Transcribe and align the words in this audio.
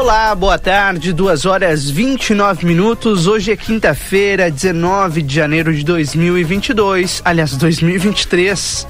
Olá, 0.00 0.32
boa 0.32 0.56
tarde, 0.56 1.12
2 1.12 1.44
horas 1.44 1.90
29 1.90 2.64
minutos. 2.64 3.26
Hoje 3.26 3.50
é 3.50 3.56
quinta-feira, 3.56 4.48
19 4.48 5.22
de 5.22 5.34
janeiro 5.34 5.74
de 5.74 5.84
2022. 5.84 7.20
Aliás, 7.24 7.56
2023. 7.56 8.86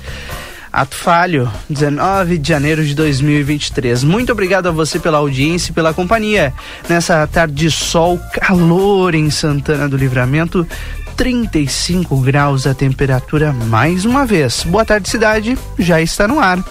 Ato 0.71 0.95
falho, 0.95 1.51
19 1.69 2.37
de 2.37 2.47
janeiro 2.47 2.85
de 2.85 2.95
2023. 2.95 4.05
Muito 4.05 4.33
obrigado 4.33 4.69
a 4.69 4.71
você 4.71 4.99
pela 4.99 5.17
audiência 5.17 5.71
e 5.71 5.75
pela 5.75 5.95
companhia. 5.95 6.53
Nessa 6.91 7.27
tarde 7.27 7.55
de 7.55 7.71
sol, 7.71 8.21
calor 8.35 9.15
em 9.15 9.31
Santana 9.31 9.89
do 9.89 9.97
Livramento, 9.97 10.67
35 11.17 12.19
graus 12.19 12.67
a 12.67 12.75
temperatura 12.75 13.51
mais 13.51 14.05
uma 14.05 14.27
vez. 14.27 14.63
Boa 14.63 14.85
tarde, 14.85 15.09
cidade, 15.09 15.59
já 15.79 16.03
está 16.03 16.29
no 16.29 16.39
ar. 16.39 16.63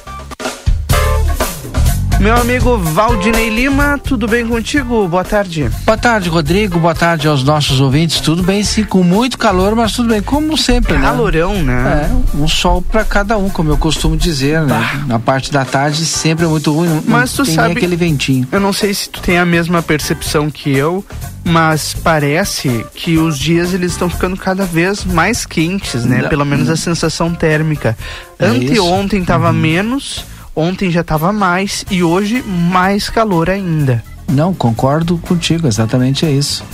Meu 2.20 2.36
amigo 2.36 2.80
Valdinei 2.80 3.48
Lima, 3.48 4.00
tudo 4.04 4.28
bem 4.28 4.48
contigo? 4.48 5.08
Boa 5.08 5.24
tarde. 5.24 5.70
Boa 5.86 5.98
tarde, 5.98 6.30
Rodrigo. 6.30 6.80
Boa 6.80 6.96
tarde 6.96 7.28
aos 7.28 7.44
nossos 7.44 7.80
ouvintes. 7.80 8.20
Tudo 8.20 8.42
bem, 8.42 8.64
sim, 8.64 8.84
com 8.84 9.04
muito 9.04 9.38
calor, 9.38 9.76
mas 9.76 9.92
tudo 9.92 10.10
bem, 10.10 10.22
como 10.22 10.58
sempre, 10.58 10.98
Calorão, 10.98 11.62
né? 11.62 11.84
Calorão, 11.84 12.10
né? 12.10 12.10
É, 12.34 12.38
um 12.38 12.48
sol 12.48 12.82
para 12.82 13.04
cada 13.04 13.38
um, 13.38 13.50
como 13.50 13.70
eu 13.70 13.78
costumo 13.78 14.18
dizer, 14.18 14.62
né? 14.62 14.68
bah. 14.68 15.06
Na 15.06 15.20
parte 15.20 15.52
da 15.52 15.64
tarde 15.64 16.06
sempre 16.06 16.46
é 16.46 16.48
muito 16.48 16.74
ruim. 16.74 17.04
Mas 17.06 17.34
tu 17.34 17.46
tem 17.46 17.54
sabe 17.54 17.74
aquele 17.74 17.96
ventinho. 17.96 18.48
Eu 18.52 18.60
não 18.60 18.74
sei 18.74 18.96
se 18.96 19.10
tu 19.10 19.22
tem 19.22 19.38
a 19.38 19.46
mesma 19.46 19.84
percepção 19.84 20.50
que 20.50 20.76
eu, 20.76 21.06
mas 21.44 21.94
parece 21.94 22.84
que 22.96 23.20
os 23.20 23.38
dias 23.38 23.76
eles 23.76 23.92
estão 23.92 24.10
ficando 24.10 24.36
cada 24.36 24.66
vez 24.66 25.06
mais 25.06 25.46
quentes, 25.46 26.04
né? 26.04 26.24
Pelo 26.28 26.46
menos 26.46 26.68
a 26.68 26.76
sensação 26.76 27.32
térmica. 27.32 27.96
É 28.40 28.48
Anteontem 28.48 29.22
estava 29.22 29.50
uhum. 29.50 29.54
menos 29.54 30.26
Ontem 30.58 30.90
já 30.90 31.02
estava 31.02 31.32
mais 31.32 31.86
e 31.88 32.02
hoje 32.02 32.42
mais 32.42 33.12
calor 33.12 33.48
ainda. 33.48 34.04
Não, 34.28 34.56
concordo 34.56 35.20
contigo, 35.20 35.68
exatamente 35.68 36.26
é 36.26 36.32
isso. 36.32 36.66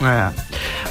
É. 0.00 0.30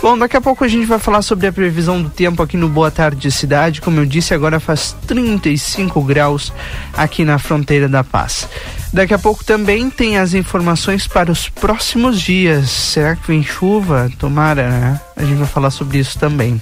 Bom, 0.01 0.17
daqui 0.17 0.35
a 0.35 0.41
pouco 0.41 0.65
a 0.65 0.67
gente 0.67 0.85
vai 0.85 0.99
falar 0.99 1.21
sobre 1.21 1.47
a 1.47 1.53
previsão 1.53 2.01
do 2.01 2.09
tempo 2.09 2.43
aqui 2.43 2.57
no 2.57 2.67
Boa 2.67 2.91
Tarde 2.91 3.31
Cidade. 3.31 3.79
Como 3.79 4.01
eu 4.01 4.05
disse, 4.05 4.33
agora 4.33 4.59
faz 4.59 4.93
35 5.07 6.01
graus 6.01 6.51
aqui 6.93 7.23
na 7.23 7.39
fronteira 7.39 7.87
da 7.87 8.03
Paz. 8.03 8.49
Daqui 8.91 9.13
a 9.13 9.19
pouco 9.19 9.41
também 9.45 9.89
tem 9.89 10.17
as 10.17 10.33
informações 10.33 11.07
para 11.07 11.31
os 11.31 11.47
próximos 11.47 12.19
dias. 12.19 12.69
Será 12.69 13.15
que 13.15 13.27
vem 13.27 13.43
chuva? 13.43 14.11
Tomara, 14.19 14.69
né? 14.69 15.01
A 15.15 15.23
gente 15.23 15.37
vai 15.37 15.47
falar 15.47 15.69
sobre 15.71 15.99
isso 15.99 16.19
também. 16.19 16.59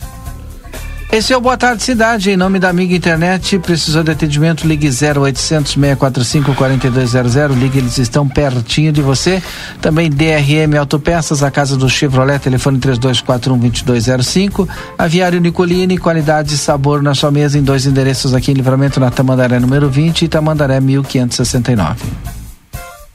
Esse 1.14 1.32
é 1.32 1.38
o 1.38 1.42
Boa 1.42 1.56
Tarde 1.56 1.84
Cidade, 1.84 2.32
em 2.32 2.36
nome 2.36 2.58
da 2.58 2.70
Amiga 2.70 2.96
Internet. 2.96 3.60
Precisou 3.60 4.02
de 4.02 4.10
atendimento? 4.10 4.66
Ligue 4.66 4.88
0800 4.88 5.74
645 5.74 6.56
4200. 6.56 7.56
Ligue, 7.56 7.78
eles 7.78 8.00
estão 8.00 8.28
pertinho 8.28 8.92
de 8.92 9.00
você. 9.00 9.40
Também 9.80 10.10
DRM 10.10 10.76
Autopeças, 10.76 11.44
a 11.44 11.52
casa 11.52 11.78
do 11.78 11.88
Chevrolet, 11.88 12.40
telefone 12.40 12.80
3241 12.80 13.60
2205. 13.60 14.68
Aviário 14.98 15.40
Nicolini, 15.40 16.00
qualidade 16.00 16.56
e 16.56 16.58
sabor 16.58 17.04
na 17.04 17.14
sua 17.14 17.30
mesa 17.30 17.60
em 17.60 17.62
dois 17.62 17.86
endereços 17.86 18.34
aqui 18.34 18.50
em 18.50 18.56
Livramento, 18.56 19.00
na 19.00 19.12
Tamandaré 19.12 19.60
número 19.60 19.88
20 19.88 20.24
e 20.24 20.28
Tamandaré 20.28 20.80
1569. 20.80 22.08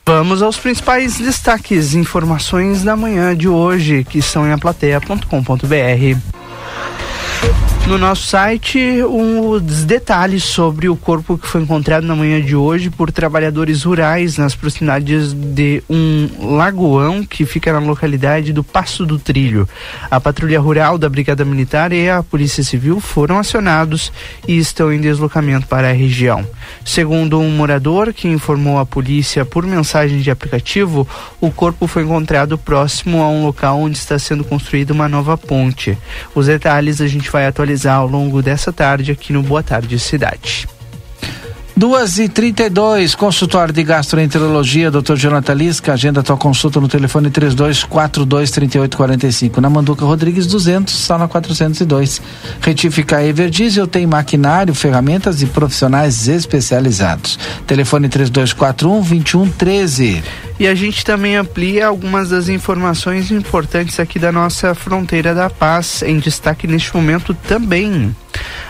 Vamos 0.06 0.40
aos 0.40 0.56
principais 0.56 1.18
destaques, 1.18 1.96
informações 1.96 2.84
da 2.84 2.94
manhã 2.94 3.36
de 3.36 3.48
hoje, 3.48 4.06
que 4.08 4.22
são 4.22 4.46
em 4.46 4.52
aplateia.com.br. 4.52 6.38
No 7.88 7.96
nosso 7.96 8.26
site, 8.26 9.02
os 9.02 9.86
detalhes 9.86 10.44
sobre 10.44 10.90
o 10.90 10.94
corpo 10.94 11.38
que 11.38 11.48
foi 11.48 11.62
encontrado 11.62 12.06
na 12.06 12.14
manhã 12.14 12.38
de 12.38 12.54
hoje 12.54 12.90
por 12.90 13.10
trabalhadores 13.10 13.84
rurais 13.84 14.36
nas 14.36 14.54
proximidades 14.54 15.32
de 15.32 15.82
um 15.88 16.28
lagoão 16.54 17.24
que 17.24 17.46
fica 17.46 17.72
na 17.72 17.78
localidade 17.78 18.52
do 18.52 18.62
Passo 18.62 19.06
do 19.06 19.18
Trilho. 19.18 19.66
A 20.10 20.20
patrulha 20.20 20.60
rural 20.60 20.98
da 20.98 21.08
Brigada 21.08 21.46
Militar 21.46 21.90
e 21.90 22.10
a 22.10 22.22
Polícia 22.22 22.62
Civil 22.62 23.00
foram 23.00 23.38
acionados 23.38 24.12
e 24.46 24.58
estão 24.58 24.92
em 24.92 25.00
deslocamento 25.00 25.66
para 25.66 25.88
a 25.88 25.94
região. 25.94 26.46
Segundo 26.84 27.40
um 27.40 27.50
morador 27.50 28.12
que 28.12 28.28
informou 28.28 28.78
a 28.78 28.84
polícia 28.84 29.46
por 29.46 29.64
mensagem 29.64 30.20
de 30.20 30.30
aplicativo, 30.30 31.08
o 31.40 31.50
corpo 31.50 31.86
foi 31.86 32.02
encontrado 32.02 32.58
próximo 32.58 33.22
a 33.22 33.30
um 33.30 33.46
local 33.46 33.80
onde 33.80 33.96
está 33.96 34.18
sendo 34.18 34.44
construída 34.44 34.92
uma 34.92 35.08
nova 35.08 35.38
ponte. 35.38 35.96
Os 36.34 36.48
detalhes 36.48 37.00
a 37.00 37.06
gente 37.06 37.30
vai 37.30 37.46
atualizar 37.46 37.77
ao 37.86 38.06
longo 38.06 38.42
dessa 38.42 38.72
tarde 38.72 39.12
aqui 39.12 39.32
no 39.32 39.42
Boa 39.42 39.62
Tarde 39.62 39.98
Cidade. 39.98 40.68
Duas 41.78 42.18
e 42.18 42.28
trinta 42.28 42.64
e 42.64 42.68
dois, 42.68 43.14
consultório 43.14 43.72
de 43.72 43.84
gastroenterologia, 43.84 44.90
Dr. 44.90 45.14
Jonathan 45.14 45.54
Lisca, 45.54 45.92
agenda 45.92 46.24
tua 46.24 46.36
consulta 46.36 46.80
no 46.80 46.88
telefone 46.88 47.30
três 47.30 47.54
dois 47.54 47.84
quatro 47.84 48.26
dois 48.26 48.50
trinta 48.50 48.78
e 48.78 48.80
oito 48.80 48.96
quarenta 48.96 49.28
e 49.28 49.32
cinco, 49.32 49.60
na 49.60 49.70
Manduca 49.70 50.04
Rodrigues 50.04 50.48
200, 50.48 50.92
sala 50.92 51.28
402. 51.28 52.20
Retificar 52.60 53.22
Everdiesel 53.22 53.86
tem 53.86 54.08
maquinário, 54.08 54.74
ferramentas 54.74 55.40
e 55.40 55.46
profissionais 55.46 56.26
especializados. 56.26 57.38
Telefone 57.64 58.08
três 58.08 58.28
dois 58.28 58.52
quatro 58.52 58.90
um 58.90 59.00
vinte 59.00 59.30
e 59.30 59.36
um 59.36 59.48
treze. 59.48 60.20
E 60.58 60.66
a 60.66 60.74
gente 60.74 61.04
também 61.04 61.36
amplia 61.36 61.86
algumas 61.86 62.30
das 62.30 62.48
informações 62.48 63.30
importantes 63.30 64.00
aqui 64.00 64.18
da 64.18 64.32
nossa 64.32 64.74
fronteira 64.74 65.32
da 65.32 65.48
paz, 65.48 66.02
em 66.02 66.18
destaque 66.18 66.66
neste 66.66 66.92
momento 66.92 67.32
também. 67.46 68.12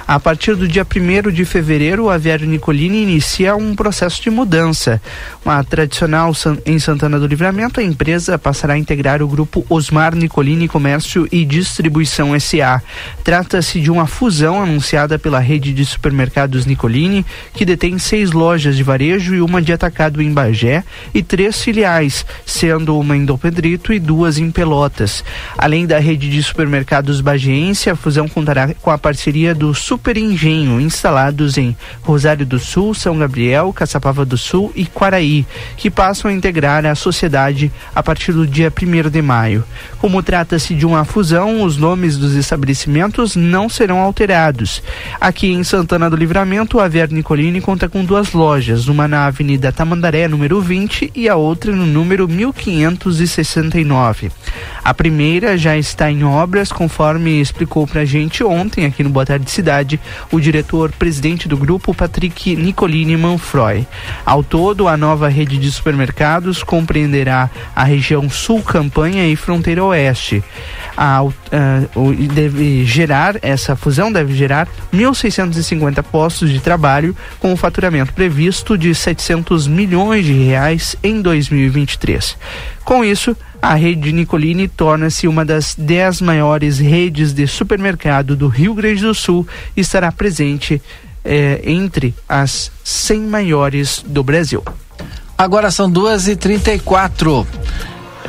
A 0.07 0.19
partir 0.19 0.55
do 0.57 0.67
dia 0.67 0.87
1 0.87 1.31
de 1.31 1.45
fevereiro, 1.45 2.05
o 2.05 2.11
Aviário 2.11 2.47
Nicolini 2.47 3.03
inicia 3.03 3.55
um 3.55 3.77
processo 3.77 4.23
de 4.23 4.31
mudança. 4.31 5.03
Uma 5.45 5.63
tradicional 5.63 6.33
em 6.65 6.79
Santana 6.79 7.21
do 7.21 7.27
Livramento, 7.27 7.79
a 7.79 7.83
empresa 7.83 8.39
passará 8.39 8.73
a 8.73 8.79
integrar 8.79 9.23
o 9.23 9.29
grupo 9.29 9.67
Osmar 9.69 10.15
Nicolini 10.15 10.67
Comércio 10.67 11.29
e 11.31 11.45
Distribuição 11.45 12.39
SA. 12.41 12.83
Trata-se 13.23 13.81
de 13.81 13.91
uma 13.91 14.07
fusão 14.07 14.63
anunciada 14.63 15.19
pela 15.19 15.41
rede 15.41 15.75
de 15.75 15.85
supermercados 15.85 16.65
Nicolini, 16.65 17.27
que 17.53 17.67
detém 17.67 17.99
seis 17.99 18.33
lojas 18.33 18.77
de 18.77 18.83
varejo 18.83 19.35
e 19.35 19.43
uma 19.43 19.61
de 19.61 19.75
atacado 19.75 20.23
em 20.23 20.33
Bagé 20.33 20.85
e 21.13 21.23
três 21.23 21.63
filiais, 21.63 22.25
sendo 22.47 22.99
uma 22.99 23.15
em 23.15 23.27
Dom 23.27 23.37
Pedrito 23.37 23.93
e 23.93 23.99
duas 23.99 24.39
em 24.39 24.51
Pelotas. 24.51 25.23
Além 25.59 25.87
da 25.87 25.99
rede 25.99 26.31
de 26.31 26.43
supermercados 26.43 27.21
bagiense, 27.21 27.91
a 27.91 27.97
fusão 27.97 28.27
contará 28.27 28.73
com 28.81 28.91
a 28.91 28.97
parceria 28.97 29.55
do 29.59 29.75
Super 29.75 30.17
Engenho, 30.17 30.81
instalados 30.81 31.59
em 31.59 31.77
Rosário 32.01 32.47
do 32.47 32.59
Sul, 32.59 32.95
São 32.95 33.19
Gabriel, 33.19 33.73
Caçapava 33.73 34.25
do 34.25 34.39
Sul 34.39 34.73
e 34.75 34.87
Quaraí, 34.87 35.45
que 35.77 35.91
passam 35.91 36.31
a 36.31 36.35
integrar 36.35 36.87
a 36.87 36.95
sociedade 36.95 37.71
a 37.95 38.03
partir 38.03 38.33
do 38.33 38.47
dia 38.47 38.73
1 38.73 39.11
de 39.11 39.21
maio. 39.21 39.65
Como 39.99 40.23
trata-se 40.23 40.75
de 40.75 40.87
uma 40.87 41.05
fusão, 41.05 41.63
os 41.63 41.77
nomes 41.77 42.17
dos 42.17 42.35
estabelecimentos 42.35 43.35
não 43.35 43.69
serão 43.69 43.99
alterados. 43.99 44.81
Aqui 45.21 45.53
em 45.53 45.65
Santana 45.65 46.09
do 46.09 46.17
Livramento, 46.17 46.79
a 46.79 46.85
Aviar 46.85 47.11
Nicolini 47.11 47.61
conta 47.61 47.89
com 47.89 48.05
duas 48.05 48.33
lojas, 48.33 48.87
uma 48.87 49.09
na 49.09 49.27
Avenida 49.27 49.73
Tamandaré, 49.73 50.29
número 50.29 50.61
20, 50.61 51.11
e 51.15 51.29
a 51.29 51.35
outra 51.35 51.73
no 51.73 51.85
número 51.85 52.29
1569. 52.29 54.31
A 54.85 54.95
primeira 54.95 55.59
já 55.59 55.77
está 55.77 56.11
em 56.11 56.25
obras, 56.25 56.71
conforme 56.71 57.41
explicou 57.41 57.87
pra 57.87 58.05
gente 58.05 58.45
ontem 58.45 58.87
aqui 58.87 59.03
no 59.03 59.11
Boa 59.11 59.27
Cidade, 59.47 60.01
o 60.33 60.41
diretor-presidente 60.41 61.49
do 61.49 61.57
grupo, 61.57 61.95
Patrick 61.95 62.57
Nicolini 62.57 63.17
Manfroy. 63.17 63.87
Ao 64.25 64.43
todo, 64.43 64.89
a 64.89 64.97
nova 64.97 65.29
rede 65.29 65.59
de 65.59 65.71
supermercados 65.71 66.63
compreenderá 66.63 67.51
a 67.75 67.85
região 67.85 68.29
Sul 68.29 68.63
Campanha 68.63 69.27
e 69.29 69.37
Fronteira 69.37 69.85
Oeste. 69.85 70.43
A, 70.97 71.23
uh, 71.23 71.33
deve 72.33 72.85
gerar, 72.85 73.37
essa 73.43 73.77
fusão 73.77 74.11
deve 74.11 74.35
gerar 74.35 74.69
1.650 74.93 76.03
postos 76.03 76.51
de 76.51 76.61
trabalho, 76.61 77.15
com 77.39 77.53
o 77.53 77.57
faturamento 77.57 78.13
previsto 78.13 78.77
de 78.77 78.95
700 78.95 79.67
milhões 79.67 80.25
de 80.25 80.33
reais 80.33 80.97
em 81.03 81.21
2023. 81.21 82.37
Com 82.85 83.05
isso, 83.05 83.37
a 83.61 83.75
rede 83.75 84.13
Nicolini 84.13 84.69
torna-se 84.69 85.27
uma 85.27 85.45
das 85.45 85.75
dez 85.77 86.21
maiores 86.21 86.79
redes 86.79 87.33
de 87.33 87.47
supermercado 87.47 88.37
do 88.37 88.47
Rio 88.49 88.73
Grande 88.73 89.03
do 89.03 89.15
Sul 89.15 89.47
e 89.77 89.81
estará 89.81 90.13
presente 90.13 90.81
é, 91.25 91.61
entre 91.65 92.15
as 92.29 92.71
100 92.85 93.21
maiores 93.23 94.05
do 94.07 94.23
Brasil. 94.23 94.63
Agora 95.37 95.71
são 95.71 95.91
2h34. 95.91 97.47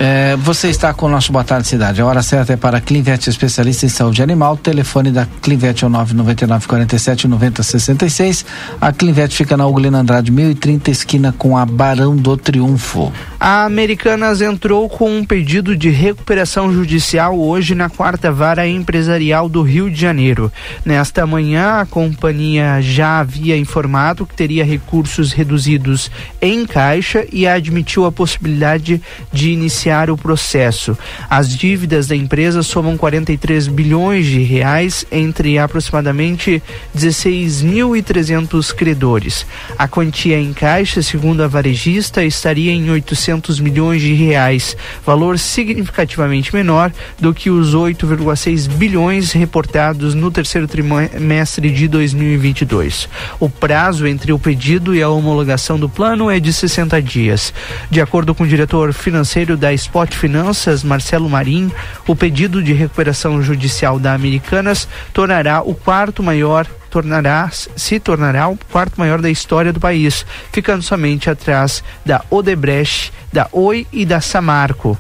É, 0.02 0.38
você 0.38 0.70
está 0.70 0.94
com 0.94 1.08
o 1.08 1.10
nosso 1.10 1.30
Boa 1.30 1.44
Tarde 1.44 1.68
Cidade. 1.68 2.02
A 2.02 2.06
hora 2.06 2.24
certa 2.24 2.54
é 2.54 2.56
para 2.56 2.80
Clinvet, 2.80 3.30
especialista 3.30 3.86
em 3.86 3.90
saúde 3.90 4.24
animal. 4.24 4.56
Telefone 4.56 5.12
da 5.12 5.28
Clinvet 5.42 5.84
é 5.84 5.88
o 5.88 5.90
999 5.90 6.68
47 6.68 7.28
90 7.28 7.62
66. 7.62 8.46
A 8.80 8.94
Clinvet 8.94 9.36
fica 9.36 9.58
na 9.58 9.68
Ugolina 9.68 10.00
Andrade 10.00 10.32
1030, 10.32 10.90
esquina 10.90 11.36
com 11.38 11.58
a 11.58 11.66
Barão 11.66 12.16
do 12.16 12.38
Triunfo. 12.38 13.12
A 13.38 13.66
Americanas 13.66 14.40
entrou 14.40 14.88
com 14.88 15.18
um 15.18 15.26
pedido 15.26 15.76
de 15.76 15.90
recuperação 15.90 16.72
judicial 16.72 17.38
hoje 17.38 17.76
na 17.76 17.90
quarta 17.90 18.32
vara 18.32 18.66
empresarial 18.66 19.50
do 19.50 19.62
Rio 19.62 19.92
de 19.92 20.00
Janeiro. 20.00 20.50
Nesta 20.86 21.28
manhã, 21.28 21.82
a 21.82 21.86
companhia 21.86 22.80
já 22.82 23.20
havia 23.20 23.58
informado 23.58 24.26
que 24.26 24.36
teria 24.36 24.64
recursos 24.64 25.34
reduzidos 25.34 26.10
em 26.42 26.66
caixa 26.66 27.26
e 27.34 27.46
admitiu 27.46 28.06
a 28.06 28.12
possibilidade 28.14 29.02
de 29.32 29.52
iniciar 29.52 29.89
o 30.10 30.18
processo. 30.18 30.98
As 31.30 31.56
dívidas 31.56 32.08
da 32.08 32.16
empresa 32.16 32.62
somam 32.64 32.98
43 32.98 33.68
bilhões 33.68 34.26
de 34.26 34.42
reais 34.44 35.06
entre 35.12 35.58
aproximadamente 35.58 36.62
16.300 36.96 38.74
credores. 38.74 39.46
A 39.78 39.88
quantia 39.88 40.40
em 40.40 40.54
caixa, 40.54 41.02
segundo 41.02 41.42
a 41.42 41.48
varejista, 41.48 42.24
estaria 42.24 42.72
em 42.72 42.90
800 42.90 43.60
milhões 43.60 44.02
de 44.02 44.14
reais, 44.14 44.76
valor 45.06 45.40
significativamente 45.40 46.54
menor 46.54 46.92
do 47.20 47.34
que 47.34 47.50
os 47.50 47.76
8,6 47.76 48.68
bilhões 48.68 49.32
reportados 49.32 50.14
no 50.14 50.30
terceiro 50.30 50.68
trimestre 50.68 51.72
de 51.72 51.88
2022. 51.88 53.10
O 53.40 53.50
prazo 53.50 54.06
entre 54.06 54.32
o 54.32 54.40
pedido 54.40 54.96
e 54.96 55.02
a 55.02 55.10
homologação 55.10 55.80
do 55.80 55.90
plano 55.90 56.30
é 56.30 56.40
de 56.40 56.52
60 56.52 57.02
dias. 57.02 57.54
De 57.90 58.02
acordo 58.02 58.36
com 58.36 58.44
o 58.44 58.48
diretor 58.48 58.94
financeiro 58.94 59.58
da 59.58 59.74
Spot 59.80 60.14
Finanças, 60.14 60.84
Marcelo 60.84 61.30
Marim, 61.30 61.72
o 62.08 62.16
pedido 62.16 62.62
de 62.62 62.74
recuperação 62.74 63.42
judicial 63.42 63.98
da 63.98 64.14
Americanas 64.14 64.88
tornará 65.14 65.62
o 65.62 65.74
quarto 65.74 66.22
maior 66.22 66.68
tornará 66.90 67.50
se 67.52 68.00
tornará 68.00 68.48
o 68.48 68.58
quarto 68.72 69.00
maior 69.00 69.22
da 69.22 69.30
história 69.30 69.72
do 69.72 69.80
país, 69.80 70.26
ficando 70.52 70.82
somente 70.82 71.30
atrás 71.30 71.84
da 72.06 72.24
Odebrecht, 72.30 73.14
da 73.32 73.48
Oi 73.52 73.86
e 73.94 74.06
da 74.06 74.20
Samarco. 74.20 74.98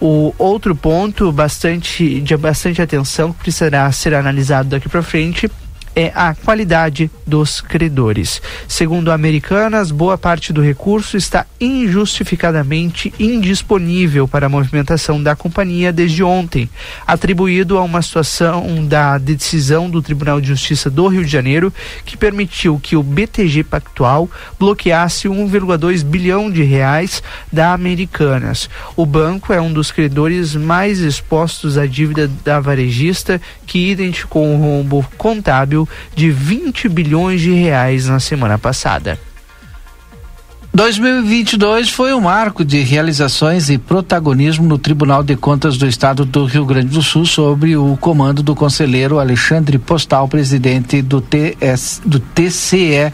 O 0.00 0.34
outro 0.38 0.76
ponto 0.76 1.32
bastante 1.32 2.20
de 2.20 2.36
bastante 2.36 2.80
atenção 2.80 3.32
que 3.32 3.40
precisará 3.40 3.90
ser 3.90 4.14
analisado 4.14 4.68
daqui 4.68 4.88
para 4.88 5.02
frente 5.02 5.50
é 5.94 6.10
a 6.14 6.34
qualidade 6.34 7.10
dos 7.26 7.60
credores. 7.60 8.42
Segundo 8.66 9.10
Americanas, 9.10 9.90
boa 9.90 10.18
parte 10.18 10.52
do 10.52 10.60
recurso 10.60 11.16
está 11.16 11.46
injustificadamente 11.60 13.14
indisponível 13.18 14.26
para 14.26 14.46
a 14.46 14.48
movimentação 14.48 15.22
da 15.22 15.36
companhia 15.36 15.92
desde 15.92 16.22
ontem, 16.22 16.68
atribuído 17.06 17.78
a 17.78 17.82
uma 17.82 18.02
situação 18.02 18.84
da 18.84 19.18
decisão 19.18 19.88
do 19.88 20.02
Tribunal 20.02 20.40
de 20.40 20.48
Justiça 20.48 20.90
do 20.90 21.06
Rio 21.06 21.24
de 21.24 21.30
Janeiro 21.30 21.72
que 22.04 22.16
permitiu 22.16 22.78
que 22.82 22.96
o 22.96 23.02
BTG 23.02 23.64
Pactual 23.64 24.28
bloqueasse 24.58 25.28
1,2 25.28 26.04
bilhão 26.04 26.50
de 26.50 26.62
reais 26.62 27.22
da 27.52 27.72
Americanas. 27.72 28.68
O 28.96 29.06
banco 29.06 29.52
é 29.52 29.60
um 29.60 29.72
dos 29.72 29.90
credores 29.90 30.54
mais 30.54 31.00
expostos 31.00 31.78
à 31.78 31.86
dívida 31.86 32.28
da 32.44 32.60
varejista, 32.60 33.40
que 33.66 33.90
identificou 33.90 34.44
um 34.44 34.58
rombo 34.58 35.06
contábil 35.16 35.83
de 36.14 36.30
20 36.30 36.88
bilhões 36.88 37.40
de 37.40 37.52
reais 37.52 38.08
na 38.08 38.20
semana 38.20 38.58
passada. 38.58 39.18
2022 40.74 41.88
foi 41.88 42.12
um 42.12 42.22
marco 42.22 42.64
de 42.64 42.80
realizações 42.80 43.70
e 43.70 43.78
protagonismo 43.78 44.66
no 44.66 44.76
Tribunal 44.76 45.22
de 45.22 45.36
Contas 45.36 45.76
do 45.76 45.86
Estado 45.86 46.24
do 46.24 46.44
Rio 46.46 46.66
Grande 46.66 46.88
do 46.88 47.00
Sul 47.00 47.24
sobre 47.24 47.76
o 47.76 47.96
comando 47.96 48.42
do 48.42 48.56
conselheiro 48.56 49.20
Alexandre 49.20 49.78
Postal, 49.78 50.26
presidente 50.26 51.00
do, 51.00 51.20
TS, 51.20 52.02
do 52.04 52.18
TCERS. 52.18 53.12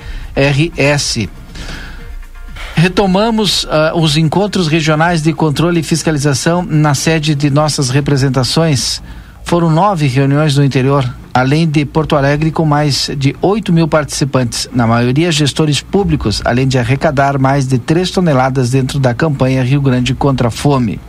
Retomamos 2.75 3.65
uh, 3.65 3.95
os 3.95 4.17
encontros 4.17 4.67
regionais 4.67 5.21
de 5.21 5.35
controle 5.35 5.81
e 5.81 5.83
fiscalização 5.83 6.63
na 6.63 6.95
sede 6.95 7.35
de 7.35 7.51
nossas 7.51 7.91
representações. 7.91 9.03
Foram 9.51 9.69
nove 9.69 10.07
reuniões 10.07 10.57
no 10.57 10.63
interior, 10.63 11.05
além 11.35 11.69
de 11.69 11.85
Porto 11.85 12.15
Alegre, 12.15 12.53
com 12.53 12.65
mais 12.65 13.11
de 13.19 13.35
8 13.43 13.73
mil 13.73 13.89
participantes, 13.89 14.69
na 14.73 14.87
maioria 14.87 15.33
gestores 15.33 15.81
públicos, 15.81 16.41
além 16.45 16.69
de 16.69 16.79
arrecadar 16.79 17.37
mais 17.37 17.67
de 17.67 17.77
3 17.77 18.13
toneladas 18.13 18.71
dentro 18.71 19.01
da 19.01 19.13
campanha 19.13 19.65
Rio 19.65 19.81
Grande 19.81 20.15
contra 20.15 20.47
a 20.47 20.51
Fome. 20.53 21.01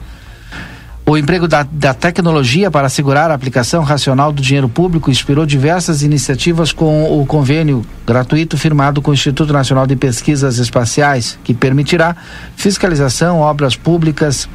O 1.06 1.16
emprego 1.16 1.48
da, 1.48 1.62
da, 1.62 1.94
tecnologia 1.94 2.72
para 2.72 2.88
assegurar 2.88 3.30
a 3.30 3.36
aplicação 3.36 3.84
racional 3.84 4.32
do 4.32 4.42
dinheiro 4.42 4.68
público 4.68 5.12
inspirou 5.12 5.46
diversas 5.46 6.02
iniciativas 6.02 6.74
com 6.74 7.22
o 7.22 7.24
convênio 7.28 7.86
gratuito 8.08 8.58
firmado 8.58 9.04
com 9.04 9.12
o 9.12 9.14
Instituto 9.14 9.54
Nacional 9.54 9.86
de 9.86 9.96
Pesquisas 9.96 10.58
Espaciais, 10.58 11.38
que 11.44 11.54
permitirá 11.54 12.16
fiscalização, 12.56 13.40
obras 13.40 13.76
públicas, 13.76 14.50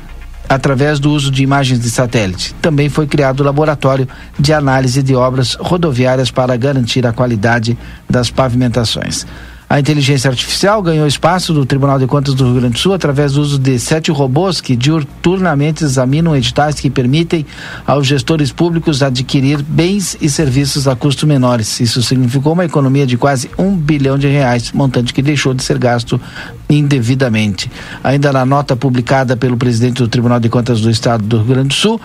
através 0.48 0.98
do 0.98 1.10
uso 1.10 1.30
de 1.30 1.42
imagens 1.42 1.80
de 1.80 1.90
satélite. 1.90 2.54
Também 2.60 2.88
foi 2.88 3.06
criado 3.06 3.40
o 3.40 3.44
laboratório 3.44 4.08
de 4.38 4.52
análise 4.52 5.02
de 5.02 5.14
obras 5.14 5.54
rodoviárias 5.54 6.30
para 6.30 6.56
garantir 6.56 7.06
a 7.06 7.12
qualidade 7.12 7.76
das 8.08 8.30
pavimentações. 8.30 9.26
A 9.68 9.80
inteligência 9.80 10.30
artificial 10.30 10.80
ganhou 10.80 11.08
espaço 11.08 11.52
do 11.52 11.66
Tribunal 11.66 11.98
de 11.98 12.06
Contas 12.06 12.34
do 12.34 12.44
Rio 12.44 12.54
Grande 12.54 12.74
do 12.74 12.78
Sul 12.78 12.94
através 12.94 13.32
do 13.32 13.40
uso 13.40 13.58
de 13.58 13.80
sete 13.80 14.12
robôs 14.12 14.60
que 14.60 14.76
diuturnamente 14.76 15.82
examinam 15.82 16.36
editais 16.36 16.78
que 16.78 16.88
permitem 16.88 17.44
aos 17.84 18.06
gestores 18.06 18.52
públicos 18.52 19.02
adquirir 19.02 19.60
bens 19.62 20.16
e 20.20 20.30
serviços 20.30 20.86
a 20.86 20.94
custo 20.94 21.26
menores. 21.26 21.80
Isso 21.80 22.00
significou 22.00 22.52
uma 22.52 22.64
economia 22.64 23.04
de 23.04 23.16
quase 23.16 23.50
um 23.58 23.76
bilhão 23.76 24.16
de 24.16 24.28
reais, 24.28 24.70
montante 24.70 25.12
que 25.12 25.20
deixou 25.20 25.52
de 25.52 25.64
ser 25.64 25.78
gasto 25.78 26.20
indevidamente. 26.68 27.70
Ainda 28.02 28.32
na 28.32 28.44
nota 28.44 28.76
publicada 28.76 29.36
pelo 29.36 29.56
presidente 29.56 29.96
do 29.96 30.08
Tribunal 30.08 30.40
de 30.40 30.48
Contas 30.48 30.80
do 30.80 30.90
Estado 30.90 31.24
do 31.24 31.38
Rio 31.38 31.46
Grande 31.46 31.68
do 31.68 31.74
Sul, 31.74 32.00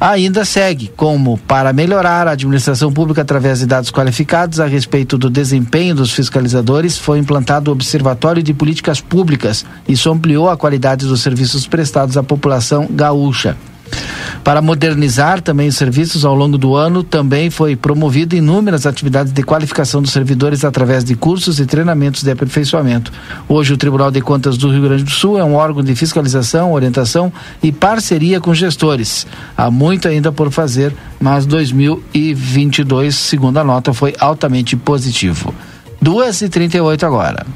ainda 0.00 0.44
segue 0.44 0.90
como 0.96 1.38
para 1.38 1.72
melhorar 1.72 2.28
a 2.28 2.32
administração 2.32 2.92
pública 2.92 3.22
através 3.22 3.60
de 3.60 3.66
dados 3.66 3.90
qualificados 3.90 4.60
a 4.60 4.66
respeito 4.66 5.16
do 5.16 5.30
desempenho 5.30 5.94
dos 5.94 6.12
fiscalizadores, 6.12 6.93
foi 6.98 7.18
implantado 7.18 7.70
o 7.70 7.74
Observatório 7.74 8.42
de 8.42 8.54
Políticas 8.54 9.00
Públicas. 9.00 9.64
Isso 9.88 10.10
ampliou 10.10 10.48
a 10.48 10.56
qualidade 10.56 11.06
dos 11.06 11.22
serviços 11.22 11.66
prestados 11.66 12.16
à 12.16 12.22
população 12.22 12.88
gaúcha. 12.90 13.56
Para 14.42 14.60
modernizar 14.60 15.40
também 15.40 15.68
os 15.68 15.76
serviços 15.76 16.22
ao 16.22 16.34
longo 16.34 16.58
do 16.58 16.74
ano, 16.76 17.02
também 17.02 17.48
foi 17.48 17.74
promovido 17.74 18.36
inúmeras 18.36 18.84
atividades 18.84 19.32
de 19.32 19.42
qualificação 19.42 20.02
dos 20.02 20.12
servidores 20.12 20.66
através 20.66 21.02
de 21.02 21.14
cursos 21.14 21.58
e 21.58 21.64
treinamentos 21.64 22.22
de 22.22 22.30
aperfeiçoamento. 22.30 23.10
Hoje, 23.48 23.72
o 23.72 23.76
Tribunal 23.78 24.10
de 24.10 24.20
Contas 24.20 24.58
do 24.58 24.70
Rio 24.70 24.82
Grande 24.82 25.04
do 25.04 25.10
Sul 25.10 25.38
é 25.38 25.44
um 25.44 25.54
órgão 25.54 25.82
de 25.82 25.94
fiscalização, 25.94 26.74
orientação 26.74 27.32
e 27.62 27.72
parceria 27.72 28.38
com 28.38 28.52
gestores. 28.52 29.26
Há 29.56 29.70
muito 29.70 30.08
ainda 30.08 30.30
por 30.30 30.50
fazer, 30.50 30.94
mas 31.18 31.46
2022, 31.46 33.14
segundo 33.14 33.56
a 33.56 33.64
nota, 33.64 33.94
foi 33.94 34.14
altamente 34.18 34.76
positivo. 34.76 35.54
Duas 36.04 36.42
e 36.42 36.50
trinta 36.50 36.76
e 36.76 36.80
oito 36.82 37.06
agora. 37.06 37.46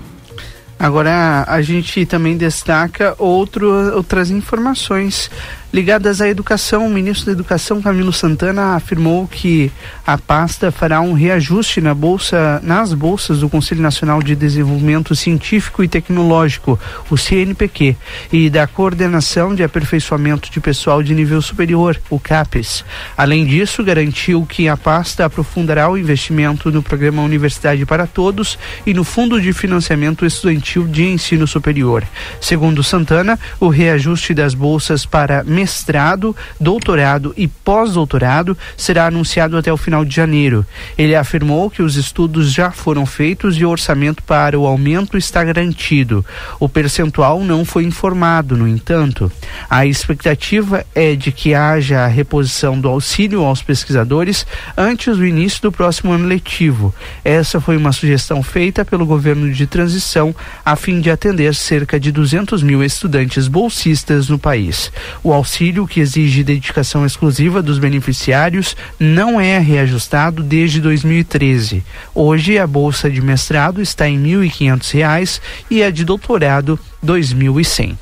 Agora 0.78 1.44
a 1.46 1.60
gente 1.60 2.06
também 2.06 2.34
destaca 2.34 3.14
outro, 3.18 3.94
outras 3.94 4.30
informações 4.30 5.30
ligadas 5.72 6.20
à 6.20 6.28
educação. 6.28 6.86
O 6.86 6.90
ministro 6.90 7.26
da 7.26 7.32
Educação, 7.32 7.82
Camilo 7.82 8.12
Santana, 8.12 8.74
afirmou 8.74 9.26
que 9.26 9.70
a 10.06 10.16
pasta 10.16 10.70
fará 10.70 11.00
um 11.00 11.12
reajuste 11.12 11.80
na 11.80 11.94
bolsa, 11.94 12.60
nas 12.62 12.92
bolsas 12.92 13.40
do 13.40 13.48
Conselho 13.48 13.82
Nacional 13.82 14.22
de 14.22 14.34
Desenvolvimento 14.34 15.14
Científico 15.14 15.82
e 15.84 15.88
Tecnológico, 15.88 16.78
o 17.10 17.16
CNPq, 17.16 17.96
e 18.32 18.48
da 18.48 18.66
Coordenação 18.66 19.54
de 19.54 19.62
Aperfeiçoamento 19.62 20.50
de 20.50 20.60
Pessoal 20.60 21.02
de 21.02 21.14
Nível 21.14 21.42
Superior, 21.42 22.00
o 22.08 22.18
CAPES. 22.18 22.84
Além 23.16 23.44
disso, 23.44 23.84
garantiu 23.84 24.46
que 24.46 24.68
a 24.68 24.76
pasta 24.76 25.24
aprofundará 25.24 25.90
o 25.90 25.98
investimento 25.98 26.70
no 26.70 26.82
programa 26.82 27.22
Universidade 27.22 27.84
para 27.84 28.06
Todos 28.06 28.58
e 28.86 28.94
no 28.94 29.04
Fundo 29.04 29.40
de 29.40 29.52
Financiamento 29.52 30.24
Estudantil 30.24 30.86
de 30.86 31.04
Ensino 31.04 31.46
Superior. 31.46 32.04
Segundo 32.40 32.82
Santana, 32.82 33.38
o 33.60 33.68
reajuste 33.68 34.32
das 34.32 34.54
bolsas 34.54 35.04
para 35.04 35.44
mestrado, 35.58 36.36
doutorado 36.60 37.34
e 37.36 37.48
pós-doutorado 37.48 38.56
será 38.76 39.06
anunciado 39.06 39.56
até 39.56 39.72
o 39.72 39.76
final 39.76 40.04
de 40.04 40.14
janeiro. 40.14 40.64
Ele 40.96 41.16
afirmou 41.16 41.68
que 41.68 41.82
os 41.82 41.96
estudos 41.96 42.52
já 42.52 42.70
foram 42.70 43.04
feitos 43.04 43.56
e 43.56 43.64
o 43.64 43.70
orçamento 43.70 44.22
para 44.22 44.56
o 44.56 44.66
aumento 44.66 45.18
está 45.18 45.42
garantido. 45.42 46.24
O 46.60 46.68
percentual 46.68 47.42
não 47.42 47.64
foi 47.64 47.82
informado, 47.82 48.56
no 48.56 48.68
entanto. 48.68 49.32
A 49.68 49.84
expectativa 49.84 50.86
é 50.94 51.16
de 51.16 51.32
que 51.32 51.54
haja 51.54 52.04
a 52.04 52.06
reposição 52.06 52.80
do 52.80 52.88
auxílio 52.88 53.42
aos 53.42 53.60
pesquisadores 53.60 54.46
antes 54.76 55.16
do 55.16 55.26
início 55.26 55.60
do 55.62 55.72
próximo 55.72 56.12
ano 56.12 56.26
letivo. 56.26 56.94
Essa 57.24 57.60
foi 57.60 57.76
uma 57.76 57.90
sugestão 57.90 58.44
feita 58.44 58.84
pelo 58.84 59.04
governo 59.04 59.52
de 59.52 59.66
transição 59.66 60.32
a 60.64 60.76
fim 60.76 61.00
de 61.00 61.10
atender 61.10 61.52
cerca 61.52 61.98
de 61.98 62.12
200 62.12 62.62
mil 62.62 62.84
estudantes 62.84 63.48
bolsistas 63.48 64.28
no 64.28 64.38
país. 64.38 64.92
O 65.22 65.32
auxílio, 65.32 65.47
que 65.86 66.00
exige 66.00 66.44
dedicação 66.44 67.06
exclusiva 67.06 67.62
dos 67.62 67.78
beneficiários, 67.78 68.76
não 68.98 69.40
é 69.40 69.58
reajustado 69.58 70.42
desde 70.42 70.80
2013. 70.80 71.84
Hoje, 72.14 72.58
a 72.58 72.66
bolsa 72.66 73.10
de 73.10 73.20
mestrado 73.20 73.80
está 73.80 74.08
em 74.08 74.18
R$ 74.18 74.48
1.500 74.48 75.40
e 75.70 75.82
a 75.82 75.90
de 75.90 76.04
doutorado 76.04 76.78
R$ 77.02 77.12
2.100. 77.12 77.96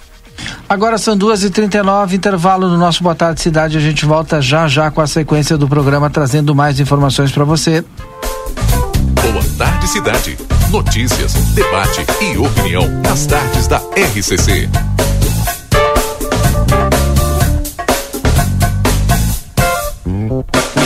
Agora 0.69 0.99
são 0.99 1.17
duas 1.17 1.43
e 1.43 1.51
trinta 1.51 1.79
e 1.79 1.83
nove, 1.83 2.17
intervalo 2.17 2.69
no 2.69 2.77
nosso 2.77 3.03
Boa 3.03 3.15
Tarde 3.15 3.41
Cidade. 3.41 3.77
A 3.79 3.81
gente 3.81 4.05
volta 4.05 4.43
já 4.43 4.69
já 4.69 4.91
com 4.91 5.01
a 5.01 5.07
sequência 5.07 5.57
do 5.57 5.69
programa, 5.69 6.11
trazendo 6.11 6.55
mais 6.55 6.81
informações 6.81 7.33
para 7.33 7.45
você. 7.45 7.85
Boa 9.23 9.45
Tarde 9.57 9.89
Cidade. 9.89 10.37
Notícias, 10.71 11.35
debate 11.55 12.05
e 12.21 12.37
opinião 12.37 12.89
nas 13.03 13.27
tardes 13.27 13.67
da 13.67 13.79
RCC. 13.79 14.69
Thank 20.29 20.77
you. 20.77 20.86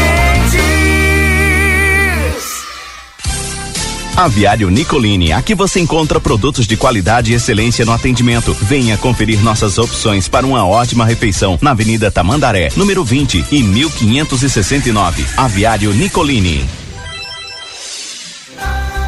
Aviário 4.21 4.69
Nicolini, 4.69 5.33
aqui 5.33 5.55
você 5.55 5.79
encontra 5.79 6.19
produtos 6.19 6.67
de 6.67 6.77
qualidade 6.77 7.31
e 7.31 7.35
excelência 7.35 7.83
no 7.83 7.91
atendimento. 7.91 8.55
Venha 8.61 8.95
conferir 8.95 9.41
nossas 9.41 9.79
opções 9.79 10.27
para 10.27 10.45
uma 10.45 10.63
ótima 10.63 11.03
refeição 11.05 11.57
na 11.59 11.71
Avenida 11.71 12.11
Tamandaré, 12.11 12.69
número 12.75 13.03
20 13.03 13.45
e 13.51 13.63
1569. 13.63 15.25
Aviário 15.35 15.91
Nicolini. 15.91 16.63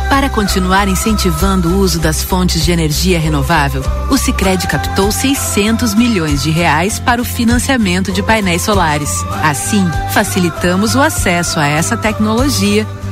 Para 0.10 0.30
continuar 0.30 0.88
incentivando 0.88 1.70
o 1.70 1.80
uso 1.80 2.00
das 2.00 2.24
fontes 2.24 2.66
de 2.66 2.72
energia 2.72 3.20
renovável, 3.20 3.84
o 4.10 4.18
Sicredi 4.18 4.68
captou 4.68 5.12
600 5.12 5.94
milhões 5.94 6.42
de 6.42 6.50
reais 6.50 6.98
para 6.98 7.22
o 7.22 7.26
financiamento 7.26 8.12
de 8.12 8.24
painéis 8.24 8.64
solares. 8.64 9.24
Assim, 9.44 9.86
facilitamos 10.12 10.96
o 10.96 11.02
acesso 11.02 11.60
a 11.60 11.68
essa 11.68 11.96
tecnologia 11.96 12.88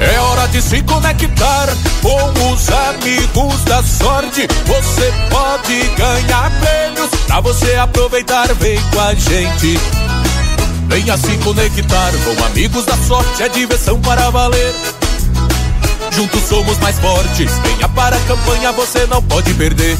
É 0.00 0.18
hora 0.18 0.48
de 0.48 0.62
se 0.62 0.82
conectar 0.82 1.68
com 2.00 2.52
os 2.52 2.68
amigos 2.70 3.64
da 3.64 3.82
sorte. 3.82 4.48
Você 4.66 5.12
pode 5.28 5.82
ganhar 5.96 6.50
prêmios 6.58 7.10
pra 7.26 7.40
você 7.40 7.74
aproveitar. 7.74 8.52
Vem 8.54 8.80
com 8.92 9.00
a 9.00 9.14
gente. 9.14 9.78
Venha 10.88 11.16
se 11.18 11.36
conectar 11.44 12.12
com 12.24 12.44
amigos 12.46 12.86
da 12.86 12.96
sorte. 12.96 13.42
É 13.42 13.48
diversão 13.50 14.00
para 14.00 14.30
valer. 14.30 14.74
Juntos 16.12 16.42
somos 16.48 16.78
mais 16.78 16.98
fortes. 16.98 17.52
Venha 17.62 17.88
para 17.90 18.16
a 18.16 18.20
campanha, 18.20 18.72
você 18.72 19.06
não 19.06 19.22
pode 19.22 19.52
perder. 19.54 19.98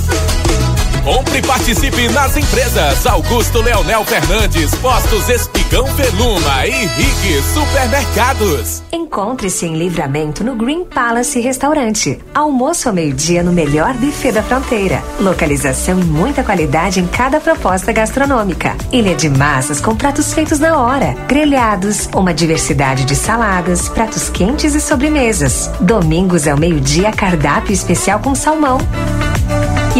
Compre 1.04 1.38
e 1.38 1.42
participe 1.42 2.09
nas 2.11 2.37
empresas 2.37 3.07
Augusto 3.07 3.62
Leonel 3.62 4.04
Fernandes, 4.04 4.75
Postos 4.76 5.30
Espigão 5.30 5.87
Veluma 5.95 6.66
e 6.66 6.87
Rig 6.87 7.42
Supermercados. 7.54 8.83
Encontre-se 8.92 9.64
em 9.64 9.76
livramento 9.76 10.45
no 10.45 10.54
Green 10.54 10.85
Palace 10.85 11.40
Restaurante. 11.40 12.19
Almoço 12.35 12.88
ao 12.88 12.95
meio-dia 12.95 13.42
no 13.42 13.50
melhor 13.50 13.95
buffet 13.95 14.33
da 14.33 14.42
fronteira. 14.42 15.02
Localização 15.19 15.99
e 15.99 16.04
muita 16.04 16.45
qualidade 16.45 17.00
em 17.00 17.07
cada 17.07 17.40
proposta 17.40 17.92
gastronômica. 17.92 18.76
Ilha 18.92 19.14
de 19.14 19.30
massas 19.30 19.80
com 19.80 19.97
pratos 19.97 20.35
feitos 20.35 20.59
na 20.59 20.78
hora. 20.78 21.14
Grelhados, 21.26 22.11
uma 22.14 22.35
diversidade 22.35 23.07
de 23.07 23.16
saladas, 23.16 23.88
pratos 23.88 24.28
quentes 24.28 24.75
e 24.75 24.80
sobremesas. 24.80 25.71
Domingos 25.80 26.47
ao 26.47 26.59
meio-dia, 26.59 27.11
cardápio 27.11 27.73
especial 27.73 28.21
com 28.21 28.35
salmão. 28.35 28.78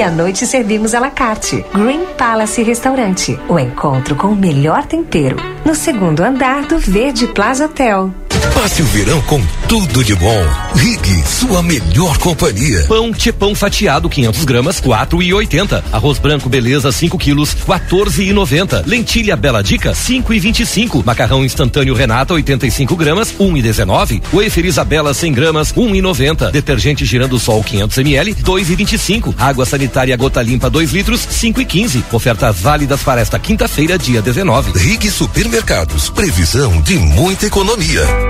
E 0.01 0.03
à 0.03 0.11
noite 0.11 0.47
servimos 0.47 0.95
à 0.95 0.99
la 0.99 1.11
carte. 1.11 1.63
Green 1.75 2.07
Palace 2.17 2.63
Restaurante. 2.63 3.39
O 3.51 3.59
encontro 3.59 4.17
com 4.17 4.29
o 4.29 4.35
melhor 4.35 4.87
tempero. 4.87 5.37
No 5.63 5.75
segundo 5.75 6.23
andar 6.23 6.65
do 6.65 6.79
Verde 6.79 7.27
Plaza 7.27 7.67
Hotel. 7.67 8.11
Passe 8.55 8.83
o 8.83 8.85
verão 8.87 9.21
com 9.23 9.43
tudo 9.69 10.05
de 10.05 10.15
bom. 10.15 10.47
Rig, 10.75 11.25
sua 11.27 11.63
melhor 11.63 12.19
companhia. 12.19 12.85
Pão 12.87 13.13
Tipão 13.13 13.55
fatiado 13.55 14.09
500 14.09 14.45
gramas, 14.45 14.81
4 14.81 15.23
e 15.23 15.33
80. 15.33 15.85
Arroz 15.93 16.19
branco 16.19 16.49
beleza 16.49 16.91
5 16.91 17.17
quilos, 17.19 17.55
14 17.55 18.23
e 18.23 18.33
90. 18.33 18.85
Lentilha 18.87 19.37
Bela 19.37 19.63
Dica 19.63 19.95
5 19.95 20.33
e 20.33 20.39
25. 20.39 21.03
Macarrão 21.05 21.45
instantâneo 21.45 21.95
Renata 21.95 22.35
85 22.35 22.97
gramas, 22.97 23.35
1 23.39 23.57
e 23.57 23.63
19. 23.63 24.23
Wafer 24.33 24.65
Isabela 24.65 25.15
100 25.15 25.33
gramas, 25.33 25.73
1 25.77 25.95
e 25.95 26.03
90. 26.03 26.51
Detergente 26.51 27.05
Girando 27.05 27.39
Sol 27.39 27.63
500 27.63 27.99
ml, 27.99 28.35
2 28.35 28.71
e 28.71 28.75
25. 28.77 29.35
Água 29.39 29.65
sanitária 29.65 30.17
Gota 30.17 30.43
Limpa 30.43 30.69
2 30.69 30.93
litros, 30.93 31.21
5 31.21 31.61
e 31.61 31.65
15. 31.65 32.05
Ofertas 32.13 32.61
válidas 32.61 33.03
para 33.03 33.21
esta 33.21 33.39
quinta-feira, 33.39 33.99
dia 33.99 34.23
19. 34.23 34.79
Rig 34.79 35.11
Supermercados, 35.11 36.11
previsão 36.11 36.81
de 36.83 36.99
muita 36.99 37.47
economia. 37.47 38.30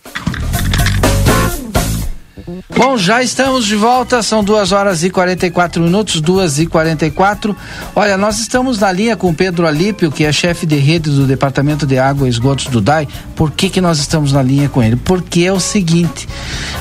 Bom, 2.83 2.97
já 2.97 3.21
estamos 3.21 3.67
de 3.67 3.75
volta, 3.75 4.23
são 4.23 4.43
duas 4.43 4.71
horas 4.71 5.03
e 5.03 5.11
44 5.11 5.83
minutos, 5.83 6.19
duas 6.19 6.57
e 6.57 6.65
44. 6.65 7.55
Olha, 7.95 8.17
nós 8.17 8.39
estamos 8.39 8.79
na 8.79 8.91
linha 8.91 9.15
com 9.15 9.31
Pedro 9.31 9.67
Alípio, 9.67 10.11
que 10.11 10.25
é 10.25 10.31
chefe 10.31 10.65
de 10.65 10.77
rede 10.77 11.11
do 11.11 11.27
Departamento 11.27 11.85
de 11.85 11.99
Água 11.99 12.25
e 12.25 12.31
Esgotos 12.31 12.65
do 12.65 12.81
DAI. 12.81 13.07
Por 13.35 13.51
que, 13.51 13.69
que 13.69 13.79
nós 13.79 13.99
estamos 13.99 14.31
na 14.31 14.41
linha 14.41 14.67
com 14.67 14.81
ele? 14.81 14.95
Porque 14.95 15.41
é 15.41 15.53
o 15.53 15.59
seguinte: 15.59 16.27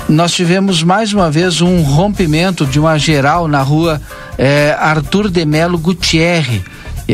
nós 0.08 0.32
tivemos 0.32 0.82
mais 0.82 1.12
uma 1.12 1.30
vez 1.30 1.60
um 1.60 1.82
rompimento 1.82 2.64
de 2.64 2.80
uma 2.80 2.98
geral 2.98 3.46
na 3.46 3.60
rua 3.60 4.00
eh, 4.38 4.74
Arthur 4.80 5.28
de 5.28 5.44
Melo 5.44 5.76
Gutierre 5.76 6.64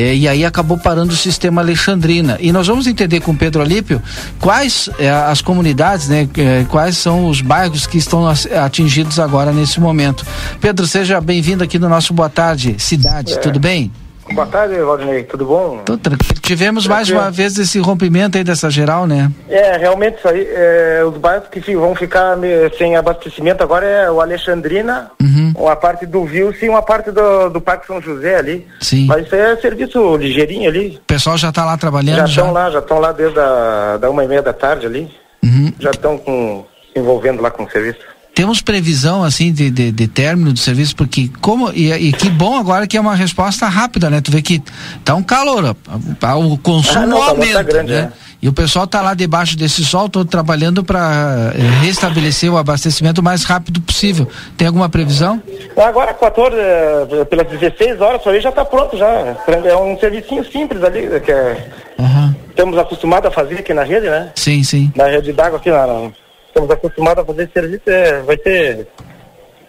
é, 0.01 0.15
e 0.15 0.29
aí 0.29 0.45
acabou 0.45 0.79
parando 0.79 1.13
o 1.13 1.17
sistema 1.17 1.61
Alexandrina. 1.61 2.37
E 2.41 2.53
nós 2.53 2.67
vamos 2.67 2.87
entender 2.87 3.21
com 3.21 3.35
Pedro 3.35 3.63
Alípio 3.63 4.03
quais 4.41 4.89
é, 4.99 5.11
as 5.11 5.41
comunidades, 5.41 6.09
né, 6.09 6.29
é, 6.37 6.65
quais 6.69 6.97
são 6.97 7.29
os 7.29 7.41
bairros 7.41 7.87
que 7.87 7.99
estão 7.99 8.27
atingidos 8.29 9.19
agora 9.19 9.53
nesse 9.53 9.81
momento. 9.81 10.25
Pedro, 10.61 10.87
seja 10.87 11.21
bem-vindo 11.21 11.63
aqui 11.63 11.79
no 11.79 11.89
nosso 11.89 12.13
Boa 12.13 12.29
Tarde 12.29 12.77
Cidade, 12.79 13.35
é. 13.35 13.37
tudo 13.37 13.59
bem? 13.59 13.91
Boa 14.33 14.47
tarde, 14.47 14.77
Valdinei, 14.77 15.23
tudo 15.25 15.47
bom? 15.47 15.83
Tudo 15.85 15.99
tranquilo. 15.99 16.41
Tivemos 16.41 16.87
mais 16.87 17.11
uma 17.11 17.31
vez 17.31 17.59
esse 17.59 17.79
rompimento 17.79 18.37
aí 18.37 18.45
dessa 18.45 18.69
geral, 18.69 19.07
né? 19.07 19.31
É, 19.49 19.77
realmente 19.77 20.19
isso 20.19 20.29
aí, 20.29 20.47
é, 20.51 21.05
os 21.05 21.17
bairros 21.17 21.49
que 21.49 21.75
vão 21.75 21.95
ficar 21.95 22.37
sem 22.77 22.97
abastecimento 22.97 23.63
agora 23.63 23.87
é 23.87 24.11
o 24.11 24.21
Alexandrina, 24.21 25.11
uhum. 25.21 25.53
uma 25.57 25.77
parte 25.77 26.07
do 26.07 26.25
Vilce 26.25 26.65
e 26.65 26.69
uma 26.69 26.83
parte 26.83 27.11
do, 27.11 27.49
do 27.51 27.61
Parque 27.61 27.87
São 27.87 28.01
José 28.01 28.37
ali. 28.37 28.67
Sim. 28.81 29.07
Mas 29.07 29.27
isso 29.27 29.35
aí 29.35 29.41
é 29.41 29.57
serviço 29.57 30.17
ligeirinho 30.17 30.69
ali. 30.69 30.99
O 31.03 31.07
pessoal 31.07 31.37
já 31.37 31.51
está 31.51 31.65
lá 31.65 31.77
trabalhando? 31.77 32.19
Já 32.19 32.25
estão 32.25 32.53
lá, 32.53 32.71
já 32.71 32.79
estão 32.81 32.99
lá 32.99 33.13
desde 33.13 33.39
a, 33.39 33.97
da 33.97 34.11
uma 34.11 34.25
e 34.25 34.29
meia 34.29 34.43
da 34.43 34.53
tarde 34.53 34.87
ali. 34.87 35.11
Uhum. 35.43 35.73
Já 35.79 35.91
estão 35.91 36.19
se 36.19 36.99
envolvendo 36.99 37.41
lá 37.41 37.51
com 37.51 37.65
o 37.65 37.71
serviço. 37.71 38.16
Temos 38.37 38.61
previsão 38.61 39.25
assim 39.25 39.51
de, 39.51 39.71
de, 39.71 39.91
de, 39.91 40.07
término 40.07 40.53
do 40.53 40.59
serviço, 40.59 40.95
porque 40.95 41.31
como 41.41 41.73
e, 41.73 41.91
e, 41.91 42.13
que 42.13 42.29
bom 42.29 42.55
agora 42.59 42.87
que 42.87 42.95
é 42.95 43.01
uma 43.01 43.15
resposta 43.15 43.67
rápida, 43.67 44.11
né? 44.11 44.21
Tu 44.21 44.31
vê 44.31 44.43
que 44.43 44.63
tá 45.03 45.15
um 45.15 45.23
calor, 45.23 45.75
o 45.75 46.59
consumo 46.59 46.99
ah, 46.99 47.07
não, 47.07 47.19
tá 47.19 47.27
aumenta, 47.29 47.55
tá 47.55 47.63
grande, 47.63 47.93
né? 47.93 48.13
É. 48.13 48.27
E 48.43 48.47
o 48.47 48.53
pessoal 48.53 48.87
tá 48.87 49.01
lá 49.01 49.15
debaixo 49.15 49.57
desse 49.57 49.83
sol 49.87 50.11
todo 50.11 50.29
trabalhando 50.29 50.85
para 50.85 51.55
eh, 51.55 51.83
restabelecer 51.83 52.53
o 52.53 52.59
abastecimento 52.59 53.23
o 53.23 53.25
mais 53.25 53.43
rápido 53.43 53.81
possível. 53.81 54.29
Tem 54.55 54.69
alguma 54.69 54.91
previsão? 54.91 55.43
Agora 55.75 56.13
14 56.13 56.55
eh, 56.59 57.25
pelas 57.31 57.47
16 57.47 58.03
horas, 58.03 58.27
aí 58.27 58.39
já 58.43 58.51
está 58.51 58.67
pronto 58.67 58.99
já. 58.99 59.35
É 59.65 59.77
um 59.79 59.99
servicinho 59.99 60.45
simples 60.45 60.85
ali 60.85 61.09
que 61.21 61.33
é, 61.33 61.71
uhum. 61.99 62.35
estamos 62.51 62.77
acostumados 62.77 63.29
a 63.29 63.33
fazer 63.33 63.61
aqui 63.61 63.73
na 63.73 63.83
rede, 63.83 64.11
né? 64.11 64.31
Sim, 64.35 64.63
sim. 64.63 64.93
Na 64.95 65.07
rede 65.07 65.33
d'água 65.33 65.59
aqui 65.59 65.71
na, 65.71 65.87
na 65.87 66.11
estamos 66.57 66.71
acostumados 66.71 67.23
a 67.23 67.27
fazer 67.27 67.51
serviço, 67.53 67.83
é, 67.87 68.23
vai 68.23 68.39
ser 68.39 68.89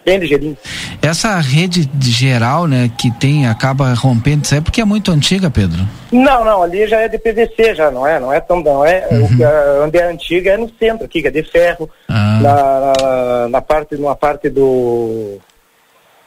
bem 0.04 0.18
ligeirinho. 0.18 0.56
Essa 1.02 1.38
rede 1.38 1.88
geral, 2.00 2.66
né, 2.66 2.90
que 2.98 3.10
tem, 3.18 3.46
acaba 3.46 3.92
rompendo, 3.92 4.44
isso 4.44 4.54
é 4.54 4.60
porque 4.60 4.80
é 4.80 4.84
muito 4.84 5.10
antiga, 5.10 5.50
Pedro? 5.50 5.86
Não, 6.10 6.44
não, 6.44 6.62
ali 6.62 6.88
já 6.88 7.00
é 7.00 7.08
de 7.08 7.18
PVC 7.18 7.74
já, 7.74 7.90
não 7.90 8.06
é? 8.06 8.18
Não 8.18 8.32
é 8.32 8.40
tão, 8.40 8.62
não 8.62 8.84
é, 8.84 9.06
uhum. 9.10 9.24
o, 9.24 9.84
onde 9.84 9.98
é 9.98 10.10
antiga 10.10 10.52
é 10.52 10.56
no 10.56 10.70
centro 10.78 11.04
aqui, 11.04 11.20
que 11.20 11.28
é 11.28 11.30
de 11.30 11.42
ferro, 11.42 11.90
ah. 12.08 12.40
na, 12.40 12.92
na, 13.02 13.48
na, 13.48 13.60
parte, 13.60 13.96
numa 13.96 14.16
parte 14.16 14.48
do 14.48 15.38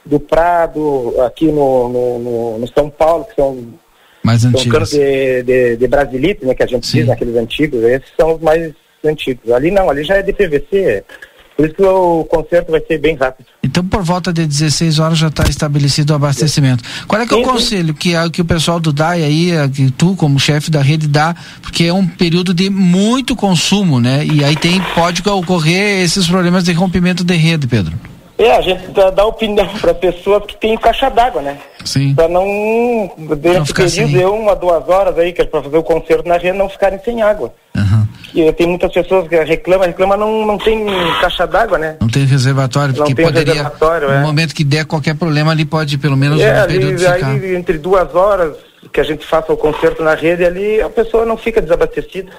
do 0.04 0.18
Prado, 0.18 1.14
aqui 1.24 1.46
no, 1.46 1.88
no, 1.88 2.18
no, 2.18 2.58
no 2.58 2.68
São 2.74 2.90
Paulo, 2.90 3.24
que 3.24 3.36
são 3.36 3.68
mais 4.20 4.44
antigos. 4.44 4.90
de, 4.90 5.44
de, 5.44 5.76
de 5.76 5.86
Brasilite, 5.86 6.44
né, 6.44 6.56
que 6.56 6.62
a 6.64 6.66
gente 6.66 6.88
Sim. 6.88 7.02
diz, 7.02 7.10
aqueles 7.10 7.36
antigos, 7.36 7.84
esses 7.84 8.10
são 8.16 8.34
os 8.34 8.40
mais 8.40 8.72
antigos. 9.04 9.50
Ali 9.50 9.70
não, 9.70 9.90
ali 9.90 10.04
já 10.04 10.16
é 10.16 10.22
de 10.22 10.32
PVC. 10.32 11.04
Por 11.56 11.66
isso 11.66 11.74
que 11.74 11.82
o 11.82 12.24
concerto 12.24 12.72
vai 12.72 12.80
ser 12.80 12.98
bem 12.98 13.14
rápido. 13.14 13.46
Então, 13.62 13.84
por 13.86 14.02
volta 14.02 14.32
de 14.32 14.46
16 14.46 14.98
horas 14.98 15.18
já 15.18 15.28
está 15.28 15.44
estabelecido 15.44 16.12
o 16.12 16.16
abastecimento. 16.16 16.82
Qual 17.06 17.20
é 17.20 17.26
que 17.26 17.34
é 17.34 17.36
o 17.36 17.42
conselho 17.42 17.94
que, 17.94 18.12
que 18.30 18.40
o 18.40 18.44
pessoal 18.44 18.80
do 18.80 18.92
DAI 18.92 19.22
aí, 19.22 19.70
que 19.70 19.90
tu 19.90 20.16
como 20.16 20.40
chefe 20.40 20.70
da 20.70 20.80
rede 20.80 21.06
dá, 21.06 21.36
porque 21.60 21.84
é 21.84 21.92
um 21.92 22.06
período 22.06 22.54
de 22.54 22.70
muito 22.70 23.36
consumo, 23.36 24.00
né? 24.00 24.24
E 24.24 24.42
aí 24.44 24.56
tem, 24.56 24.80
pode 24.94 25.22
ocorrer 25.28 26.02
esses 26.02 26.26
problemas 26.26 26.64
de 26.64 26.72
rompimento 26.72 27.22
de 27.22 27.34
rede, 27.34 27.66
Pedro. 27.66 27.92
É, 28.38 28.56
a 28.56 28.60
gente 28.60 28.88
dá, 28.88 29.10
dá 29.10 29.24
opinião 29.24 29.68
para 29.80 29.94
pessoas 29.94 30.44
que 30.46 30.56
tem 30.56 30.76
caixa 30.76 31.08
d'água, 31.10 31.42
né? 31.42 31.58
Sim. 31.84 32.14
Para 32.14 32.28
não, 32.28 33.10
durante 33.18 33.72
período 33.72 34.08
de 34.08 34.24
uma, 34.24 34.56
duas 34.56 34.88
horas 34.88 35.18
aí, 35.18 35.32
que 35.32 35.42
é 35.42 35.44
para 35.44 35.62
fazer 35.62 35.76
o 35.76 35.82
concerto 35.82 36.28
na 36.28 36.38
rede, 36.38 36.56
não 36.56 36.68
ficarem 36.68 36.98
sem 37.04 37.22
água. 37.22 37.54
Uhum. 37.76 38.06
E 38.34 38.52
tem 38.52 38.66
muitas 38.66 38.92
pessoas 38.92 39.28
que 39.28 39.36
reclamam, 39.44 39.86
reclamam, 39.86 40.16
não, 40.16 40.46
não 40.46 40.58
tem 40.58 40.86
caixa 41.20 41.46
d'água, 41.46 41.78
né? 41.78 41.96
Não 42.00 42.08
tem 42.08 42.24
reservatório, 42.24 42.94
porque 42.94 43.14
tem 43.14 43.26
poderia, 43.26 43.52
reservatório, 43.52 44.08
no 44.08 44.14
é. 44.14 44.22
momento 44.22 44.54
que 44.54 44.64
der 44.64 44.86
qualquer 44.86 45.14
problema, 45.14 45.50
ali 45.50 45.64
pode 45.64 45.98
pelo 45.98 46.16
menos 46.16 46.40
é, 46.40 46.52
um 46.52 46.62
ali, 46.62 47.06
aí 47.06 47.54
entre 47.54 47.78
duas 47.78 48.14
horas 48.14 48.71
que 48.90 49.00
a 49.00 49.04
gente 49.04 49.26
faça 49.26 49.52
o 49.52 49.56
concerto 49.56 50.02
na 50.02 50.14
rede 50.14 50.44
ali, 50.44 50.80
a 50.80 50.88
pessoa 50.88 51.24
não 51.24 51.36
fica 51.36 51.60
desabastecida. 51.60 52.32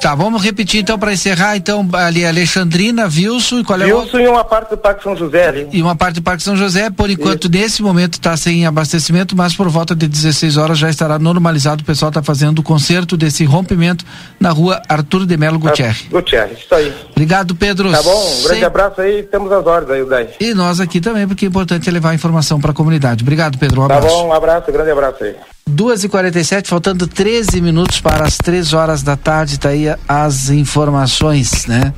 Tá, 0.00 0.14
vamos 0.14 0.42
repetir 0.42 0.80
então 0.80 0.98
para 0.98 1.12
encerrar, 1.12 1.56
então 1.56 1.86
ali 1.92 2.24
Alexandrina, 2.24 3.04
Wilson 3.04 3.60
e 3.60 3.64
qual 3.64 3.80
é 3.80 3.92
o 3.92 4.00
Wilson 4.00 4.18
e 4.20 4.28
uma 4.28 4.44
parte 4.44 4.70
do 4.70 4.78
Parque 4.78 5.02
São 5.02 5.16
José 5.16 5.48
ali. 5.48 5.68
E 5.72 5.82
uma 5.82 5.96
parte 5.96 6.16
do 6.16 6.22
Parque 6.22 6.42
São 6.42 6.56
José, 6.56 6.90
por 6.90 7.10
enquanto 7.10 7.44
Isso. 7.44 7.52
nesse 7.52 7.82
momento 7.82 8.14
está 8.14 8.36
sem 8.36 8.66
abastecimento, 8.66 9.36
mas 9.36 9.54
por 9.54 9.68
volta 9.68 9.94
de 9.94 10.06
16 10.06 10.56
horas 10.56 10.78
já 10.78 10.90
estará 10.90 11.18
normalizado, 11.18 11.82
o 11.82 11.84
pessoal 11.84 12.10
está 12.10 12.22
fazendo 12.22 12.60
o 12.60 12.62
concerto 12.62 13.16
desse 13.16 13.44
rompimento 13.44 14.04
na 14.38 14.50
rua 14.50 14.80
Arthur 14.88 15.26
de 15.26 15.36
Melo 15.36 15.58
Gutierrez. 15.58 16.06
Gutierrez, 16.10 16.58
isso 16.58 16.74
aí. 16.74 16.94
Obrigado, 17.10 17.54
Pedro. 17.54 17.90
Tá 17.90 18.02
bom, 18.02 18.26
um 18.26 18.42
grande 18.42 18.60
Sem... 18.60 18.64
abraço 18.64 19.00
aí, 19.00 19.22
temos 19.22 19.50
as 19.52 19.66
ordens 19.66 19.90
aí, 19.90 20.04
Dai. 20.04 20.28
E 20.40 20.54
nós 20.54 20.80
aqui 20.80 21.00
também, 21.00 21.26
porque 21.26 21.44
é 21.44 21.48
importante 21.48 21.90
levar 21.90 22.14
informação 22.14 22.60
para 22.60 22.70
a 22.70 22.74
comunidade. 22.74 23.22
Obrigado, 23.22 23.58
Pedro, 23.58 23.82
um 23.82 23.84
abraço. 23.84 24.06
Tá 24.06 24.12
bom, 24.12 24.28
um 24.28 24.32
abraço, 24.32 24.70
um 24.70 24.72
grande 24.72 24.90
abraço 24.90 25.24
aí. 25.24 25.36
2 25.68 26.04
e 26.04 26.08
47 26.08 26.68
faltando 26.68 27.06
13 27.06 27.60
minutos 27.60 28.00
para 28.00 28.24
as 28.26 28.36
3 28.36 28.72
horas 28.72 29.02
da 29.02 29.16
tarde, 29.16 29.58
tá 29.58 29.70
aí 29.70 29.86
as 30.08 30.50
informações, 30.50 31.66
né? 31.66 31.92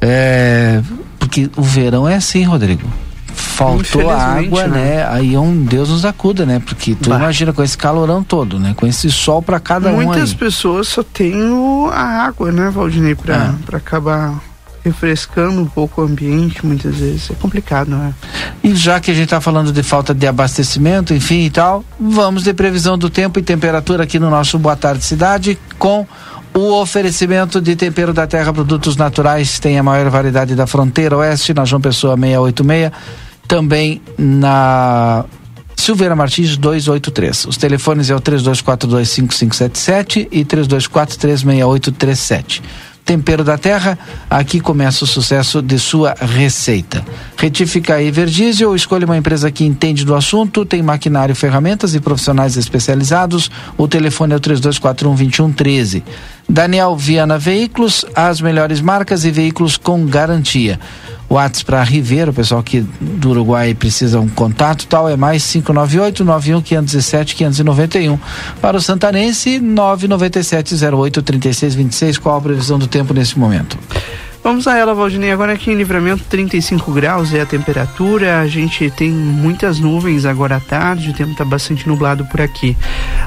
É, 0.00 0.82
porque 1.18 1.50
o 1.56 1.62
verão 1.62 2.08
é 2.08 2.16
assim, 2.16 2.42
Rodrigo. 2.42 2.86
Faltou 3.34 4.10
água, 4.10 4.66
né? 4.66 4.96
né? 4.96 5.08
Aí 5.08 5.34
é 5.34 5.40
um 5.40 5.64
Deus 5.64 5.88
nos 5.88 6.04
acuda, 6.04 6.44
né? 6.44 6.60
Porque 6.64 6.94
tu 6.94 7.10
bah. 7.10 7.16
imagina 7.16 7.52
com 7.52 7.62
esse 7.62 7.76
calorão 7.76 8.22
todo, 8.22 8.58
né? 8.58 8.74
Com 8.76 8.86
esse 8.86 9.10
sol 9.10 9.42
para 9.42 9.58
cada 9.58 9.90
Muitas 9.90 10.04
um. 10.04 10.08
Muitas 10.08 10.34
pessoas 10.34 10.88
só 10.88 11.02
têm 11.02 11.50
o, 11.50 11.88
a 11.92 12.02
água, 12.26 12.52
né, 12.52 12.70
Valdinei, 12.70 13.14
para 13.14 13.54
é. 13.72 13.76
acabar 13.76 14.40
refrescando 14.84 15.60
um 15.60 15.66
pouco 15.66 16.02
o 16.02 16.04
ambiente, 16.04 16.64
muitas 16.64 16.94
vezes. 16.96 17.30
É 17.30 17.34
complicado, 17.34 17.88
não 17.88 18.04
é? 18.04 18.14
E 18.62 18.74
já 18.74 19.00
que 19.00 19.10
a 19.10 19.14
gente 19.14 19.24
está 19.24 19.40
falando 19.40 19.72
de 19.72 19.82
falta 19.82 20.14
de 20.14 20.26
abastecimento, 20.26 21.14
enfim 21.14 21.46
e 21.46 21.50
tal, 21.50 21.82
vamos 21.98 22.44
de 22.44 22.52
previsão 22.52 22.98
do 22.98 23.08
tempo 23.08 23.38
e 23.38 23.42
temperatura 23.42 24.04
aqui 24.04 24.18
no 24.18 24.28
nosso 24.28 24.58
Boa 24.58 24.76
Tarde 24.76 25.02
Cidade 25.02 25.58
com 25.78 26.06
o 26.52 26.80
oferecimento 26.80 27.60
de 27.60 27.74
tempero 27.74 28.12
da 28.12 28.26
terra, 28.26 28.52
produtos 28.52 28.96
naturais, 28.96 29.58
tem 29.58 29.78
a 29.78 29.82
maior 29.82 30.08
variedade 30.08 30.54
da 30.54 30.68
fronteira 30.68 31.16
oeste, 31.16 31.52
na 31.52 31.64
João 31.64 31.80
Pessoa 31.80 32.16
686, 32.16 32.92
também 33.48 34.00
na 34.16 35.24
Silveira 35.74 36.14
Martins 36.14 36.56
283. 36.56 37.46
Os 37.46 37.56
telefones 37.56 38.08
é 38.08 38.14
o 38.14 38.20
32425577 38.20 40.28
e 40.30 40.44
32436837. 40.44 42.62
Tempero 43.04 43.44
da 43.44 43.58
Terra, 43.58 43.98
aqui 44.30 44.60
começa 44.60 45.04
o 45.04 45.06
sucesso 45.06 45.60
de 45.60 45.78
sua 45.78 46.14
receita. 46.18 47.04
Retifica 47.36 47.96
aí 47.96 48.10
Verdiesel, 48.10 48.74
escolha 48.74 49.04
uma 49.04 49.16
empresa 49.16 49.50
que 49.50 49.64
entende 49.64 50.06
do 50.06 50.14
assunto, 50.14 50.64
tem 50.64 50.82
maquinário, 50.82 51.34
ferramentas 51.34 51.94
e 51.94 52.00
profissionais 52.00 52.56
especializados. 52.56 53.50
O 53.76 53.86
telefone 53.86 54.32
é 54.32 54.36
o 54.36 54.40
3241 54.40 55.14
2113. 55.14 56.02
Daniel 56.48 56.96
Viana 56.96 57.38
Veículos, 57.38 58.04
as 58.14 58.40
melhores 58.40 58.80
marcas 58.80 59.24
e 59.24 59.30
veículos 59.30 59.76
com 59.76 60.06
garantia. 60.06 60.78
WhatsApp 61.28 61.64
para 61.64 61.82
Ribeiro, 61.82 62.30
o 62.30 62.34
pessoal 62.34 62.62
que 62.62 62.80
do 63.00 63.30
Uruguai 63.30 63.74
precisa 63.74 64.20
um 64.20 64.28
contato 64.28 64.86
tal, 64.86 65.08
é 65.08 65.16
mais 65.16 65.44
598 65.50 66.24
91 66.24 66.62
507 66.62 67.34
591. 67.34 68.18
Para 68.60 68.76
o 68.76 68.80
Santanense, 68.80 69.58
997 69.58 70.74
08 70.84 71.22
36 71.22 71.74
26. 71.74 72.18
Qual 72.18 72.36
a 72.36 72.40
previsão 72.40 72.78
do 72.78 72.86
tempo 72.86 73.12
nesse 73.14 73.38
momento? 73.38 73.78
Vamos 74.44 74.68
a 74.68 74.76
ela, 74.76 74.92
Valdinei. 74.92 75.32
Agora 75.32 75.54
aqui 75.54 75.70
em 75.70 75.74
Livramento, 75.74 76.22
35 76.28 76.92
graus 76.92 77.32
é 77.32 77.40
a 77.40 77.46
temperatura. 77.46 78.40
A 78.40 78.46
gente 78.46 78.90
tem 78.90 79.10
muitas 79.10 79.80
nuvens 79.80 80.26
agora 80.26 80.56
à 80.56 80.60
tarde, 80.60 81.08
o 81.08 81.14
tempo 81.14 81.32
está 81.32 81.46
bastante 81.46 81.88
nublado 81.88 82.26
por 82.26 82.42
aqui. 82.42 82.76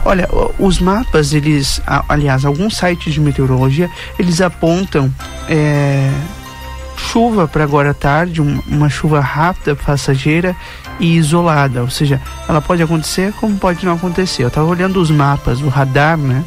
Olha, 0.06 0.30
os 0.60 0.78
mapas, 0.78 1.34
eles, 1.34 1.82
aliás, 2.08 2.46
alguns 2.46 2.78
sites 2.78 3.16
de 3.16 3.20
meteorologia, 3.20 3.90
eles 4.20 4.42
apontam 4.42 5.12
é, 5.50 6.12
chuva 6.98 7.48
para 7.48 7.64
agora 7.64 7.92
à 7.92 7.94
tarde, 7.94 8.42
um, 8.42 8.60
uma 8.68 8.90
chuva 8.90 9.20
rápida, 9.20 9.76
passageira 9.76 10.56
e 11.00 11.16
isolada, 11.16 11.82
ou 11.82 11.90
seja, 11.90 12.20
ela 12.50 12.62
pode 12.62 12.82
acontecer 12.82 13.32
como 13.34 13.56
pode 13.58 13.86
não 13.86 13.94
acontecer. 13.94 14.44
Eu 14.44 14.48
estava 14.48 14.68
olhando 14.68 15.00
os 15.00 15.12
mapas, 15.12 15.62
o 15.62 15.70
radar, 15.70 16.18
né? 16.18 16.44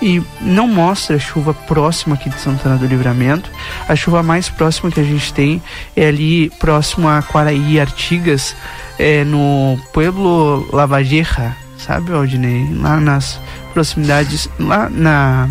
E 0.00 0.22
não 0.42 0.68
mostra 0.68 1.18
chuva 1.18 1.54
próxima 1.54 2.14
aqui 2.14 2.28
de 2.28 2.38
Santana 2.38 2.76
do 2.76 2.86
Livramento. 2.86 3.50
A 3.88 3.96
chuva 3.96 4.22
mais 4.22 4.48
próxima 4.48 4.90
que 4.90 5.00
a 5.00 5.04
gente 5.04 5.32
tem 5.32 5.62
é 5.96 6.08
ali 6.08 6.50
próximo 6.60 7.08
a 7.08 7.22
Quaraí 7.22 7.80
Artigas, 7.80 8.54
é 8.98 9.24
no 9.24 9.78
Pueblo 9.94 10.68
Lavageja, 10.70 11.56
sabe, 11.78 12.12
Aldinei? 12.12 12.68
Lá 12.74 13.00
nas 13.00 13.40
proximidades, 13.72 14.48
lá 14.58 14.90
na. 14.90 15.48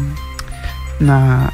na 0.99 1.51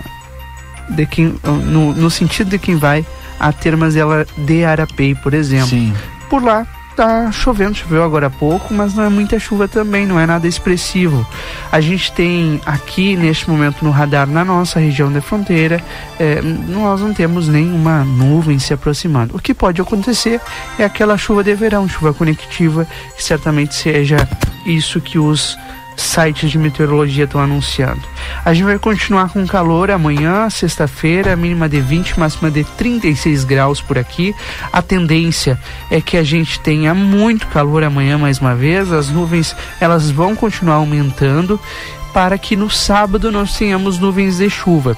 de 0.92 1.06
quem, 1.06 1.36
no, 1.44 1.94
no 1.94 2.10
sentido 2.10 2.50
de 2.50 2.60
quem 2.60 2.76
vai 2.76 3.06
a 3.40 3.52
Termas 3.52 3.96
de 4.38 4.64
Arapei, 4.64 5.16
por 5.16 5.34
exemplo. 5.34 5.70
Sim. 5.70 5.94
Por 6.30 6.44
lá 6.44 6.66
tá 6.96 7.32
chovendo, 7.32 7.76
choveu 7.76 8.04
agora 8.04 8.28
há 8.28 8.30
pouco, 8.30 8.74
mas 8.74 8.94
não 8.94 9.04
é 9.04 9.10
muita 9.10 9.40
chuva 9.40 9.68
também, 9.68 10.06
não 10.06 10.20
é 10.20 10.26
nada 10.26 10.48
expressivo. 10.48 11.26
A 11.72 11.80
gente 11.80 12.12
tem 12.12 12.62
aqui 12.66 13.16
neste 13.16 13.50
momento 13.50 13.84
no 13.84 13.92
radar 13.92 14.28
na 14.28 14.44
nossa 14.44 14.80
região 14.80 15.12
da 15.12 15.22
fronteira, 15.22 15.82
é, 16.20 16.42
nós 16.42 17.02
não 17.02 17.14
temos 17.14 17.48
nenhuma 17.48 18.04
nuvem 18.04 18.60
se 18.60 18.74
aproximando. 18.74 19.36
O 19.36 19.40
que 19.40 19.54
pode 19.54 19.82
acontecer 19.82 20.40
é 20.78 20.84
aquela 20.84 21.18
chuva 21.18 21.44
de 21.44 21.56
verão, 21.56 21.88
chuva 21.88 22.14
conectiva, 22.14 22.88
que 23.16 23.24
certamente 23.24 23.74
seja 23.74 24.28
isso 24.66 25.02
que 25.02 25.18
os 25.18 25.58
sites 26.02 26.52
de 26.52 26.58
meteorologia 26.58 27.26
estão 27.26 27.42
anunciando. 27.42 28.02
A 28.44 28.54
gente 28.54 28.66
vai 28.66 28.80
continuar 28.80 29.30
com 29.30 29.46
calor 29.46 29.92
amanhã, 29.92 30.50
sexta-feira, 30.50 31.36
mínima 31.36 31.70
de 31.70 31.80
20, 31.80 32.20
máxima 32.20 32.50
de 32.50 32.64
36 32.64 33.44
graus 33.44 33.82
por 33.82 33.98
aqui. 33.98 34.36
A 34.72 34.82
tendência 34.82 35.60
é 35.90 36.02
que 36.02 36.18
a 36.18 36.24
gente 36.24 36.60
tenha 36.60 36.94
muito 36.94 37.48
calor 37.48 37.84
amanhã 37.84 38.18
mais 38.18 38.40
uma 38.40 38.56
vez. 38.56 38.92
As 38.92 39.10
nuvens 39.10 39.56
elas 39.80 40.10
vão 40.10 40.36
continuar 40.36 40.76
aumentando 40.76 41.60
para 42.14 42.38
que 42.38 42.56
no 42.56 42.70
sábado 42.70 43.32
nós 43.32 43.56
tenhamos 43.56 43.98
nuvens 43.98 44.38
de 44.38 44.50
chuva. 44.50 44.98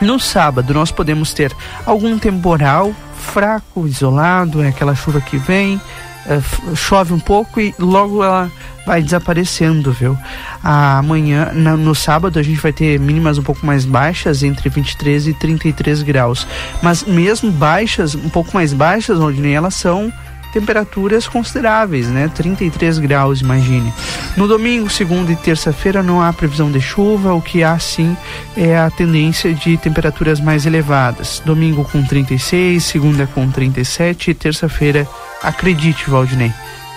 No 0.00 0.18
sábado 0.18 0.74
nós 0.74 0.90
podemos 0.90 1.32
ter 1.32 1.52
algum 1.86 2.18
temporal 2.18 2.94
fraco, 3.24 3.86
isolado, 3.86 4.62
é 4.62 4.68
aquela 4.68 4.94
chuva 4.94 5.20
que 5.20 5.36
vem, 5.38 5.80
é, 6.26 6.40
chove 6.74 7.12
um 7.12 7.18
pouco 7.18 7.60
e 7.60 7.74
logo 7.78 8.22
ela 8.22 8.50
vai 8.86 9.02
desaparecendo, 9.02 9.92
viu? 9.92 10.16
Amanhã, 10.62 11.50
na, 11.52 11.76
no 11.76 11.94
sábado, 11.94 12.38
a 12.38 12.42
gente 12.42 12.60
vai 12.60 12.72
ter 12.72 12.98
mínimas 12.98 13.38
um 13.38 13.42
pouco 13.42 13.64
mais 13.64 13.84
baixas, 13.84 14.42
entre 14.42 14.68
23 14.68 15.28
e 15.28 15.34
33 15.34 16.02
graus. 16.02 16.46
Mas 16.82 17.04
mesmo 17.04 17.50
baixas, 17.50 18.14
um 18.14 18.28
pouco 18.28 18.50
mais 18.54 18.72
baixas, 18.72 19.18
onde 19.18 19.50
elas 19.50 19.74
são 19.74 20.12
temperaturas 20.54 21.26
consideráveis, 21.26 22.06
né? 22.08 22.30
33 22.32 22.98
graus, 23.00 23.40
imagine. 23.40 23.92
No 24.36 24.46
domingo, 24.46 24.88
segunda 24.88 25.32
e 25.32 25.36
terça-feira 25.36 26.00
não 26.00 26.22
há 26.22 26.32
previsão 26.32 26.70
de 26.70 26.80
chuva, 26.80 27.34
o 27.34 27.42
que 27.42 27.64
há 27.64 27.76
sim 27.80 28.16
é 28.56 28.78
a 28.78 28.88
tendência 28.88 29.52
de 29.52 29.76
temperaturas 29.76 30.38
mais 30.38 30.64
elevadas. 30.64 31.42
Domingo 31.44 31.84
com 31.84 32.04
36, 32.04 32.84
segunda 32.84 33.26
com 33.26 33.50
37 33.50 34.30
e 34.30 34.34
terça-feira, 34.34 35.08
acredite, 35.44 36.08
Valdinei, 36.08 36.52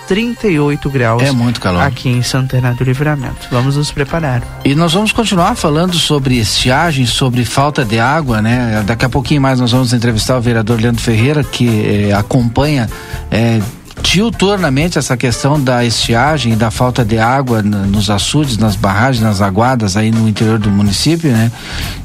38 0.08 0.90
graus. 0.90 1.22
É 1.22 1.32
muito 1.32 1.60
calor. 1.60 1.82
Aqui 1.82 2.10
em 2.10 2.24
Santana 2.24 2.74
do 2.74 2.84
Livramento. 2.84 3.48
Vamos 3.52 3.76
nos 3.76 3.92
preparar. 3.92 4.42
E 4.64 4.74
nós 4.74 4.94
vamos 4.94 5.12
continuar 5.12 5.56
falando 5.56 5.96
sobre 5.96 6.38
estiagem, 6.38 7.06
sobre 7.06 7.44
falta 7.44 7.84
de 7.84 8.00
água, 8.00 8.42
né? 8.42 8.84
Daqui 8.86 9.06
a 9.06 9.10
pouquinho 9.10 9.42
mais 9.42 9.60
nós 9.60 9.72
vamos 9.72 9.94
entrevistar 9.94 10.38
o 10.38 10.42
vereador 10.42 10.80
Leandro 10.80 11.02
Ferreira, 11.02 11.44
que 11.44 12.10
eh, 12.10 12.14
acompanha 12.14 12.90
eh, 13.30 13.62
diuturnamente 14.02 14.98
essa 14.98 15.18
questão 15.18 15.62
da 15.62 15.84
estiagem 15.84 16.54
e 16.54 16.56
da 16.56 16.72
falta 16.72 17.04
de 17.04 17.18
água 17.18 17.62
nos 17.62 18.10
açudes, 18.10 18.58
nas 18.58 18.76
barragens, 18.76 19.24
nas 19.24 19.42
aguadas 19.42 19.98
aí 19.98 20.12
no 20.12 20.28
interior 20.28 20.60
do 20.60 20.70
município, 20.70 21.32
né? 21.32 21.52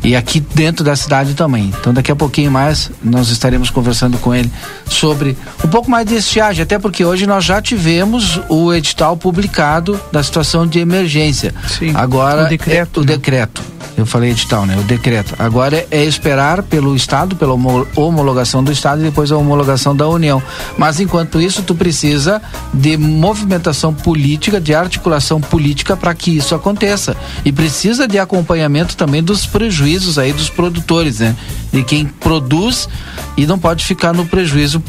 E 0.02 0.16
aqui 0.16 0.40
dentro 0.40 0.84
da 0.84 0.96
cidade 0.96 1.34
também. 1.34 1.72
Então 1.80 1.92
daqui 1.92 2.10
a 2.10 2.16
pouquinho 2.16 2.50
mais 2.50 2.90
nós 3.02 3.28
estaremos 3.28 3.70
conversando 3.70 4.18
com 4.18 4.34
ele 4.34 4.50
sobre 4.86 5.36
um 5.64 5.68
pouco 5.68 5.90
mais 5.90 6.06
de 6.06 6.14
estiagem, 6.16 6.62
até 6.62 6.78
porque 6.78 7.04
hoje 7.04 7.26
nós 7.26 7.44
já 7.44 7.60
tivemos 7.60 8.40
o 8.48 8.72
edital 8.72 9.16
publicado 9.16 10.00
da 10.10 10.22
situação 10.22 10.66
de 10.66 10.78
emergência. 10.78 11.54
Sim. 11.68 11.92
Agora 11.94 12.46
o 12.46 12.48
decreto. 12.48 13.00
É, 13.00 13.02
o 13.02 13.06
né? 13.06 13.12
decreto. 13.12 13.62
Eu 13.96 14.06
falei 14.06 14.30
edital, 14.30 14.64
né? 14.66 14.76
O 14.78 14.82
decreto. 14.82 15.34
Agora 15.38 15.76
é, 15.76 15.86
é 15.90 16.04
esperar 16.04 16.62
pelo 16.62 16.96
Estado, 16.96 17.36
pela 17.36 17.54
homologação 17.94 18.64
do 18.64 18.72
Estado 18.72 19.00
e 19.00 19.04
depois 19.04 19.30
a 19.30 19.36
homologação 19.36 19.94
da 19.94 20.08
União. 20.08 20.42
Mas 20.78 20.98
enquanto 20.98 21.40
isso, 21.40 21.62
tu 21.62 21.74
precisa 21.82 22.40
de 22.72 22.96
movimentação 22.96 23.92
política, 23.92 24.60
de 24.60 24.72
articulação 24.72 25.40
política 25.40 25.96
para 25.96 26.14
que 26.14 26.30
isso 26.36 26.54
aconteça. 26.54 27.16
E 27.44 27.50
precisa 27.50 28.06
de 28.06 28.20
acompanhamento 28.20 28.96
também 28.96 29.20
dos 29.20 29.46
prejuízos 29.46 30.16
aí 30.16 30.32
dos 30.32 30.48
produtores, 30.48 31.18
né? 31.18 31.34
De 31.72 31.82
quem 31.82 32.06
produz 32.06 32.88
e 33.36 33.46
não 33.46 33.58
pode 33.58 33.84
ficar 33.84 34.12
no 34.12 34.24
prejuízo 34.24 34.80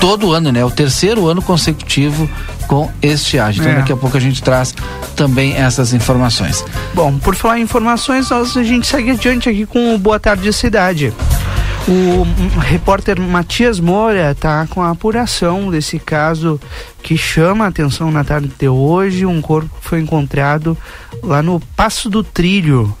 todo 0.00 0.32
ano, 0.32 0.50
né? 0.50 0.64
O 0.64 0.70
terceiro 0.70 1.28
ano 1.28 1.40
consecutivo 1.40 2.28
com 2.66 2.90
estiagem. 3.00 3.60
Então 3.60 3.72
é. 3.72 3.76
daqui 3.76 3.92
a 3.92 3.96
pouco 3.96 4.16
a 4.16 4.20
gente 4.20 4.42
traz 4.42 4.74
também 5.14 5.54
essas 5.54 5.92
informações. 5.92 6.64
Bom, 6.92 7.16
por 7.18 7.36
falar 7.36 7.60
em 7.60 7.62
informações, 7.62 8.30
nós, 8.30 8.56
a 8.56 8.64
gente 8.64 8.84
segue 8.84 9.12
adiante 9.12 9.48
aqui 9.48 9.64
com 9.64 9.94
o 9.94 9.98
Boa 9.98 10.18
Tarde 10.18 10.52
Cidade. 10.52 11.14
O 11.86 12.24
repórter 12.60 13.20
Matias 13.20 13.78
Moura 13.78 14.30
está 14.30 14.66
com 14.66 14.80
a 14.80 14.88
apuração 14.88 15.70
desse 15.70 15.98
caso 15.98 16.58
que 17.02 17.14
chama 17.14 17.66
a 17.66 17.68
atenção 17.68 18.10
na 18.10 18.24
tarde 18.24 18.50
de 18.58 18.68
hoje. 18.68 19.26
Um 19.26 19.42
corpo 19.42 19.70
foi 19.82 20.00
encontrado 20.00 20.78
lá 21.22 21.42
no 21.42 21.60
Passo 21.76 22.08
do 22.08 22.24
Trilho, 22.24 22.96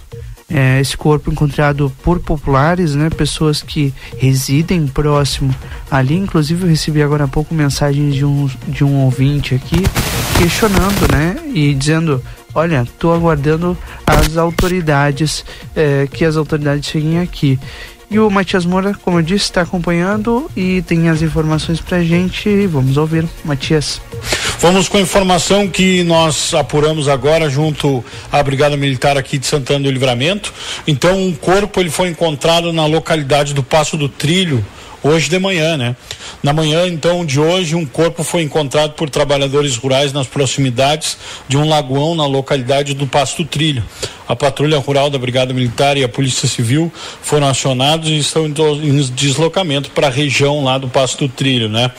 é, 0.50 0.78
esse 0.82 0.98
corpo 0.98 1.32
encontrado 1.32 1.90
por 2.02 2.20
populares, 2.20 2.94
né, 2.94 3.08
pessoas 3.08 3.62
que 3.62 3.94
residem 4.18 4.86
próximo 4.86 5.54
ali. 5.90 6.14
Inclusive 6.14 6.64
eu 6.64 6.68
recebi 6.68 7.02
agora 7.02 7.24
há 7.24 7.28
pouco 7.28 7.54
mensagens 7.54 8.14
de 8.14 8.26
um, 8.26 8.50
de 8.68 8.84
um 8.84 8.96
ouvinte 9.04 9.54
aqui 9.54 9.82
questionando, 10.36 11.10
né, 11.10 11.36
e 11.54 11.72
dizendo, 11.72 12.22
olha, 12.54 12.82
estou 12.82 13.14
aguardando 13.14 13.78
as 14.06 14.36
autoridades, 14.36 15.42
é, 15.74 16.06
que 16.06 16.22
as 16.22 16.36
autoridades 16.36 16.90
cheguem 16.90 17.18
aqui. 17.18 17.58
E 18.10 18.18
o 18.18 18.30
Matias 18.30 18.64
Moura, 18.64 18.94
como 19.02 19.18
eu 19.18 19.22
disse, 19.22 19.46
está 19.46 19.62
acompanhando 19.62 20.50
e 20.56 20.82
tem 20.82 21.08
as 21.08 21.22
informações 21.22 21.80
pra 21.80 22.02
gente. 22.02 22.66
Vamos 22.66 22.96
ouvir, 22.96 23.26
Matias. 23.44 24.00
Vamos 24.60 24.88
com 24.88 24.96
a 24.96 25.00
informação 25.00 25.68
que 25.68 26.02
nós 26.04 26.54
apuramos 26.54 27.08
agora 27.08 27.50
junto 27.50 28.04
à 28.30 28.42
Brigada 28.42 28.76
Militar 28.76 29.16
aqui 29.18 29.36
de 29.36 29.46
Santana 29.46 29.84
do 29.84 29.90
Livramento. 29.90 30.52
Então, 30.86 31.18
um 31.18 31.34
corpo 31.34 31.80
ele 31.80 31.90
foi 31.90 32.08
encontrado 32.08 32.72
na 32.72 32.86
localidade 32.86 33.52
do 33.52 33.62
Passo 33.62 33.96
do 33.96 34.08
Trilho, 34.08 34.64
hoje 35.04 35.28
de 35.28 35.38
manhã, 35.38 35.76
né? 35.76 35.94
Na 36.42 36.52
manhã, 36.52 36.88
então, 36.88 37.24
de 37.24 37.38
hoje, 37.38 37.76
um 37.76 37.86
corpo 37.86 38.24
foi 38.24 38.42
encontrado 38.42 38.94
por 38.94 39.08
trabalhadores 39.10 39.76
rurais 39.76 40.12
nas 40.12 40.26
proximidades 40.26 41.16
de 41.46 41.56
um 41.56 41.68
lagoão 41.68 42.14
na 42.14 42.26
localidade 42.26 42.94
do 42.94 43.06
Pasto 43.06 43.44
Trilho. 43.44 43.84
A 44.26 44.34
patrulha 44.34 44.78
rural 44.78 45.10
da 45.10 45.18
Brigada 45.18 45.52
Militar 45.52 45.98
e 45.98 46.04
a 46.04 46.08
Polícia 46.08 46.48
Civil 46.48 46.90
foram 47.20 47.46
acionados 47.46 48.08
e 48.08 48.16
estão 48.16 48.46
em 48.46 49.02
deslocamento 49.14 49.90
para 49.90 50.06
a 50.06 50.10
região 50.10 50.64
lá 50.64 50.78
do 50.78 50.88
Pasto 50.88 51.28
Trilho, 51.28 51.68
né? 51.68 51.90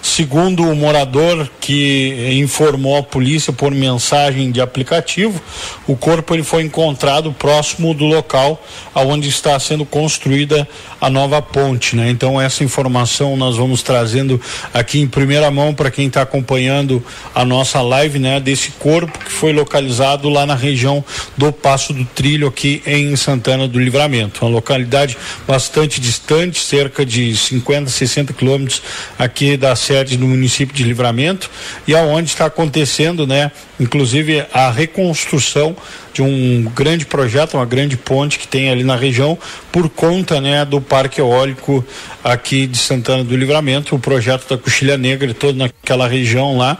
Segundo 0.00 0.62
o 0.62 0.76
morador 0.76 1.50
que 1.60 2.38
informou 2.40 2.98
a 2.98 3.02
polícia 3.02 3.52
por 3.52 3.72
mensagem 3.72 4.52
de 4.52 4.60
aplicativo, 4.60 5.42
o 5.84 5.96
corpo 5.96 6.34
ele 6.34 6.44
foi 6.44 6.62
encontrado 6.62 7.32
próximo 7.32 7.92
do 7.94 8.04
local 8.04 8.64
aonde 8.94 9.28
está 9.28 9.58
sendo 9.58 9.84
construída 9.84 10.68
a 11.00 11.10
nova 11.10 11.42
ponte, 11.42 11.96
né? 11.96 12.10
Então 12.10 12.40
essa 12.40 12.51
informação 12.60 13.36
nós 13.36 13.56
vamos 13.56 13.82
trazendo 13.82 14.40
aqui 14.74 15.00
em 15.00 15.06
primeira 15.06 15.50
mão 15.50 15.72
para 15.72 15.90
quem 15.90 16.08
está 16.08 16.22
acompanhando 16.22 17.04
a 17.34 17.44
nossa 17.44 17.80
live, 17.80 18.18
né? 18.18 18.40
Desse 18.40 18.72
corpo 18.72 19.16
que 19.18 19.30
foi 19.30 19.52
localizado 19.52 20.28
lá 20.28 20.44
na 20.44 20.54
região 20.54 21.04
do 21.36 21.52
Passo 21.52 21.92
do 21.92 22.04
Trilho 22.04 22.48
aqui 22.48 22.82
em 22.84 23.14
Santana 23.14 23.68
do 23.68 23.78
Livramento, 23.78 24.44
uma 24.44 24.50
localidade 24.50 25.16
bastante 25.46 26.00
distante, 26.00 26.58
cerca 26.60 27.06
de 27.06 27.36
50, 27.36 27.90
60 27.90 28.32
quilômetros 28.32 28.82
aqui 29.18 29.56
da 29.56 29.76
sede 29.76 30.16
do 30.16 30.26
município 30.26 30.74
de 30.74 30.82
Livramento 30.82 31.50
e 31.86 31.94
aonde 31.94 32.30
está 32.30 32.46
acontecendo, 32.46 33.26
né? 33.26 33.52
Inclusive 33.78 34.44
a 34.52 34.70
reconstrução 34.70 35.76
de 36.12 36.22
um 36.22 36.70
grande 36.74 37.06
projeto, 37.06 37.54
uma 37.54 37.64
grande 37.64 37.96
ponte 37.96 38.38
que 38.38 38.46
tem 38.46 38.70
ali 38.70 38.84
na 38.84 38.96
região, 38.96 39.38
por 39.70 39.88
conta 39.88 40.40
né, 40.40 40.64
do 40.64 40.80
Parque 40.80 41.20
Eólico 41.20 41.84
aqui 42.22 42.41
de 42.42 42.76
Santana 42.76 43.24
do 43.24 43.36
Livramento, 43.36 43.94
o 43.94 43.98
projeto 43.98 44.48
da 44.48 44.58
Coxilha 44.58 44.98
Negra 44.98 45.30
e 45.30 45.34
toda 45.34 45.56
naquela 45.56 46.06
região 46.06 46.56
lá. 46.56 46.76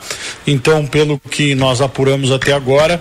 Então, 0.46 0.86
pelo 0.86 1.18
que 1.18 1.54
nós 1.54 1.80
apuramos 1.80 2.30
até 2.30 2.52
agora, 2.52 3.00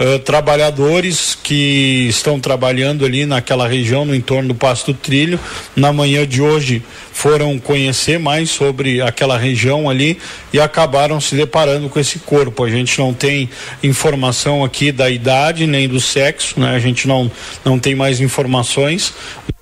uh, 0.00 0.18
trabalhadores 0.20 1.36
que 1.42 2.06
estão 2.08 2.38
trabalhando 2.38 3.04
ali 3.04 3.26
naquela 3.26 3.66
região, 3.66 4.04
no 4.04 4.14
entorno 4.14 4.48
do 4.48 4.54
Pasto 4.54 4.94
Trilho. 4.94 5.38
Na 5.74 5.92
manhã 5.92 6.26
de 6.26 6.40
hoje 6.40 6.82
foram 7.12 7.58
conhecer 7.58 8.18
mais 8.18 8.50
sobre 8.50 9.00
aquela 9.00 9.38
região 9.38 9.88
ali 9.88 10.18
e 10.52 10.60
acabaram 10.60 11.20
se 11.20 11.34
deparando 11.34 11.88
com 11.88 11.98
esse 11.98 12.18
corpo. 12.18 12.64
A 12.64 12.70
gente 12.70 12.98
não 12.98 13.12
tem 13.14 13.48
informação 13.82 14.64
aqui 14.64 14.92
da 14.92 15.08
idade 15.10 15.66
nem 15.66 15.88
do 15.88 16.00
sexo, 16.00 16.60
né? 16.60 16.74
A 16.74 16.78
gente 16.78 17.08
não, 17.08 17.30
não 17.64 17.78
tem 17.78 17.94
mais 17.94 18.20
informações, 18.20 19.14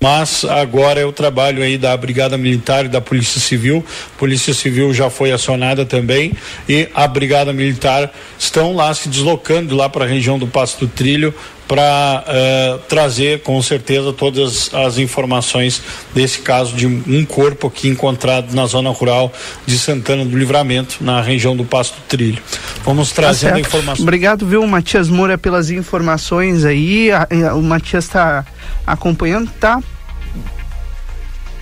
mas 0.05 0.45
agora 0.45 1.01
é 1.01 1.05
o 1.05 1.11
trabalho 1.11 1.63
aí 1.63 1.79
da 1.79 1.97
Brigada 1.97 2.37
Militar 2.37 2.85
e 2.85 2.87
da 2.87 3.01
Polícia 3.01 3.41
Civil. 3.41 3.83
Polícia 4.19 4.53
Civil 4.53 4.93
já 4.93 5.09
foi 5.09 5.31
acionada 5.31 5.83
também 5.83 6.31
e 6.69 6.87
a 6.93 7.07
Brigada 7.07 7.51
Militar 7.51 8.13
estão 8.37 8.75
lá 8.75 8.93
se 8.93 9.09
deslocando 9.09 9.75
lá 9.75 9.89
para 9.89 10.05
a 10.05 10.07
região 10.07 10.37
do 10.37 10.45
Pasto 10.45 10.85
do 10.85 10.91
Trilho 10.91 11.33
para 11.67 12.23
uh, 12.23 12.77
trazer 12.87 13.41
com 13.41 13.59
certeza 13.63 14.13
todas 14.13 14.71
as 14.75 14.99
informações 14.99 15.81
desse 16.13 16.37
caso 16.37 16.75
de 16.75 16.85
um 16.85 17.25
corpo 17.25 17.65
aqui 17.65 17.87
encontrado 17.87 18.53
na 18.53 18.67
zona 18.67 18.91
rural 18.91 19.33
de 19.65 19.75
Santana 19.79 20.23
do 20.23 20.37
Livramento, 20.37 20.97
na 21.01 21.19
região 21.19 21.57
do 21.57 21.65
Pasto 21.65 21.97
Trilho. 22.07 22.43
Vamos 22.83 23.09
tá 23.09 23.23
trazendo 23.23 23.53
tá 23.53 23.59
informações. 23.61 24.03
Obrigado, 24.03 24.45
viu, 24.45 24.67
Matias 24.67 25.09
Moura, 25.09 25.35
pelas 25.35 25.71
informações 25.71 26.63
aí. 26.63 27.09
O 27.55 27.61
Matias 27.63 28.03
está 28.03 28.45
acompanhando, 28.85 29.49
tá 29.59 29.81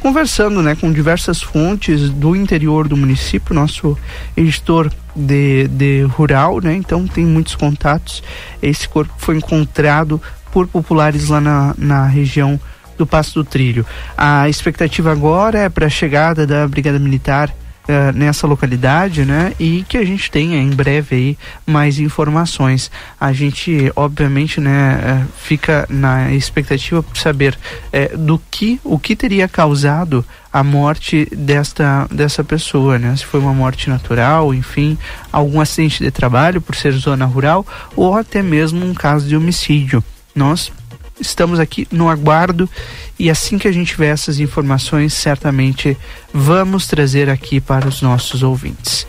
conversando 0.03 0.61
né, 0.61 0.75
com 0.75 0.91
diversas 0.91 1.41
fontes 1.41 2.09
do 2.09 2.35
interior 2.35 2.89
do 2.89 2.97
município, 2.97 3.55
nosso 3.55 3.97
editor 4.35 4.91
de, 5.15 5.69
de 5.69 6.01
rural, 6.03 6.59
né? 6.59 6.75
Então 6.75 7.07
tem 7.07 7.25
muitos 7.25 7.55
contatos. 7.55 8.21
Esse 8.61 8.87
corpo 8.87 9.13
foi 9.17 9.37
encontrado 9.37 10.21
por 10.51 10.67
populares 10.67 11.29
lá 11.29 11.39
na, 11.39 11.73
na 11.77 12.05
região 12.05 12.59
do 12.97 13.07
Passo 13.07 13.35
do 13.35 13.45
Trilho. 13.45 13.85
A 14.17 14.49
expectativa 14.49 15.09
agora 15.09 15.59
é 15.59 15.69
para 15.69 15.85
a 15.85 15.89
chegada 15.89 16.45
da 16.45 16.67
Brigada 16.67 16.99
Militar 16.99 17.55
uh, 17.84 18.15
nessa 18.15 18.48
localidade, 18.48 19.26
né? 19.26 19.54
E 19.60 19.84
que 19.88 19.98
a 19.98 20.06
gente 20.06 20.30
tenha 20.30 20.58
em 20.58 20.69
breve 20.69 21.15
aí 21.15 21.38
mais 21.65 22.00
informações. 22.00 22.91
A 23.19 23.32
gente, 23.34 23.91
obviamente, 23.96 24.60
né, 24.60 25.26
uh, 25.26 25.32
fica 25.38 25.86
na 25.89 26.32
expectativa 26.34 27.02
por 27.02 27.17
saber 27.17 27.58
uh, 27.93 28.17
do 28.17 28.41
que, 28.50 28.80
o 28.84 28.98
que 28.98 29.15
teria 29.15 29.48
causado 29.48 30.26
a 30.52 30.63
morte 30.63 31.28
desta 31.36 32.08
dessa 32.12 32.43
pessoa, 32.43 33.00
né? 33.00 33.15
Se 33.15 33.26
foi 33.26 33.39
uma 33.39 33.54
morte 33.54 33.89
natural, 33.89 34.54
enfim, 34.54 34.98
algum 35.32 35.60
acidente 35.60 36.04
de 36.04 36.12
trabalho 36.12 36.62
por 36.62 36.76
ser 36.76 36.91
zona 36.91 37.26
rural 37.26 37.65
ou 37.96 38.15
até 38.15 38.43
mesmo 38.43 38.86
um 38.86 38.93
caso 38.93 39.28
de 39.28 39.36
homicídio. 39.36 40.04
Nós 40.36 40.72
estamos 41.19 41.60
aqui 41.60 41.88
no 41.91 42.10
aguardo 42.10 42.69
e 43.17 43.30
assim 43.30 43.58
que 43.58 43.67
a 43.67 43.71
gente 43.71 43.89
tiver 43.89 44.08
essas 44.08 44.39
informações, 44.39 45.13
certamente 45.13 45.95
vamos 46.34 46.88
trazer 46.88 47.30
aqui 47.30 47.62
para 47.62 47.88
os 47.88 48.02
nossos 48.02 48.41
ouvintes. 48.41 49.06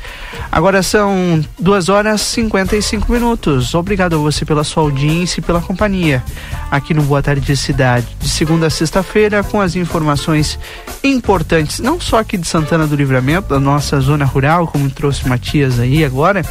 Agora 0.52 0.82
são 0.82 1.42
duas 1.58 1.88
horas 1.88 2.20
e 2.20 2.24
55 2.24 3.10
minutos. 3.10 3.74
Obrigado 3.74 4.14
a 4.14 4.18
você 4.18 4.44
pela 4.44 4.62
sua 4.62 4.82
audiência 4.82 5.40
e 5.40 5.42
pela 5.42 5.60
companhia 5.60 6.22
aqui 6.70 6.92
no 6.92 7.02
Boa 7.02 7.22
Tarde 7.22 7.56
Cidade, 7.56 8.06
de 8.20 8.28
segunda 8.28 8.66
a 8.66 8.70
sexta-feira, 8.70 9.42
com 9.42 9.60
as 9.60 9.74
informações 9.74 10.58
importantes, 11.02 11.80
não 11.80 12.00
só 12.00 12.18
aqui 12.18 12.36
de 12.36 12.46
Santana 12.46 12.86
do 12.86 12.96
Livramento, 12.96 13.48
da 13.48 13.60
nossa 13.60 14.00
zona 14.00 14.24
rural, 14.24 14.66
como 14.66 14.88
trouxe 14.90 15.28
Matias 15.28 15.80
aí 15.80 16.04
agora, 16.04 16.44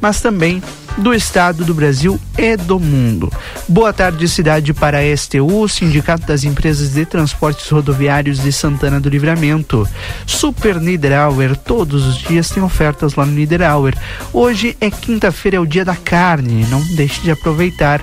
mas 0.00 0.20
também 0.20 0.62
do 0.96 1.12
estado 1.12 1.64
do 1.64 1.74
Brasil 1.74 2.20
e 2.38 2.56
do 2.56 2.78
mundo. 2.78 3.32
Boa 3.68 3.92
tarde, 3.92 4.28
cidade 4.28 4.72
para 4.72 4.98
a 4.98 5.16
STU, 5.16 5.68
Sindicato 5.68 6.26
das 6.26 6.44
Empresas 6.44 6.92
de 6.92 7.04
Transportes 7.04 7.68
Rodoviários 7.68 8.40
de 8.40 8.52
Santana 8.52 9.00
do 9.00 9.08
Livramento. 9.08 9.88
Super 10.26 10.80
Niederauer, 10.80 11.56
todos 11.56 12.06
os 12.06 12.16
dias 12.18 12.48
tem 12.50 12.62
ofertas 12.62 13.14
lá 13.14 13.26
no 13.26 13.32
Niederauer. 13.32 13.96
Hoje 14.32 14.76
é 14.80 14.90
quinta-feira, 14.90 15.56
é 15.56 15.60
o 15.60 15.66
dia 15.66 15.84
da 15.84 15.96
carne, 15.96 16.66
não 16.70 16.80
deixe 16.94 17.20
de 17.22 17.30
aproveitar. 17.30 18.00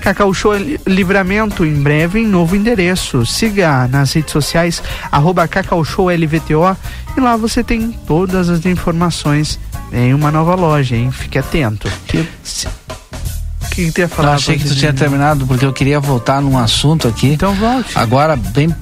Cacau 0.00 0.34
Show 0.34 0.52
Livramento, 0.86 1.64
em 1.64 1.82
breve 1.82 2.20
em 2.20 2.26
novo 2.26 2.54
endereço. 2.54 3.24
Siga 3.24 3.88
nas 3.88 4.12
redes 4.12 4.32
sociais, 4.32 4.82
arroba 5.10 5.48
Cacau 5.48 5.82
Show 5.82 6.10
LVTO, 6.10 6.76
e 7.16 7.20
lá 7.20 7.38
você 7.38 7.64
tem 7.64 7.90
todas 8.06 8.50
as 8.50 8.66
informações 8.66 9.58
em 9.92 10.14
uma 10.14 10.30
nova 10.30 10.54
loja, 10.54 10.96
hein? 10.96 11.10
Fique 11.10 11.38
atento. 11.38 11.90
Que... 12.06 12.18
O 12.20 13.70
que, 13.74 13.90
que 13.90 14.00
ia 14.02 14.08
falar? 14.08 14.30
Eu 14.30 14.34
achei 14.34 14.56
que 14.56 14.68
tu 14.68 14.76
tinha 14.76 14.92
terminado, 14.92 15.46
porque 15.46 15.64
eu 15.64 15.72
queria 15.72 15.98
voltar 15.98 16.40
num 16.40 16.56
assunto 16.56 17.08
aqui. 17.08 17.28
Então 17.28 17.54
volte. 17.54 17.90
Agora, 17.96 18.36
bem, 18.36 18.74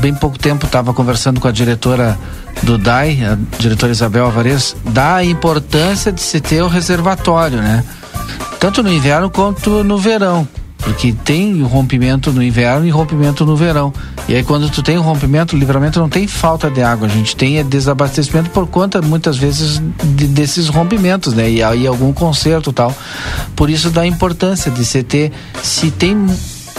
bem 0.00 0.14
pouco 0.14 0.38
tempo, 0.38 0.64
estava 0.64 0.94
conversando 0.94 1.38
com 1.38 1.48
a 1.48 1.52
diretora 1.52 2.18
do 2.62 2.78
DAI, 2.78 3.24
a 3.24 3.38
diretora 3.58 3.92
Isabel 3.92 4.24
Alvarez, 4.24 4.74
da 4.86 5.22
importância 5.22 6.10
de 6.10 6.20
se 6.20 6.40
ter 6.40 6.62
o 6.62 6.68
reservatório, 6.68 7.58
né? 7.58 7.84
Tanto 8.58 8.82
no 8.82 8.90
inverno 8.90 9.28
quanto 9.30 9.84
no 9.84 9.98
verão 9.98 10.48
porque 10.78 11.12
tem 11.12 11.60
rompimento 11.62 12.32
no 12.32 12.42
inverno 12.42 12.86
e 12.86 12.90
rompimento 12.90 13.44
no 13.44 13.56
verão. 13.56 13.92
E 14.28 14.34
aí 14.34 14.42
quando 14.42 14.70
tu 14.70 14.82
tem 14.82 14.96
o 14.96 15.02
rompimento, 15.02 15.54
o 15.54 15.58
livramento 15.58 15.98
não 15.98 16.08
tem 16.08 16.26
falta 16.26 16.70
de 16.70 16.82
água, 16.82 17.06
a 17.06 17.10
gente 17.10 17.36
tem 17.36 17.58
é 17.58 17.64
desabastecimento 17.64 18.50
por 18.50 18.66
conta 18.66 19.02
muitas 19.02 19.36
vezes 19.36 19.82
de, 20.02 20.26
desses 20.26 20.68
rompimentos, 20.68 21.34
né? 21.34 21.50
E 21.50 21.62
aí 21.62 21.86
algum 21.86 22.12
conserto 22.12 22.72
tal. 22.72 22.94
Por 23.56 23.68
isso 23.68 23.90
da 23.90 24.06
importância 24.06 24.70
de 24.70 24.84
se 24.84 25.02
ter, 25.02 25.32
se 25.62 25.90
tem 25.90 26.26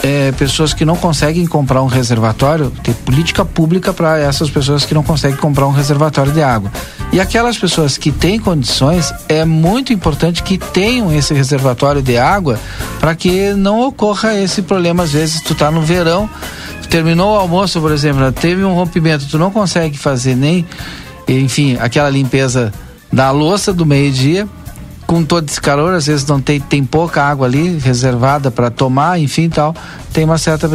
é, 0.03 0.31
pessoas 0.33 0.73
que 0.73 0.85
não 0.85 0.95
conseguem 0.95 1.45
comprar 1.45 1.81
um 1.81 1.87
reservatório, 1.87 2.71
ter 2.83 2.93
política 2.93 3.43
pública 3.43 3.93
para 3.93 4.17
essas 4.17 4.49
pessoas 4.49 4.85
que 4.85 4.93
não 4.93 5.03
conseguem 5.03 5.37
comprar 5.37 5.67
um 5.67 5.71
reservatório 5.71 6.31
de 6.31 6.41
água. 6.41 6.71
E 7.11 7.19
aquelas 7.19 7.57
pessoas 7.57 7.97
que 7.97 8.11
têm 8.11 8.39
condições, 8.39 9.11
é 9.27 9.43
muito 9.43 9.91
importante 9.91 10.43
que 10.43 10.59
tenham 10.59 11.11
esse 11.11 11.33
reservatório 11.33 12.03
de 12.03 12.17
água 12.17 12.59
para 12.99 13.15
que 13.15 13.51
não 13.53 13.81
ocorra 13.81 14.35
esse 14.39 14.61
problema. 14.61 15.03
Às 15.03 15.11
vezes, 15.11 15.41
tu 15.41 15.55
tá 15.55 15.71
no 15.71 15.81
verão, 15.81 16.29
terminou 16.87 17.33
o 17.33 17.39
almoço, 17.39 17.81
por 17.81 17.91
exemplo, 17.91 18.31
teve 18.31 18.63
um 18.63 18.75
rompimento, 18.75 19.27
tu 19.27 19.39
não 19.39 19.49
consegue 19.49 19.97
fazer 19.97 20.35
nem, 20.35 20.65
enfim, 21.27 21.77
aquela 21.79 22.09
limpeza 22.09 22.71
da 23.11 23.31
louça 23.31 23.73
do 23.73 23.85
meio-dia 23.85 24.47
com 25.07 25.23
todo 25.23 25.49
esse 25.49 25.59
calor, 25.59 25.95
às 25.95 26.05
vezes 26.05 26.23
não 26.27 26.39
tem, 26.39 26.59
tem 26.59 26.85
pouca 26.85 27.23
água 27.23 27.47
ali 27.47 27.79
reservada 27.79 28.51
para 28.51 28.69
tomar, 28.69 29.19
enfim 29.19 29.49
tal, 29.49 29.75
tem 30.13 30.23
uma 30.23 30.37
certa 30.37 30.67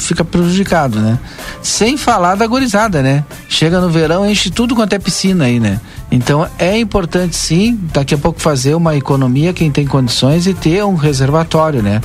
fica 0.00 0.24
prejudicado, 0.24 1.00
né? 1.00 1.18
Sem 1.62 1.96
falar 1.96 2.34
da 2.34 2.46
gorizada, 2.46 3.02
né? 3.02 3.24
Chega 3.48 3.80
no 3.80 3.90
verão, 3.90 4.28
enche 4.28 4.50
tudo 4.50 4.74
quanto 4.74 4.92
é 4.92 4.98
piscina 4.98 5.44
aí, 5.44 5.60
né? 5.60 5.80
Então 6.10 6.48
é 6.58 6.78
importante 6.78 7.36
sim, 7.36 7.78
daqui 7.92 8.14
a 8.14 8.18
pouco 8.18 8.40
fazer 8.40 8.74
uma 8.74 8.96
economia 8.96 9.52
quem 9.52 9.70
tem 9.70 9.86
condições 9.86 10.46
e 10.46 10.54
ter 10.54 10.84
um 10.84 10.94
reservatório, 10.94 11.82
né? 11.82 12.00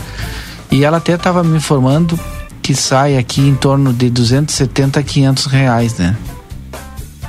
E 0.71 0.84
ela 0.84 0.97
até 0.97 1.13
estava 1.13 1.43
me 1.43 1.58
informando 1.58 2.19
que 2.62 2.73
sai 2.73 3.17
aqui 3.17 3.41
em 3.41 3.56
torno 3.56 3.93
de 3.93 4.10
270 4.10 4.99
a 4.99 5.03
500 5.03 5.45
reais, 5.45 5.97
né? 5.97 6.15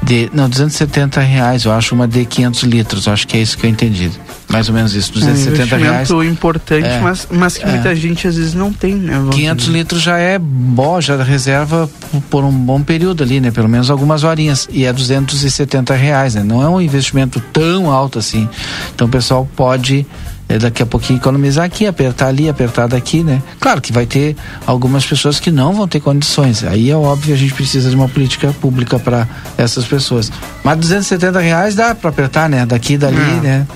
De 0.04 0.30
não 0.32 0.48
270 0.48 1.20
reais 1.20 1.64
eu 1.64 1.72
acho 1.72 1.94
uma 1.94 2.06
de 2.06 2.24
500 2.24 2.62
litros 2.64 3.06
eu 3.06 3.12
acho 3.12 3.26
que 3.26 3.36
é 3.36 3.40
isso 3.40 3.56
que 3.56 3.66
eu 3.66 3.70
entendi. 3.70 4.10
Mais 4.48 4.68
ou 4.68 4.74
menos 4.74 4.94
isso 4.94 5.12
270 5.12 5.74
um 5.74 5.78
reais. 5.78 6.10
importante 6.26 6.86
é, 6.86 7.00
mas 7.00 7.26
mas 7.30 7.56
que 7.56 7.64
é. 7.64 7.68
muita 7.68 7.96
gente 7.96 8.28
às 8.28 8.36
vezes 8.36 8.54
não 8.54 8.72
tem 8.72 8.94
né 8.94 9.14
500 9.32 9.66
litros 9.66 10.02
já 10.02 10.18
é 10.18 10.38
bom 10.38 11.00
já 11.00 11.22
reserva 11.22 11.88
por 12.30 12.44
um 12.44 12.52
bom 12.52 12.82
período 12.82 13.22
ali 13.22 13.40
né 13.40 13.50
pelo 13.50 13.68
menos 13.68 13.90
algumas 13.90 14.24
horinhas 14.24 14.68
e 14.70 14.84
é 14.84 14.92
270 14.92 15.94
reais 15.94 16.34
né 16.34 16.42
não 16.42 16.62
é 16.62 16.68
um 16.68 16.80
investimento 16.80 17.40
tão 17.52 17.90
alto 17.90 18.18
assim. 18.18 18.48
Então 18.94 19.06
o 19.06 19.10
pessoal 19.10 19.48
pode 19.56 20.06
é, 20.48 20.58
daqui 20.58 20.82
a 20.82 20.86
pouquinho 20.86 21.18
economizar 21.18 21.64
aqui, 21.64 21.86
apertar 21.86 22.28
ali, 22.28 22.48
apertar 22.48 22.86
daqui, 22.86 23.22
né? 23.22 23.42
Claro 23.58 23.80
que 23.80 23.92
vai 23.92 24.06
ter 24.06 24.36
algumas 24.66 25.04
pessoas 25.04 25.40
que 25.40 25.50
não 25.50 25.72
vão 25.72 25.88
ter 25.88 26.00
condições. 26.00 26.64
Aí 26.64 26.90
é 26.90 26.96
óbvio 26.96 27.34
a 27.34 27.38
gente 27.38 27.54
precisa 27.54 27.88
de 27.88 27.96
uma 27.96 28.08
política 28.08 28.54
pública 28.60 28.98
para 28.98 29.26
essas 29.56 29.84
pessoas. 29.84 30.30
Mas 30.62 30.78
270 30.78 31.40
reais 31.40 31.74
dá 31.74 31.94
para 31.94 32.10
apertar, 32.10 32.48
né? 32.48 32.66
Daqui, 32.66 32.96
dali, 32.96 33.16
é. 33.16 33.40
né? 33.40 33.66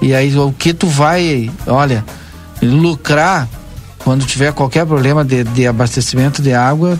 E 0.00 0.14
aí 0.14 0.36
o 0.36 0.52
que 0.52 0.72
tu 0.72 0.86
vai, 0.86 1.50
olha, 1.66 2.04
lucrar 2.62 3.48
quando 3.98 4.24
tiver 4.24 4.52
qualquer 4.52 4.86
problema 4.86 5.24
de, 5.24 5.44
de 5.44 5.66
abastecimento 5.66 6.40
de 6.40 6.52
água, 6.54 6.98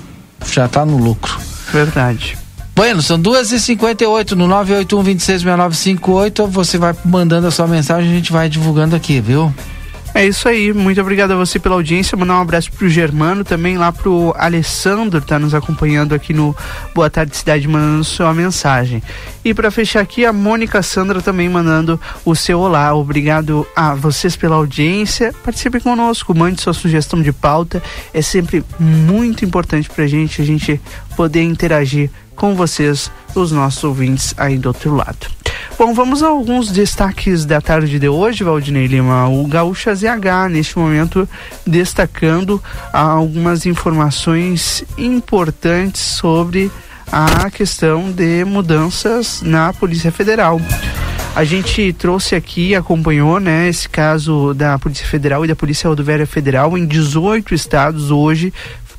já 0.51 0.67
está 0.67 0.85
no 0.85 0.97
lucro. 0.97 1.39
Verdade. 1.73 2.37
Bueno, 2.79 3.03
são 3.03 3.19
duas 3.19 3.51
e 3.51 3.59
cinquenta 3.59 4.05
e 4.05 4.07
oito 4.07 4.37
no 4.37 4.47
nove 4.47 4.73
oito 4.73 4.97
um 4.97 5.03
vinte 5.03 5.19
e 5.19 5.25
seis 5.25 5.43
nove 5.43 5.75
cinco 5.75 6.13
oito, 6.13 6.47
você 6.47 6.79
vai 6.79 6.95
mandando 7.05 7.49
a 7.49 7.51
sua 7.51 7.67
mensagem 7.67 8.09
a 8.09 8.15
gente 8.15 8.31
vai 8.31 8.49
divulgando 8.49 8.95
aqui, 8.95 9.21
viu? 9.21 9.53
É 10.15 10.27
isso 10.27 10.49
aí, 10.49 10.73
muito 10.73 11.01
obrigado 11.01 11.33
a 11.33 11.37
você 11.37 11.59
pela 11.61 11.77
audiência. 11.77 12.17
Mandar 12.17 12.39
um 12.39 12.41
abraço 12.41 12.73
pro 12.73 12.89
Germano, 12.89 13.45
também 13.45 13.79
lá 13.79 13.93
pro 13.93 14.35
Alessandro, 14.37 15.21
tá 15.21 15.39
nos 15.39 15.55
acompanhando 15.55 16.13
aqui 16.13 16.33
no 16.33 16.57
Boa 16.95 17.09
Tarde 17.09 17.37
Cidade, 17.37 17.69
mandando 17.69 18.03
sua 18.03 18.35
mensagem. 18.35 19.03
E 19.45 19.55
para 19.55 19.71
fechar 19.71 20.01
aqui, 20.01 20.25
a 20.25 20.33
Mônica 20.33 20.83
Sandra 20.83 21.21
também 21.21 21.49
mandando 21.49 22.01
o 22.25 22.35
seu 22.35 22.59
olá. 22.59 22.93
Obrigado 22.95 23.67
a 23.77 23.95
vocês 23.95 24.35
pela 24.35 24.57
audiência. 24.57 25.33
Participe 25.45 25.79
conosco, 25.79 26.35
mande 26.35 26.61
sua 26.61 26.73
sugestão 26.73 27.23
de 27.23 27.33
pauta. 27.33 27.81
É 28.13 28.21
sempre 28.21 28.65
muito 28.81 29.45
importante 29.45 29.89
pra 29.89 30.07
gente 30.07 30.43
a 30.43 30.45
gente 30.45 30.81
poder 31.15 31.43
interagir 31.43 32.11
com 32.35 32.55
vocês, 32.55 33.11
os 33.35 33.53
nossos 33.53 33.85
ouvintes 33.85 34.35
aí 34.37 34.59
do 34.59 34.69
outro 34.69 34.95
lado. 34.95 35.38
Bom, 35.79 35.95
vamos 35.95 36.23
a 36.23 36.29
alguns 36.29 36.71
destaques 36.71 37.45
da 37.45 37.61
tarde 37.61 37.99
de 37.99 38.09
hoje, 38.09 38.45
Valdinei 38.45 38.87
Lima. 38.87 39.29
O 39.29 39.47
Gaúcha 39.47 39.95
ZH, 39.95 40.49
neste 40.51 40.79
momento, 40.79 41.29
destacando 41.67 42.63
algumas 42.93 43.65
informações 43.67 44.85
importantes 44.97 46.01
sobre 46.01 46.71
a 47.11 47.51
questão 47.51 48.11
de 48.11 48.45
mudanças 48.45 49.41
na 49.43 49.73
Polícia 49.73 50.13
Federal. 50.13 50.61
A 51.35 51.45
gente 51.45 51.93
trouxe 51.93 52.35
aqui, 52.35 52.75
acompanhou, 52.75 53.39
né, 53.39 53.69
esse 53.69 53.89
caso 53.89 54.53
da 54.55 54.79
Polícia 54.79 55.07
Federal 55.07 55.45
e 55.45 55.49
da 55.49 55.55
Polícia 55.55 55.89
Rodoviária 55.89 56.27
Federal 56.27 56.77
em 56.77 56.85
18 56.85 57.55
estados 57.55 58.11
hoje 58.11 58.53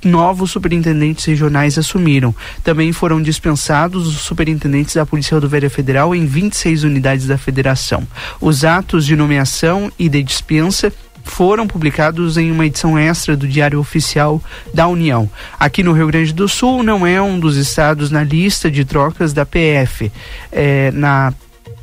novos 0.03 0.51
superintendentes 0.51 1.25
regionais 1.25 1.77
assumiram. 1.77 2.33
Também 2.63 2.91
foram 2.91 3.21
dispensados 3.21 4.07
os 4.07 4.21
superintendentes 4.21 4.95
da 4.95 5.05
Polícia 5.05 5.35
Rodoviária 5.35 5.69
Federal 5.69 6.15
em 6.15 6.25
26 6.25 6.83
unidades 6.83 7.27
da 7.27 7.37
federação. 7.37 8.07
Os 8.39 8.63
atos 8.63 9.05
de 9.05 9.15
nomeação 9.15 9.91
e 9.97 10.07
de 10.07 10.23
dispensa 10.23 10.91
foram 11.23 11.67
publicados 11.67 12.37
em 12.37 12.51
uma 12.51 12.65
edição 12.65 12.97
extra 12.97 13.37
do 13.37 13.47
Diário 13.47 13.79
Oficial 13.79 14.41
da 14.73 14.87
União. 14.87 15.29
Aqui 15.59 15.83
no 15.83 15.93
Rio 15.93 16.07
Grande 16.07 16.33
do 16.33 16.47
Sul 16.47 16.81
não 16.81 17.05
é 17.05 17.21
um 17.21 17.39
dos 17.39 17.55
estados 17.55 18.09
na 18.09 18.23
lista 18.23 18.69
de 18.69 18.83
trocas 18.83 19.31
da 19.31 19.45
PF. 19.45 20.11
É, 20.51 20.91
na 20.91 21.33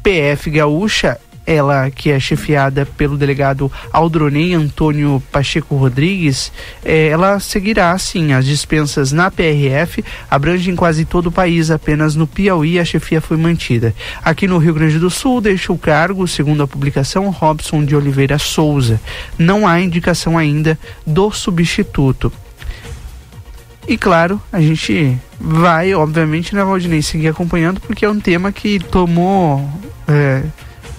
PF 0.02 0.50
Gaúcha 0.50 1.18
ela 1.46 1.90
que 1.90 2.10
é 2.10 2.18
chefiada 2.18 2.84
pelo 2.84 3.16
delegado 3.16 3.70
Aldronei 3.92 4.52
Antônio 4.52 5.22
Pacheco 5.30 5.76
Rodrigues, 5.76 6.52
eh, 6.84 7.08
ela 7.08 7.38
seguirá 7.38 7.96
sim 7.98 8.32
as 8.32 8.44
dispensas 8.44 9.12
na 9.12 9.30
PRF, 9.30 10.04
abrangem 10.30 10.74
quase 10.74 11.04
todo 11.04 11.28
o 11.28 11.32
país, 11.32 11.70
apenas 11.70 12.16
no 12.16 12.26
Piauí 12.26 12.78
a 12.78 12.84
chefia 12.84 13.20
foi 13.20 13.36
mantida. 13.36 13.94
Aqui 14.24 14.48
no 14.48 14.58
Rio 14.58 14.74
Grande 14.74 14.98
do 14.98 15.08
Sul 15.08 15.40
deixa 15.40 15.72
o 15.72 15.78
cargo, 15.78 16.26
segundo 16.26 16.62
a 16.62 16.66
publicação, 16.66 17.30
Robson 17.30 17.84
de 17.84 17.94
Oliveira 17.94 18.38
Souza. 18.38 19.00
Não 19.38 19.66
há 19.66 19.80
indicação 19.80 20.36
ainda 20.36 20.78
do 21.06 21.30
substituto. 21.30 22.32
E 23.88 23.96
claro, 23.96 24.40
a 24.52 24.60
gente 24.60 25.16
vai, 25.38 25.94
obviamente, 25.94 26.54
né, 26.54 26.64
Valdinei, 26.64 27.02
seguir 27.02 27.28
acompanhando, 27.28 27.80
porque 27.80 28.04
é 28.04 28.10
um 28.10 28.18
tema 28.18 28.50
que 28.50 28.80
tomou. 28.80 29.68
É, 30.08 30.42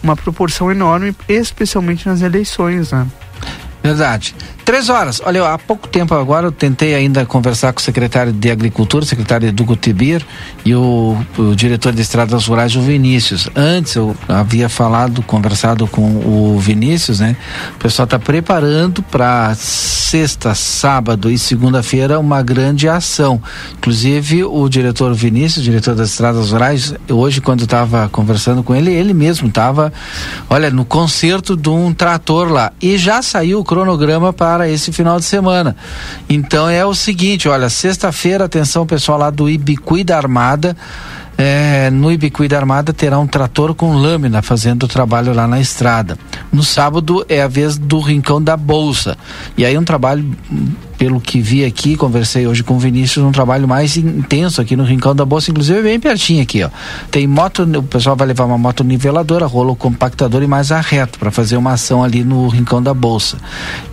uma 0.04 0.16
proporção 0.16 0.72
enorme, 0.72 1.16
especialmente 1.28 2.08
nas 2.08 2.22
eleições, 2.22 2.92
né? 2.92 3.08
Verdade. 3.84 4.36
Três 4.68 4.90
horas. 4.90 5.22
Olha, 5.24 5.54
há 5.54 5.58
pouco 5.58 5.88
tempo 5.88 6.14
agora 6.14 6.48
eu 6.48 6.52
tentei 6.52 6.94
ainda 6.94 7.26
conversar 7.26 7.72
com 7.72 7.80
o 7.80 7.82
secretário 7.82 8.34
de 8.34 8.52
Agricultura, 8.52 9.06
o 9.06 9.08
secretário 9.08 9.48
Educo 9.48 9.78
Tibir 9.78 10.26
e 10.66 10.76
o, 10.76 11.18
o, 11.38 11.56
diretor 11.56 11.94
de 11.94 12.02
Estradas 12.02 12.48
Rurais, 12.48 12.76
o 12.76 12.82
Vinícius. 12.82 13.50
Antes 13.56 13.96
eu 13.96 14.14
havia 14.28 14.68
falado, 14.68 15.22
conversado 15.22 15.88
com 15.88 16.02
o 16.02 16.60
Vinícius, 16.60 17.22
né? 17.22 17.38
O 17.76 17.80
pessoal 17.80 18.04
está 18.04 18.20
preparando 18.20 19.02
para 19.04 19.56
sexta, 19.56 20.54
sábado 20.54 21.32
e 21.32 21.40
segunda-feira 21.40 22.20
uma 22.20 22.42
grande 22.44 22.90
ação. 22.90 23.42
Inclusive 23.78 24.44
o 24.44 24.68
diretor 24.68 25.14
Vinícius, 25.14 25.64
diretor 25.64 25.96
das 25.96 26.10
Estradas 26.10 26.52
Rurais, 26.52 26.94
hoje 27.10 27.40
quando 27.40 27.64
estava 27.64 28.10
conversando 28.10 28.62
com 28.64 28.76
ele, 28.76 28.92
ele 28.92 29.14
mesmo 29.14 29.48
estava, 29.48 29.94
olha, 30.50 30.70
no 30.70 30.84
concerto 30.84 31.56
de 31.56 31.70
um 31.70 31.94
trator 31.94 32.52
lá. 32.52 32.74
E 32.82 32.98
já 32.98 33.22
saiu 33.22 33.64
cronograma 33.68 34.32
para 34.32 34.70
esse 34.70 34.92
final 34.92 35.20
de 35.20 35.26
semana. 35.26 35.76
Então 36.28 36.68
é 36.70 36.84
o 36.86 36.96
seguinte, 36.96 37.48
olha, 37.50 37.70
sexta-feira, 37.70 38.46
atenção 38.46 38.88
pessoal 38.88 39.20
lá 39.20 39.30
do 39.30 39.50
Ibicuí 39.50 40.04
da 40.04 40.18
Armada, 40.18 40.76
é, 41.38 41.92
no 41.92 42.12
Ibicuí 42.12 42.48
da 42.48 42.58
Armada 42.58 42.92
terá 42.92 43.20
um 43.20 43.28
trator 43.28 43.76
com 43.76 43.94
lâmina 43.94 44.42
fazendo 44.42 44.84
o 44.84 44.88
trabalho 44.88 45.34
lá 45.34 45.48
na 45.48 45.60
estrada. 45.60 46.18
No 46.52 46.64
sábado 46.64 47.24
é 47.30 47.44
a 47.44 47.48
vez 47.48 47.78
do 47.78 48.00
Rincão 48.00 48.42
da 48.42 48.58
Bolsa. 48.58 49.16
E 49.56 49.64
aí 49.64 49.78
um 49.78 49.84
trabalho, 49.84 50.26
pelo 50.98 51.22
que 51.22 51.40
vi 51.40 51.64
aqui, 51.64 51.96
conversei 51.96 52.48
hoje 52.48 52.64
com 52.64 52.76
o 52.76 52.80
Vinícius, 52.80 53.24
um 53.24 53.32
trabalho 53.32 53.68
mais 53.68 53.96
intenso 53.98 54.60
aqui 54.60 54.76
no 54.76 54.84
Rincão 54.84 55.16
da 55.16 55.24
Bolsa, 55.24 55.52
inclusive 55.52 55.82
bem 55.82 56.00
pertinho 56.00 56.42
aqui, 56.42 56.64
ó. 56.64 56.70
Tem 57.12 57.28
moto, 57.28 57.64
o 57.64 57.84
pessoal 57.84 58.16
vai 58.16 58.28
levar 58.28 58.46
uma 58.46 58.58
moto 58.58 58.84
niveladora, 58.84 59.46
rolo 59.46 59.76
compactador 59.76 60.42
e 60.42 60.48
mais 60.48 60.72
arreto 60.72 61.20
para 61.20 61.30
fazer 61.30 61.56
uma 61.58 61.74
ação 61.74 62.04
ali 62.04 62.24
no 62.24 62.48
Rincão 62.48 62.82
da 62.82 62.94
Bolsa. 62.94 63.38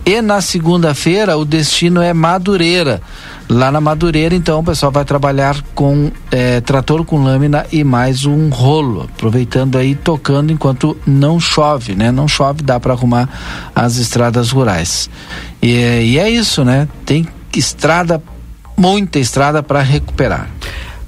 E 0.05 0.21
na 0.21 0.41
segunda-feira 0.41 1.37
o 1.37 1.45
destino 1.45 2.01
é 2.01 2.13
Madureira. 2.13 3.01
Lá 3.47 3.71
na 3.71 3.79
Madureira, 3.79 4.33
então, 4.33 4.59
o 4.59 4.63
pessoal 4.63 4.91
vai 4.91 5.05
trabalhar 5.05 5.61
com 5.75 6.11
é, 6.31 6.61
trator 6.61 7.05
com 7.05 7.23
lâmina 7.23 7.63
e 7.71 7.83
mais 7.83 8.25
um 8.25 8.49
rolo, 8.49 9.03
aproveitando 9.03 9.77
aí, 9.77 9.93
tocando 9.93 10.51
enquanto 10.51 10.97
não 11.05 11.39
chove, 11.39 11.93
né? 11.93 12.11
Não 12.11 12.27
chove, 12.27 12.63
dá 12.63 12.79
para 12.79 12.93
arrumar 12.93 13.29
as 13.75 13.97
estradas 13.97 14.49
rurais. 14.49 15.09
E, 15.61 15.69
e 15.69 16.17
é 16.17 16.27
isso, 16.27 16.65
né? 16.65 16.87
Tem 17.05 17.27
estrada, 17.55 18.21
muita 18.75 19.19
estrada 19.19 19.61
para 19.61 19.79
recuperar. 19.81 20.49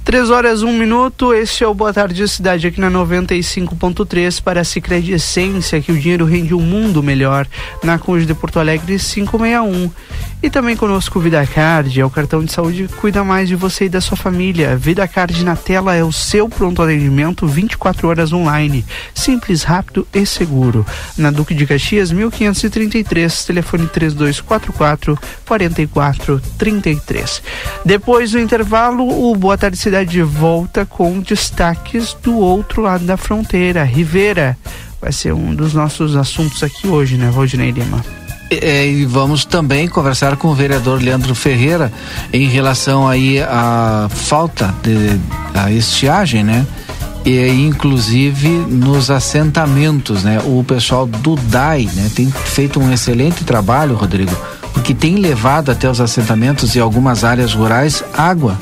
3 0.08 0.30
horas, 0.30 0.62
1 0.62 0.68
um 0.70 0.72
minuto. 0.72 1.34
Este 1.34 1.64
é 1.64 1.68
o 1.68 1.74
Boa 1.74 1.92
Tarde 1.92 2.26
Cidade 2.26 2.66
aqui 2.66 2.80
na 2.80 2.90
95.3 2.90 4.40
para 4.40 4.62
a 4.62 4.64
Cicred 4.64 5.12
Essência, 5.12 5.82
que 5.82 5.92
o 5.92 5.98
dinheiro 5.98 6.24
rende 6.24 6.54
um 6.54 6.62
mundo 6.62 7.02
melhor. 7.02 7.46
Na 7.82 7.98
Conde 7.98 8.24
de 8.24 8.32
Porto 8.32 8.58
Alegre 8.58 8.96
561. 8.98 9.90
E 10.40 10.48
também 10.48 10.76
conosco 10.76 11.18
o 11.18 11.22
VidaCard, 11.22 12.00
é 12.00 12.04
o 12.04 12.10
cartão 12.10 12.44
de 12.44 12.52
saúde 12.52 12.86
que 12.86 12.94
cuida 12.94 13.24
mais 13.24 13.48
de 13.48 13.56
você 13.56 13.86
e 13.86 13.88
da 13.88 14.00
sua 14.00 14.16
família. 14.16 14.76
VidaCard 14.76 15.44
na 15.44 15.56
tela 15.56 15.96
é 15.96 16.04
o 16.04 16.12
seu 16.12 16.48
pronto 16.48 16.80
atendimento 16.80 17.44
24 17.44 18.06
horas 18.06 18.32
online. 18.32 18.84
Simples, 19.12 19.64
rápido 19.64 20.06
e 20.14 20.24
seguro. 20.24 20.86
Na 21.16 21.32
Duque 21.32 21.54
de 21.54 21.66
Caxias 21.66 22.12
1533, 22.12 23.46
telefone 23.46 23.88
3244 23.88 25.18
4433. 25.44 27.42
Depois 27.84 28.30
do 28.30 28.38
intervalo, 28.38 29.30
o 29.30 29.34
Boa 29.34 29.58
Tarde 29.58 29.76
Cidade 29.76 30.22
volta 30.22 30.86
com 30.86 31.18
destaques 31.18 32.14
do 32.22 32.36
outro 32.38 32.82
lado 32.82 33.04
da 33.04 33.16
fronteira, 33.16 33.82
Rivera. 33.82 34.56
Vai 35.00 35.10
ser 35.10 35.34
um 35.34 35.52
dos 35.52 35.74
nossos 35.74 36.14
assuntos 36.14 36.62
aqui 36.62 36.86
hoje, 36.86 37.16
né, 37.16 37.28
Valdinei 37.28 37.72
Lima? 37.72 38.17
É, 38.50 38.86
e 38.86 39.04
vamos 39.04 39.44
também 39.44 39.86
conversar 39.86 40.36
com 40.36 40.48
o 40.48 40.54
vereador 40.54 41.02
Leandro 41.02 41.34
Ferreira 41.34 41.92
em 42.32 42.48
relação 42.48 43.06
aí 43.06 43.40
à 43.42 44.08
falta 44.10 44.74
de 44.82 45.20
a 45.54 45.70
estiagem, 45.70 46.42
né? 46.42 46.66
E 47.26 47.46
inclusive 47.50 48.48
nos 48.48 49.10
assentamentos, 49.10 50.24
né? 50.24 50.40
O 50.46 50.64
pessoal 50.64 51.06
do 51.06 51.36
DAI, 51.36 51.90
né? 51.94 52.10
Tem 52.14 52.30
feito 52.30 52.80
um 52.80 52.90
excelente 52.90 53.44
trabalho, 53.44 53.94
Rodrigo, 53.94 54.34
porque 54.72 54.94
tem 54.94 55.16
levado 55.16 55.70
até 55.70 55.90
os 55.90 56.00
assentamentos 56.00 56.74
e 56.74 56.80
algumas 56.80 57.24
áreas 57.24 57.52
rurais 57.52 58.02
água. 58.16 58.56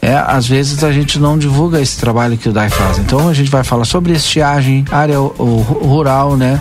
É, 0.00 0.14
às 0.14 0.46
vezes 0.46 0.82
a 0.82 0.90
gente 0.90 1.18
não 1.18 1.36
divulga 1.36 1.78
esse 1.78 1.98
trabalho 1.98 2.38
que 2.38 2.48
o 2.48 2.52
DAI 2.52 2.70
faz. 2.70 2.98
Então 2.98 3.28
a 3.28 3.34
gente 3.34 3.50
vai 3.50 3.62
falar 3.62 3.84
sobre 3.84 4.12
estiagem, 4.12 4.82
área 4.90 5.18
rural, 5.18 6.38
né? 6.38 6.58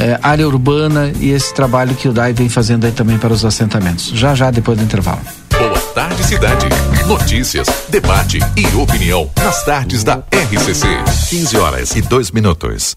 É, 0.00 0.18
área 0.22 0.48
urbana 0.48 1.12
e 1.20 1.30
esse 1.30 1.52
trabalho 1.52 1.94
que 1.94 2.08
o 2.08 2.12
DAI 2.12 2.32
vem 2.32 2.48
fazendo 2.48 2.86
aí 2.86 2.92
também 2.92 3.18
para 3.18 3.32
os 3.32 3.44
assentamentos. 3.44 4.06
Já 4.14 4.34
já 4.34 4.50
depois 4.50 4.78
do 4.78 4.84
intervalo. 4.84 5.20
Boa 5.50 5.78
tarde, 5.94 6.24
cidade. 6.24 6.66
Notícias, 7.06 7.68
debate 7.88 8.38
e 8.56 8.66
opinião 8.76 9.30
nas 9.36 9.62
tardes 9.64 10.02
da 10.02 10.22
RCC. 10.32 10.86
15 11.28 11.56
horas 11.58 11.96
e 11.96 12.00
2 12.00 12.30
minutos. 12.30 12.96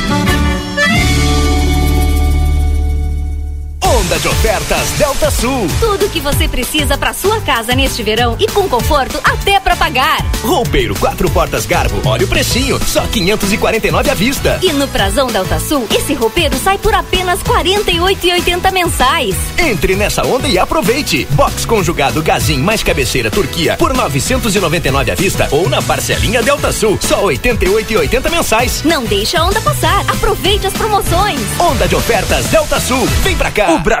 Onda 4.11 4.19
de 4.19 4.27
ofertas 4.27 4.89
Delta 4.97 5.31
Sul. 5.31 5.67
Tudo 5.79 6.09
que 6.09 6.19
você 6.19 6.45
precisa 6.45 6.97
para 6.97 7.13
sua 7.13 7.39
casa 7.39 7.73
neste 7.73 8.03
verão 8.03 8.35
e 8.37 8.45
com 8.45 8.67
conforto 8.67 9.17
até 9.23 9.57
para 9.57 9.73
pagar. 9.73 10.17
Roupeiro 10.43 10.93
quatro 10.95 11.29
portas 11.29 11.65
Garbo. 11.65 12.01
Olha 12.03 12.25
o 12.25 12.27
precinho, 12.27 12.77
só 12.85 13.07
549 13.07 14.09
à 14.09 14.13
vista. 14.13 14.59
E 14.61 14.73
no 14.73 14.85
Prazão 14.89 15.27
Delta 15.27 15.57
Sul, 15.61 15.87
esse 15.95 16.13
roupeiro 16.13 16.57
sai 16.57 16.77
por 16.77 16.93
apenas 16.93 17.41
48,80 17.41 18.71
mensais. 18.73 19.33
Entre 19.57 19.95
nessa 19.95 20.27
onda 20.27 20.45
e 20.45 20.59
aproveite. 20.59 21.25
Box 21.31 21.65
conjugado 21.65 22.21
Gazin 22.21 22.57
mais 22.57 22.83
cabeceira 22.83 23.31
Turquia 23.31 23.77
por 23.77 23.93
999 23.93 25.11
à 25.11 25.15
vista 25.15 25.47
ou 25.51 25.69
na 25.69 25.81
parcelinha 25.81 26.43
Delta 26.43 26.73
Sul, 26.73 26.97
só 26.99 27.23
88,80 27.23 28.29
mensais. 28.29 28.83
Não 28.83 29.05
deixa 29.05 29.39
a 29.39 29.45
onda 29.45 29.61
passar. 29.61 30.01
Aproveite 30.09 30.67
as 30.67 30.73
promoções. 30.73 31.39
Onda 31.57 31.87
de 31.87 31.95
ofertas 31.95 32.47
Delta 32.47 32.77
Sul. 32.77 33.05
Vem 33.23 33.37
pra 33.37 33.49
cá. 33.49 33.71
O 33.71 33.79
Brasil 33.79 34.00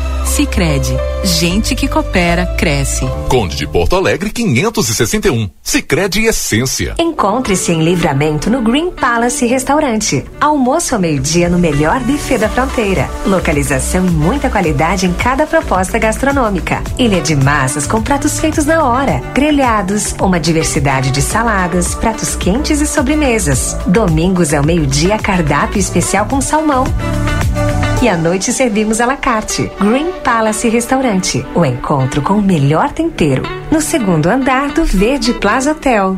Sicredi, 0.25 0.95
gente 1.23 1.75
que 1.75 1.87
coopera 1.87 2.45
cresce. 2.57 3.05
Conde 3.27 3.55
de 3.55 3.67
Porto 3.67 3.95
Alegre 3.95 4.29
561. 4.29 5.49
Sicredi 5.61 6.25
Essência. 6.25 6.95
Encontre-se 6.99 7.71
em 7.71 7.83
Livramento 7.83 8.49
no 8.49 8.61
Green 8.61 8.91
Palace 8.91 9.45
Restaurante. 9.45 10.23
Almoço 10.39 10.95
ao 10.95 11.01
meio-dia 11.01 11.49
no 11.49 11.59
melhor 11.59 11.99
buffet 12.01 12.37
da 12.37 12.49
fronteira. 12.49 13.09
Localização 13.25 14.05
e 14.05 14.09
muita 14.09 14.49
qualidade 14.49 15.05
em 15.05 15.13
cada 15.13 15.45
proposta 15.45 15.99
gastronômica. 15.99 16.81
Ilha 16.97 17.21
de 17.21 17.35
massas 17.35 17.85
com 17.85 18.01
pratos 18.01 18.39
feitos 18.39 18.65
na 18.65 18.85
hora, 18.85 19.21
grelhados, 19.33 20.15
uma 20.21 20.39
diversidade 20.39 21.11
de 21.11 21.21
saladas, 21.21 21.93
pratos 21.95 22.35
quentes 22.35 22.79
e 22.81 22.87
sobremesas. 22.87 23.75
Domingos 23.85 24.53
ao 24.53 24.63
meio-dia 24.63 25.17
cardápio 25.17 25.79
especial 25.79 26.25
com 26.25 26.39
salmão. 26.41 26.85
E 28.03 28.09
à 28.09 28.17
noite 28.17 28.51
servimos 28.51 28.99
à 28.99 29.05
la 29.05 29.15
carte. 29.15 29.71
Green 29.79 30.11
Palace 30.23 30.67
Restaurante. 30.67 31.45
O 31.53 31.63
encontro 31.63 32.19
com 32.23 32.33
o 32.33 32.41
melhor 32.41 32.91
tempero. 32.91 33.43
No 33.69 33.79
segundo 33.79 34.25
andar 34.25 34.69
do 34.71 34.83
Verde 34.83 35.33
Plaza 35.33 35.73
Hotel. 35.73 36.17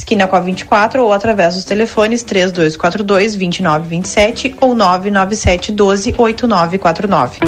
esquina 0.00 0.26
com 0.26 0.36
a 0.36 0.40
24 0.40 1.02
ou 1.02 1.12
através 1.12 1.54
dos 1.54 1.64
telefones 1.64 2.22
3242 2.22 3.36
2927 3.36 4.56
ou 4.60 4.74
997 4.74 5.72
12 5.72 6.14
8949. 6.16 7.38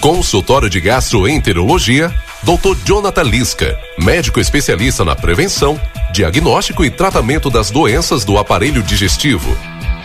Consultório 0.00 0.70
de 0.70 0.80
Gastroenterologia, 0.80 2.12
Dr. 2.42 2.76
Jonathan 2.84 3.22
Lisca, 3.24 3.76
médico 3.98 4.38
especialista 4.38 5.04
na 5.04 5.16
prevenção, 5.16 5.80
diagnóstico 6.12 6.84
e 6.84 6.90
tratamento 6.90 7.50
das 7.50 7.70
doenças 7.70 8.24
do 8.24 8.38
aparelho 8.38 8.82
digestivo. 8.82 9.56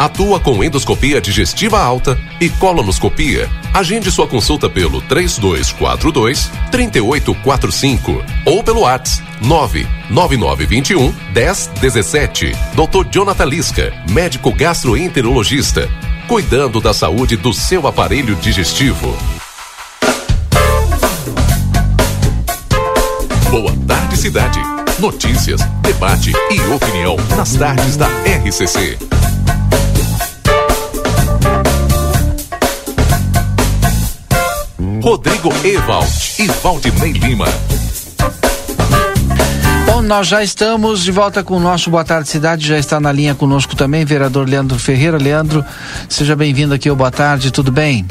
Atua 0.02 0.40
com 0.40 0.64
endoscopia 0.64 1.22
digestiva 1.22 1.80
alta 1.80 2.18
e 2.40 2.50
colonoscopia. 2.50 3.48
Agende 3.72 4.10
sua 4.10 4.26
consulta 4.28 4.68
pelo 4.68 5.00
3242 5.02 6.50
3845 6.72 8.26
ou 8.44 8.64
pelo 8.64 8.80
WhatsApp 8.80 9.24
99921 9.42 11.14
1017. 11.36 12.52
Dr. 12.74 13.10
Jonathan 13.12 13.46
Lisca, 13.46 13.94
médico 14.10 14.52
gastroenterologista, 14.52 15.88
cuidando 16.28 16.82
da 16.82 16.96
saúde 16.96 17.38
do 17.38 17.54
seu 17.54 17.86
aparelho 17.86 18.36
digestivo. 18.38 19.16
Boa 23.52 23.72
tarde, 23.88 24.18
cidade. 24.18 24.60
Notícias, 24.98 25.62
debate 25.84 26.32
e 26.50 26.60
opinião 26.74 27.18
nas 27.38 27.54
tardes 27.54 27.96
da 27.98 28.08
RCC. 28.26 29.21
Rodrigo 35.02 35.50
Ewald 35.64 36.08
e 36.38 36.46
Valdinei 36.62 37.12
Lima. 37.14 37.48
Bom, 39.88 40.04
nós 40.04 40.28
já 40.28 40.44
estamos 40.44 41.04
de 41.04 41.12
volta 41.12 41.44
com 41.44 41.58
o 41.58 41.60
nosso 41.60 41.90
Boa 41.90 42.04
Tarde 42.04 42.30
Cidade, 42.30 42.68
já 42.68 42.78
está 42.78 43.00
na 43.00 43.12
linha 43.12 43.34
conosco 43.34 43.76
também, 43.76 44.06
vereador 44.06 44.48
Leandro 44.48 44.78
Ferreira. 44.78 45.18
Leandro, 45.18 45.66
seja 46.08 46.36
bem-vindo 46.36 46.76
aqui 46.76 46.88
ao 46.88 46.96
Boa 46.96 47.10
Tarde, 47.10 47.50
tudo 47.50 47.72
bem? 47.72 48.06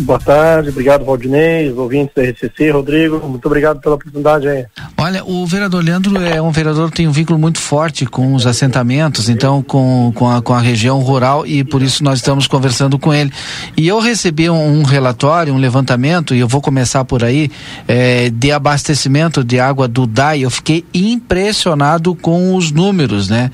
Boa 0.00 0.18
tarde, 0.18 0.70
obrigado 0.70 1.04
Valdinei, 1.04 1.72
ouvintes 1.72 2.14
da 2.14 2.22
RCC, 2.22 2.70
Rodrigo, 2.70 3.20
muito 3.28 3.46
obrigado 3.46 3.80
pela 3.80 3.96
oportunidade 3.96 4.48
aí. 4.48 4.64
Olha, 4.96 5.24
o 5.24 5.46
vereador 5.46 5.82
Leandro 5.82 6.16
é 6.22 6.40
um 6.40 6.50
vereador 6.50 6.90
que 6.90 6.98
tem 6.98 7.08
um 7.08 7.12
vínculo 7.12 7.38
muito 7.38 7.58
forte 7.58 8.06
com 8.06 8.34
os 8.34 8.46
assentamentos, 8.46 9.28
então 9.28 9.62
com, 9.62 10.12
com, 10.14 10.30
a, 10.30 10.40
com 10.40 10.54
a 10.54 10.60
região 10.60 11.00
rural 11.00 11.46
e 11.46 11.64
por 11.64 11.82
isso 11.82 12.04
nós 12.04 12.18
estamos 12.18 12.46
conversando 12.46 12.98
com 12.98 13.12
ele. 13.12 13.32
E 13.76 13.88
eu 13.88 13.98
recebi 14.00 14.48
um, 14.48 14.80
um 14.80 14.82
relatório, 14.82 15.52
um 15.52 15.58
levantamento, 15.58 16.34
e 16.34 16.40
eu 16.40 16.48
vou 16.48 16.60
começar 16.60 17.04
por 17.04 17.24
aí, 17.24 17.50
é, 17.86 18.30
de 18.30 18.52
abastecimento 18.52 19.42
de 19.42 19.58
água 19.58 19.88
do 19.88 20.06
DAI, 20.06 20.42
eu 20.42 20.50
fiquei 20.50 20.84
impressionado 20.94 22.14
com 22.14 22.54
os 22.54 22.70
números, 22.70 23.28
né? 23.28 23.50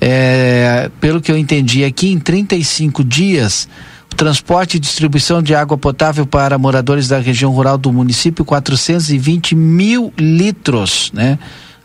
É, 0.00 0.90
pelo 1.00 1.20
que 1.20 1.30
eu 1.30 1.36
entendi 1.36 1.84
aqui, 1.84 2.12
em 2.12 2.18
35 2.18 3.04
dias, 3.04 3.68
transporte 4.16 4.76
e 4.76 4.80
distribuição 4.80 5.42
de 5.42 5.54
água 5.54 5.78
potável 5.78 6.26
para 6.26 6.58
moradores 6.58 7.08
da 7.08 7.18
região 7.18 7.52
rural 7.52 7.78
do 7.78 7.92
município, 7.92 8.44
420 8.44 9.54
mil 9.54 10.12
litros, 10.18 11.10
né? 11.14 11.38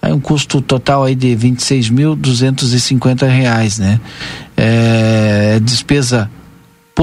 aí 0.04 0.12
um 0.12 0.20
custo 0.20 0.62
total 0.62 1.06
aí 1.06 1.16
de 1.16 1.30
26.250 1.30 3.26
reais, 3.26 3.80
né? 3.80 4.02
É, 4.58 5.60
despesa 5.62 6.30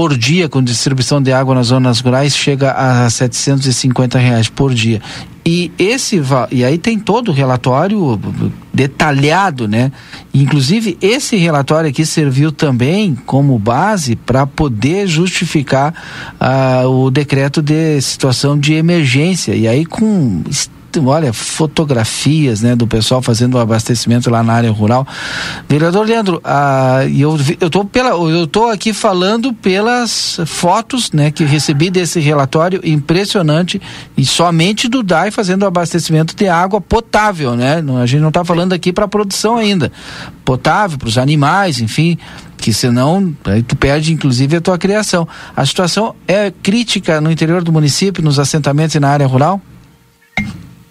por 0.01 0.17
dia 0.17 0.49
com 0.49 0.63
distribuição 0.63 1.21
de 1.21 1.31
água 1.31 1.53
nas 1.53 1.67
zonas 1.67 1.99
rurais 1.99 2.35
chega 2.35 2.71
a 2.71 3.07
750 3.07 4.17
reais 4.17 4.49
por 4.49 4.73
dia. 4.73 4.99
E 5.45 5.71
esse 5.77 6.19
e 6.49 6.65
aí 6.65 6.79
tem 6.79 6.97
todo 6.97 7.27
o 7.27 7.31
relatório 7.31 8.19
detalhado, 8.73 9.67
né? 9.67 9.91
Inclusive 10.33 10.97
esse 11.03 11.35
relatório 11.35 11.87
aqui 11.87 12.03
serviu 12.03 12.51
também 12.51 13.13
como 13.27 13.59
base 13.59 14.15
para 14.15 14.47
poder 14.47 15.05
justificar 15.05 15.93
uh, 16.41 16.87
o 16.87 17.11
decreto 17.11 17.61
de 17.61 18.01
situação 18.01 18.57
de 18.57 18.73
emergência. 18.73 19.53
E 19.53 19.67
aí 19.67 19.85
com 19.85 20.41
olha, 20.99 21.31
fotografias, 21.31 22.61
né, 22.61 22.75
do 22.75 22.87
pessoal 22.87 23.21
fazendo 23.21 23.55
o 23.55 23.59
abastecimento 23.59 24.29
lá 24.29 24.43
na 24.43 24.53
área 24.53 24.71
rural. 24.71 25.07
Vereador 25.67 26.05
Leandro, 26.05 26.41
ah, 26.43 26.99
eu, 27.05 27.37
eu 27.59 27.69
tô 27.69 27.85
pela, 27.85 28.09
eu 28.09 28.47
tô 28.47 28.65
aqui 28.65 28.93
falando 28.93 29.53
pelas 29.53 30.39
fotos, 30.45 31.11
né, 31.11 31.31
que 31.31 31.43
recebi 31.43 31.89
desse 31.89 32.19
relatório 32.19 32.81
impressionante 32.83 33.81
e 34.17 34.25
somente 34.25 34.87
do 34.87 35.03
DAI 35.03 35.31
fazendo 35.31 35.63
o 35.63 35.67
abastecimento 35.67 36.35
de 36.35 36.47
água 36.47 36.81
potável, 36.81 37.55
né? 37.55 37.83
A 38.01 38.05
gente 38.05 38.21
não 38.21 38.29
está 38.29 38.43
falando 38.43 38.73
aqui 38.73 38.91
para 38.91 39.07
produção 39.07 39.57
ainda. 39.57 39.91
Potável 40.43 40.97
para 40.97 41.07
os 41.07 41.17
animais, 41.17 41.79
enfim, 41.79 42.17
que 42.57 42.73
senão 42.73 43.35
aí 43.45 43.63
tu 43.63 43.75
perde 43.75 44.13
inclusive 44.13 44.57
a 44.57 44.61
tua 44.61 44.77
criação. 44.77 45.27
A 45.55 45.65
situação 45.65 46.15
é 46.27 46.51
crítica 46.51 47.19
no 47.19 47.31
interior 47.31 47.63
do 47.63 47.71
município, 47.71 48.23
nos 48.23 48.39
assentamentos 48.39 48.95
e 48.95 48.99
na 48.99 49.09
área 49.09 49.27
rural? 49.27 49.61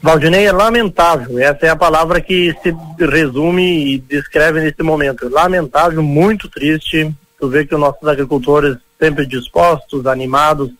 Valdinei, 0.03 0.47
é 0.47 0.53
lamentável. 0.53 1.39
Essa 1.39 1.67
é 1.67 1.69
a 1.69 1.77
palavra 1.77 2.21
que 2.21 2.55
se 2.63 2.75
resume 3.05 3.95
e 3.95 3.99
descreve 3.99 4.61
nesse 4.61 4.83
momento. 4.83 5.29
Lamentável, 5.29 6.03
muito 6.03 6.49
triste. 6.49 7.15
Tu 7.39 7.49
vê 7.49 7.67
que 7.67 7.75
os 7.75 7.81
nossos 7.81 8.07
agricultores 8.09 8.77
sempre 8.99 9.27
dispostos, 9.27 10.07
animados, 10.07 10.71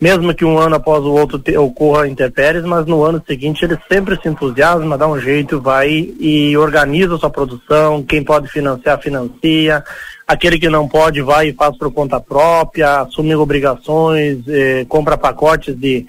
mesmo 0.00 0.34
que 0.34 0.44
um 0.44 0.58
ano 0.58 0.76
após 0.76 1.04
o 1.04 1.12
outro 1.12 1.38
te, 1.38 1.56
ocorra 1.56 2.08
intempéries, 2.08 2.62
mas 2.64 2.86
no 2.86 3.04
ano 3.04 3.22
seguinte 3.26 3.64
eles 3.64 3.78
sempre 3.90 4.18
se 4.20 4.28
entusiasmam, 4.28 4.96
dá 4.96 5.06
um 5.06 5.20
jeito, 5.20 5.60
vai 5.60 6.14
e 6.18 6.56
organiza 6.56 7.18
sua 7.18 7.28
produção. 7.28 8.02
Quem 8.02 8.24
pode 8.24 8.48
financiar, 8.48 9.00
financia. 9.00 9.84
Aquele 10.26 10.58
que 10.58 10.68
não 10.68 10.88
pode, 10.88 11.20
vai 11.20 11.48
e 11.48 11.52
faz 11.52 11.76
por 11.76 11.92
conta 11.92 12.20
própria, 12.20 13.00
assume 13.00 13.34
obrigações, 13.34 14.38
eh, 14.48 14.86
compra 14.88 15.18
pacotes 15.18 15.74
de 15.76 16.06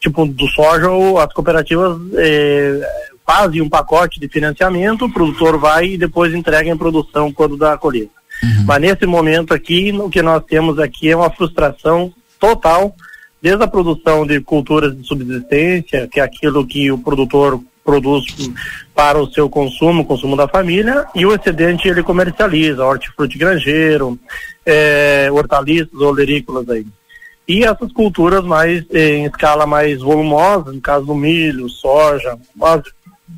tipo 0.00 0.26
do 0.26 0.46
soja, 0.48 0.88
as 1.22 1.32
cooperativas 1.32 2.00
eh, 2.14 2.80
fazem 3.26 3.60
um 3.60 3.68
pacote 3.68 4.18
de 4.18 4.28
financiamento, 4.28 5.04
o 5.04 5.12
produtor 5.12 5.58
vai 5.58 5.90
e 5.90 5.98
depois 5.98 6.34
entrega 6.34 6.68
em 6.68 6.76
produção 6.76 7.30
quando 7.30 7.56
dá 7.56 7.74
a 7.74 7.78
colheita. 7.78 8.10
Uhum. 8.42 8.64
Mas 8.66 8.80
nesse 8.80 9.06
momento 9.06 9.52
aqui, 9.52 9.92
o 9.92 10.08
que 10.08 10.22
nós 10.22 10.42
temos 10.44 10.78
aqui 10.78 11.10
é 11.10 11.16
uma 11.16 11.30
frustração 11.30 12.12
total, 12.38 12.94
desde 13.40 13.62
a 13.62 13.68
produção 13.68 14.26
de 14.26 14.40
culturas 14.40 14.96
de 14.96 15.06
subsistência, 15.06 16.08
que 16.08 16.18
é 16.18 16.22
aquilo 16.22 16.66
que 16.66 16.90
o 16.90 16.98
produtor 16.98 17.60
produz 17.84 18.24
para 18.94 19.20
o 19.20 19.30
seu 19.30 19.48
consumo, 19.48 20.04
consumo 20.04 20.36
da 20.36 20.48
família, 20.48 21.06
e 21.14 21.26
o 21.26 21.34
excedente 21.34 21.88
ele 21.88 22.02
comercializa, 22.02 22.84
hortifruti 22.84 23.38
granjeiro, 23.38 24.18
eh, 24.64 25.28
hortaliças, 25.32 25.94
olerícolas 25.94 26.68
aí. 26.68 26.86
E 27.46 27.64
essas 27.64 27.92
culturas 27.92 28.44
mais 28.44 28.84
em 28.92 29.24
escala 29.24 29.66
mais 29.66 30.00
volumosa, 30.00 30.72
no 30.72 30.80
caso 30.80 31.06
do 31.06 31.14
milho, 31.14 31.68
soja, 31.68 32.38
as 32.62 32.82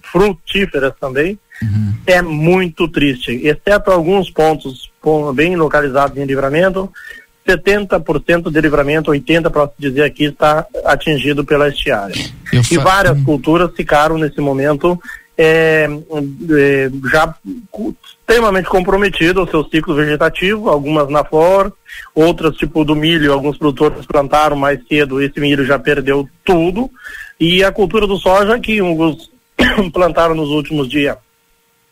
frutíferas 0.03 0.93
também, 1.01 1.39
uhum. 1.63 1.95
é 2.07 2.21
muito 2.21 2.89
triste. 2.89 3.33
Exceto 3.43 3.91
alguns 3.91 4.31
pontos 4.31 4.91
bem 5.35 5.57
localizados 5.57 6.17
em 6.19 6.25
livramento, 6.25 6.91
70% 7.47 8.51
de 8.51 8.61
livramento, 8.61 9.11
80% 9.11 9.51
para 9.51 9.71
dizer 9.79 10.03
aqui, 10.03 10.25
está 10.25 10.67
atingido 10.85 11.45
pela 11.45 11.69
estiagem. 11.69 12.33
E 12.71 12.79
várias 12.79 13.17
uhum. 13.19 13.25
culturas 13.25 13.71
ficaram 13.75 14.19
nesse 14.19 14.41
momento 14.41 15.01
é, 15.37 15.89
é, 16.51 16.91
já 17.11 17.35
extremamente 18.21 18.69
comprometido 18.69 19.41
ao 19.41 19.49
seu 19.49 19.65
ciclo 19.65 19.95
vegetativo, 19.95 20.69
algumas 20.69 21.09
na 21.09 21.25
flor, 21.25 21.73
outras 22.15 22.57
tipo 22.57 22.85
do 22.85 22.95
milho, 22.95 23.33
alguns 23.33 23.59
produtores 23.59 24.07
plantaram 24.07 24.57
mais 24.57 24.81
cedo, 24.87 25.21
esse 25.21 25.39
milho 25.41 25.65
já 25.65 25.79
perdeu 25.79 26.29
tudo, 26.45 26.91
e 27.39 27.65
a 27.65 27.73
cultura 27.73 28.07
do 28.07 28.17
soja 28.17 28.59
que 28.59 28.79
alguns 28.79 29.31
plantaram 29.93 30.35
nos 30.35 30.51
últimos 30.51 30.89
dias 30.89 31.17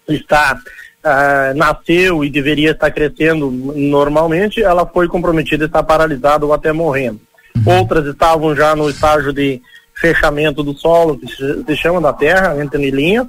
está 0.09 0.59
uh, 1.05 1.57
nasceu 1.57 2.25
e 2.25 2.31
deveria 2.31 2.73
estar 2.73 2.91
crescendo 2.91 3.51
normalmente, 3.51 4.63
ela 4.63 4.87
foi 4.87 5.09
comprometida, 5.09 5.65
está 5.65 5.83
paralisada 5.83 6.45
ou 6.47 6.53
até 6.53 6.73
morrendo. 6.73 7.21
Uhum. 7.57 7.79
Outras 7.79 8.07
estavam 8.07 8.55
já 8.55 8.77
no 8.77 8.89
estágio 8.89 9.33
de 9.33 9.61
fechamento 10.01 10.63
do 10.63 10.75
solo, 10.75 11.19
que 11.19 11.27
se 11.29 11.77
chama 11.77 12.01
da 12.01 12.13
terra, 12.13 12.61
entre 12.63 12.91
linhas, 12.91 13.27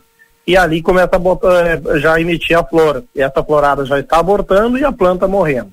e 0.47 0.57
ali 0.57 0.81
começa 0.81 1.15
a 1.15 1.19
botar, 1.19 1.67
eh, 1.67 1.99
já 1.99 2.19
emitir 2.19 2.57
a 2.57 2.63
flora. 2.63 3.03
E 3.15 3.21
essa 3.21 3.43
florada 3.43 3.85
já 3.85 3.99
está 3.99 4.17
abortando 4.17 4.77
e 4.77 4.83
a 4.83 4.91
planta 4.91 5.27
morrendo. 5.27 5.71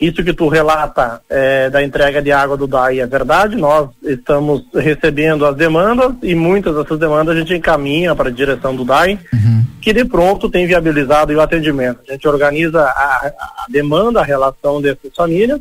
Isso 0.00 0.24
que 0.24 0.32
tu 0.32 0.48
relata 0.48 1.20
é, 1.28 1.68
da 1.68 1.84
entrega 1.84 2.22
de 2.22 2.32
água 2.32 2.56
do 2.56 2.66
DAI 2.66 3.00
é 3.00 3.06
verdade, 3.06 3.54
nós 3.54 3.90
estamos 4.02 4.64
recebendo 4.74 5.44
as 5.44 5.54
demandas 5.54 6.14
e 6.22 6.34
muitas 6.34 6.74
dessas 6.74 6.98
demandas 6.98 7.36
a 7.36 7.38
gente 7.38 7.54
encaminha 7.54 8.16
para 8.16 8.30
a 8.30 8.32
direção 8.32 8.74
do 8.74 8.82
DAI, 8.82 9.18
uhum. 9.30 9.62
que 9.78 9.92
de 9.92 10.02
pronto 10.06 10.48
tem 10.48 10.66
viabilizado 10.66 11.34
o 11.34 11.40
atendimento. 11.40 12.00
A 12.08 12.12
gente 12.12 12.26
organiza 12.26 12.80
a, 12.82 13.26
a 13.26 13.66
demanda, 13.68 14.20
a 14.20 14.24
relação 14.24 14.80
dessas 14.80 15.14
famílias, 15.14 15.60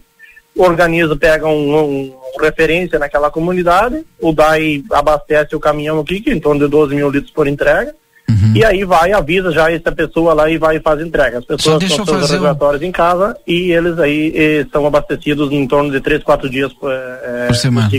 organiza, 0.58 1.16
pega 1.16 1.48
um, 1.48 1.78
um, 1.78 2.14
referência 2.40 3.00
naquela 3.00 3.30
comunidade, 3.32 4.04
o 4.22 4.34
DAI 4.34 4.84
abastece 4.92 5.56
o 5.56 5.60
caminhão 5.60 6.00
aqui, 6.00 6.20
que 6.20 6.30
é 6.30 6.34
em 6.34 6.40
torno 6.40 6.66
de 6.66 6.72
12 6.72 6.96
mil 6.96 7.10
litros 7.10 7.32
por 7.32 7.48
entrega, 7.48 7.94
Uhum. 8.30 8.54
E 8.56 8.64
aí 8.64 8.84
vai, 8.84 9.12
avisa 9.12 9.52
já 9.52 9.72
essa 9.72 9.92
pessoa 9.92 10.34
lá 10.34 10.50
e 10.50 10.58
vai 10.58 10.78
e 10.78 10.80
faz 10.80 11.02
entrega. 11.02 11.40
As 11.40 11.46
pessoas 11.46 11.82
estão 11.82 12.06
seus 12.06 12.30
regulatórios 12.30 12.82
um... 12.82 12.86
em 12.86 12.92
casa 12.92 13.36
e 13.48 13.72
eles 13.72 13.98
aí 13.98 14.32
eh, 14.36 14.66
são 14.72 14.86
abastecidos 14.86 15.52
em 15.52 15.68
torno 15.68 15.92
de 15.92 16.00
três, 16.00 16.24
quatro 16.24 16.48
dias 16.48 16.72
eh, 16.84 17.48
por 17.48 17.56
semana. 17.56 17.90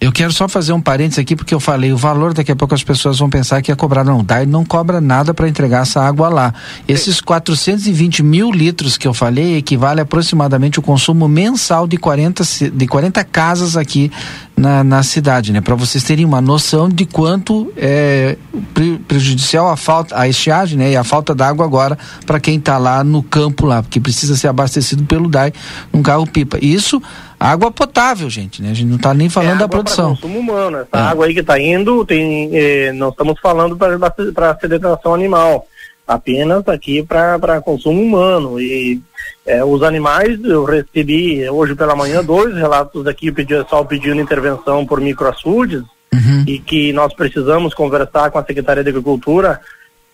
Eu 0.00 0.10
quero 0.10 0.32
só 0.32 0.48
fazer 0.48 0.72
um 0.72 0.80
parênteses 0.80 1.18
aqui, 1.18 1.36
porque 1.36 1.54
eu 1.54 1.60
falei, 1.60 1.92
o 1.92 1.96
valor 1.96 2.32
daqui 2.32 2.50
a 2.50 2.56
pouco 2.56 2.74
as 2.74 2.82
pessoas 2.82 3.18
vão 3.18 3.28
pensar 3.28 3.60
que 3.60 3.70
é 3.70 3.76
cobrar. 3.76 4.02
Não, 4.02 4.24
DAI 4.24 4.46
não 4.46 4.64
cobra 4.64 4.98
nada 4.98 5.34
para 5.34 5.46
entregar 5.46 5.82
essa 5.82 6.00
água 6.00 6.30
lá. 6.30 6.54
Esses 6.88 7.20
420 7.20 8.22
mil 8.22 8.50
litros 8.50 8.96
que 8.96 9.06
eu 9.06 9.12
falei 9.12 9.58
equivale 9.58 10.00
aproximadamente 10.00 10.78
o 10.78 10.82
consumo 10.82 11.28
mensal 11.28 11.86
de 11.86 11.98
40, 11.98 12.42
de 12.72 12.86
40 12.86 13.22
casas 13.24 13.76
aqui 13.76 14.10
na, 14.56 14.82
na 14.82 15.02
cidade, 15.02 15.52
né? 15.52 15.60
Para 15.60 15.74
vocês 15.74 16.02
terem 16.02 16.24
uma 16.24 16.40
noção 16.40 16.88
de 16.88 17.04
quanto 17.04 17.70
é 17.76 18.38
prejudicial 19.06 19.68
a 19.68 19.76
falta, 19.76 20.18
a 20.18 20.26
estiagem, 20.26 20.78
né? 20.78 20.92
E 20.92 20.96
a 20.96 21.04
falta 21.04 21.34
d'água 21.34 21.66
agora 21.66 21.98
para 22.24 22.40
quem 22.40 22.56
está 22.56 22.78
lá 22.78 23.04
no 23.04 23.22
campo 23.22 23.66
lá, 23.66 23.82
porque 23.82 24.00
precisa 24.00 24.34
ser 24.34 24.48
abastecido 24.48 25.04
pelo 25.04 25.28
DAI 25.28 25.52
num 25.92 26.02
carro 26.02 26.26
pipa. 26.26 26.58
Isso 26.62 27.02
água 27.40 27.70
potável, 27.70 28.28
gente, 28.28 28.62
né? 28.62 28.70
A 28.70 28.74
gente 28.74 28.88
não 28.88 28.96
está 28.96 29.14
nem 29.14 29.30
falando 29.30 29.56
é 29.56 29.58
da 29.60 29.68
produção. 29.68 30.10
consumo 30.10 30.38
humano. 30.38 30.76
Essa 30.76 30.88
é. 30.92 31.00
água 31.00 31.24
aí 31.24 31.32
que 31.32 31.40
está 31.40 31.58
indo, 31.58 32.04
tem, 32.04 32.50
eh, 32.52 32.92
não 32.92 33.08
estamos 33.08 33.40
falando 33.40 33.76
para 33.76 34.58
sedentação 34.60 35.14
animal, 35.14 35.66
apenas 36.06 36.68
aqui 36.68 37.02
para 37.02 37.62
consumo 37.62 38.02
humano. 38.02 38.60
E 38.60 39.00
eh, 39.46 39.64
os 39.64 39.82
animais, 39.82 40.38
eu 40.44 40.64
recebi 40.64 41.48
hoje 41.48 41.74
pela 41.74 41.96
manhã 41.96 42.22
dois 42.24 42.54
relatos 42.54 43.06
aqui, 43.06 43.30
o 43.30 43.34
pessoal 43.34 43.86
pedindo 43.86 44.20
intervenção 44.20 44.84
por 44.84 45.00
microaçudes, 45.00 45.82
uhum. 46.12 46.44
e 46.46 46.58
que 46.58 46.92
nós 46.92 47.14
precisamos 47.14 47.72
conversar 47.72 48.30
com 48.30 48.38
a 48.38 48.44
Secretaria 48.44 48.84
de 48.84 48.90
Agricultura 48.90 49.58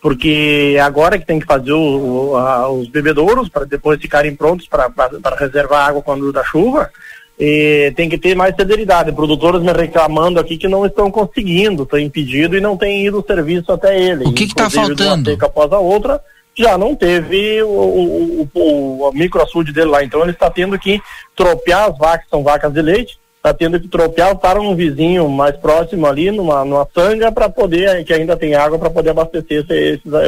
porque 0.07 0.79
agora 0.81 1.19
que 1.19 1.27
tem 1.27 1.41
que 1.41 1.47
fazer 1.47 1.73
o, 1.73 2.31
o, 2.31 2.37
a, 2.37 2.71
os 2.71 2.87
bebedouros 2.89 3.49
para 3.49 3.65
depois 3.65 4.01
ficarem 4.01 4.37
prontos 4.37 4.69
para 4.69 4.89
reservar 5.37 5.89
água 5.89 6.01
quando 6.01 6.33
da 6.33 6.45
chuva. 6.45 6.91
E 7.39 7.93
tem 7.95 8.09
que 8.09 8.17
ter 8.17 8.35
mais 8.35 8.55
celeridade. 8.57 9.13
Produtores 9.13 9.61
me 9.61 9.73
reclamando 9.73 10.41
aqui 10.41 10.57
que 10.57 10.69
não 10.69 10.87
estão 10.87 11.11
conseguindo, 11.11 11.83
estão 11.83 11.99
impedido 11.99 12.57
e 12.57 12.61
não 12.61 12.77
tem 12.77 13.07
ido 13.07 13.21
o 13.21 13.25
serviço 13.27 13.71
até 13.71 14.01
ele. 14.01 14.25
O 14.25 14.33
que 14.33 14.45
está 14.45 14.71
faltando? 14.71 15.31
Uma 15.31 15.47
após 15.47 15.73
a 15.73 15.79
outra, 15.79 16.21
já 16.57 16.79
não 16.79 16.95
teve 16.95 17.63
o, 17.63 17.69
o, 17.69 18.49
o, 18.55 19.09
o 19.09 19.13
microaçude 19.13 19.73
dele 19.73 19.91
lá. 19.91 20.03
Então 20.03 20.23
ele 20.23 20.31
está 20.31 20.51
tendo 20.51 20.79
que 20.79 21.01
tropear 21.35 21.91
as 21.91 21.99
vacas, 21.99 22.27
são 22.31 22.43
vacas 22.43 22.73
de 22.73 22.81
leite, 22.81 23.19
está 23.47 23.55
tendo 23.55 23.79
que 23.79 23.87
tropear 23.87 24.37
para 24.37 24.61
um 24.61 24.75
vizinho 24.75 25.29
mais 25.29 25.57
próximo 25.57 26.07
ali, 26.07 26.31
numa, 26.31 26.65
numa 26.65 26.87
sanga, 26.93 27.31
para 27.31 27.49
poder, 27.49 28.05
que 28.05 28.13
ainda 28.13 28.37
tem 28.37 28.55
água, 28.55 28.79
para 28.79 28.91
poder 28.91 29.11
abastecer, 29.11 29.65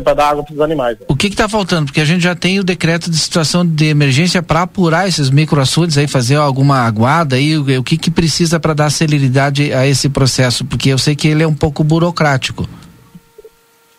para 0.05 0.15
dar 0.15 0.31
água 0.31 0.45
para 0.45 0.55
os 0.55 0.61
animais. 0.61 0.99
O 1.09 1.17
que 1.17 1.27
está 1.27 1.49
faltando? 1.49 1.87
Porque 1.87 2.01
a 2.01 2.05
gente 2.05 2.23
já 2.23 2.35
tem 2.35 2.61
o 2.61 2.65
decreto 2.65 3.11
de 3.11 3.17
situação 3.17 3.67
de 3.67 3.87
emergência 3.87 4.43
para 4.43 4.63
apurar 4.63 5.09
esses 5.09 5.31
microaçudes 5.31 5.99
aí, 5.99 6.07
fazer 6.07 6.37
alguma 6.37 6.79
aguada 6.79 7.37
aí, 7.37 7.57
o, 7.57 7.81
o 7.81 7.83
que 7.83 7.99
que 7.99 8.11
precisa 8.11 8.61
para 8.61 8.75
dar 8.75 8.91
celeridade 8.91 9.73
a 9.73 9.87
esse 9.87 10.09
processo? 10.09 10.65
Porque 10.65 10.91
eu 10.91 10.99
sei 10.99 11.17
que 11.17 11.27
ele 11.27 11.43
é 11.43 11.47
um 11.47 11.55
pouco 11.55 11.83
burocrático. 11.83 12.69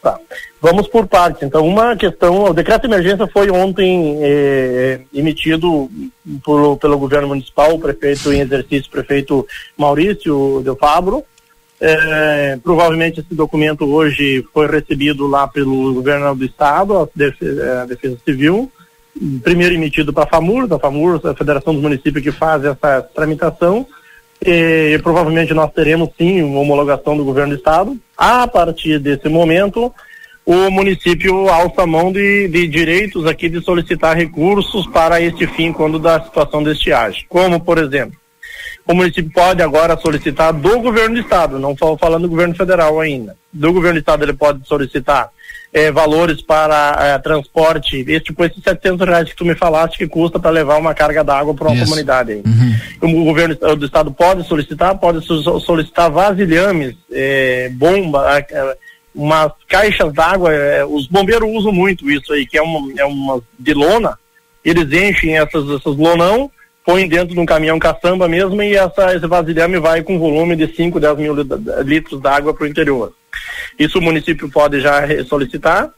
Tá. 0.01 0.17
Vamos 0.61 0.87
por 0.87 1.07
partes. 1.07 1.43
Então, 1.43 1.65
uma 1.65 1.95
questão, 1.95 2.45
o 2.45 2.53
decreto 2.53 2.87
de 2.87 2.93
emergência 2.93 3.27
foi 3.27 3.49
ontem 3.51 4.17
eh, 4.21 5.01
emitido 5.13 5.89
por, 6.43 6.77
pelo 6.77 6.97
governo 6.97 7.27
municipal, 7.27 7.75
o 7.75 7.79
prefeito 7.79 8.31
em 8.31 8.39
exercício, 8.39 8.89
prefeito 8.89 9.45
Maurício 9.77 10.61
Del 10.63 10.77
Fabro. 10.77 11.23
Eh, 11.81 12.59
provavelmente 12.63 13.19
esse 13.19 13.33
documento 13.33 13.85
hoje 13.85 14.45
foi 14.53 14.67
recebido 14.67 15.27
lá 15.27 15.47
pelo 15.47 15.93
governo 15.93 16.33
do 16.33 16.45
estado, 16.45 16.97
a 16.97 17.07
Defesa, 17.13 17.81
a 17.81 17.85
Defesa 17.85 18.17
Civil, 18.23 18.71
primeiro 19.43 19.75
emitido 19.75 20.13
para 20.13 20.23
a 20.23 20.27
FAMUR, 20.27 20.67
da 20.67 20.79
FAMUR, 20.79 21.21
a 21.25 21.35
Federação 21.35 21.73
dos 21.73 21.81
Municípios 21.81 22.23
que 22.23 22.31
faz 22.31 22.63
essa 22.63 23.01
tramitação, 23.01 23.85
e, 24.45 24.99
provavelmente 25.03 25.53
nós 25.53 25.71
teremos 25.71 26.09
sim 26.17 26.41
uma 26.41 26.59
homologação 26.59 27.15
do 27.17 27.25
governo 27.25 27.53
do 27.53 27.57
estado. 27.57 27.97
A 28.17 28.47
partir 28.47 28.99
desse 28.99 29.27
momento, 29.27 29.93
o 30.45 30.71
município 30.71 31.49
alça 31.49 31.85
mão 31.85 32.11
de, 32.11 32.47
de 32.47 32.67
direitos 32.67 33.25
aqui 33.25 33.49
de 33.49 33.61
solicitar 33.61 34.15
recursos 34.15 34.87
para 34.87 35.21
este 35.21 35.45
fim 35.45 35.71
quando 35.71 35.99
da 35.99 36.23
situação 36.23 36.63
de 36.63 36.71
estiagem. 36.71 37.25
Como, 37.29 37.59
por 37.59 37.77
exemplo, 37.77 38.17
o 38.87 38.95
município 38.95 39.31
pode 39.31 39.61
agora 39.61 39.97
solicitar 39.97 40.51
do 40.51 40.79
governo 40.79 41.15
do 41.15 41.21
estado, 41.21 41.59
não 41.59 41.73
estou 41.73 41.97
falando 41.97 42.23
do 42.23 42.29
governo 42.29 42.55
federal 42.55 42.99
ainda. 42.99 43.37
Do 43.53 43.71
governo 43.71 43.99
do 43.99 44.01
estado 44.01 44.23
ele 44.23 44.33
pode 44.33 44.67
solicitar 44.67 45.29
eh, 45.71 45.91
valores 45.91 46.41
para 46.41 46.97
eh, 46.99 47.19
transporte, 47.19 47.97
esse, 48.07 48.19
tipo 48.21 48.43
esses 48.43 48.63
700 48.63 49.07
reais 49.07 49.29
que 49.29 49.35
tu 49.35 49.45
me 49.45 49.55
falaste 49.55 49.97
que 49.97 50.07
custa 50.07 50.39
para 50.39 50.49
levar 50.51 50.77
uma 50.77 50.93
carga 50.93 51.23
d'água 51.23 51.53
para 51.53 51.67
uma 51.67 51.75
Isso. 51.75 51.85
comunidade. 51.85 52.31
Aí. 52.33 52.43
O 53.01 53.23
governo 53.25 53.55
do 53.55 53.85
estado 53.85 54.11
pode 54.11 54.47
solicitar, 54.47 54.97
pode 54.97 55.23
so- 55.25 55.59
solicitar 55.59 56.09
vasilhames, 56.09 56.95
eh, 57.11 57.69
bomba, 57.73 58.39
eh, 58.39 58.77
umas 59.13 59.51
caixas 59.67 60.11
d'água, 60.13 60.51
eh, 60.53 60.85
os 60.85 61.07
bombeiros 61.07 61.49
usam 61.51 61.71
muito 61.71 62.09
isso 62.09 62.33
aí, 62.33 62.45
que 62.45 62.57
é 62.57 62.61
uma, 62.61 62.91
é 62.99 63.05
uma 63.05 63.41
de 63.57 63.73
lona, 63.73 64.17
eles 64.63 64.91
enchem 64.91 65.37
essas, 65.37 65.69
essas 65.69 65.95
lonão, 65.95 66.51
põem 66.89 67.07
dentro 67.07 67.35
de 67.35 67.39
um 67.39 67.45
caminhão 67.45 67.77
caçamba 67.77 68.27
mesmo 68.27 68.63
e 68.63 68.75
essa, 68.75 69.15
esse 69.15 69.27
vasilhame 69.27 69.77
vai 69.79 70.01
com 70.01 70.17
volume 70.17 70.55
de 70.55 70.73
5, 70.75 70.99
10 70.99 71.17
mil 71.19 71.35
lit- 71.35 71.51
litros 71.85 72.19
d'água 72.19 72.51
para 72.51 72.63
o 72.63 72.67
interior. 72.67 73.13
Isso 73.77 73.99
o 73.99 74.01
município 74.01 74.49
pode 74.49 74.81
já 74.81 75.03
solicitar. 75.25 75.91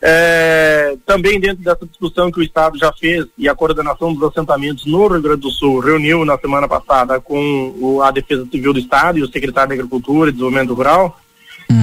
É, 0.00 0.96
também 1.06 1.38
dentro 1.38 1.62
dessa 1.62 1.86
discussão 1.86 2.32
que 2.32 2.40
o 2.40 2.42
Estado 2.42 2.78
já 2.78 2.90
fez 2.94 3.26
e 3.36 3.46
a 3.48 3.54
coordenação 3.54 4.12
dos 4.14 4.26
assentamentos 4.30 4.86
no 4.86 5.06
Rio 5.06 5.20
Grande 5.22 5.42
do 5.42 5.50
Sul 5.50 5.80
reuniu 5.80 6.24
na 6.24 6.36
semana 6.38 6.66
passada 6.66 7.20
com 7.20 7.74
o- 7.78 8.02
a 8.02 8.10
Defesa 8.10 8.46
Civil 8.50 8.72
do 8.72 8.78
Estado 8.80 9.18
e 9.18 9.22
o 9.22 9.30
secretário 9.30 9.68
de 9.68 9.74
Agricultura 9.74 10.30
e 10.30 10.32
Desenvolvimento 10.32 10.72
Rural, 10.74 11.20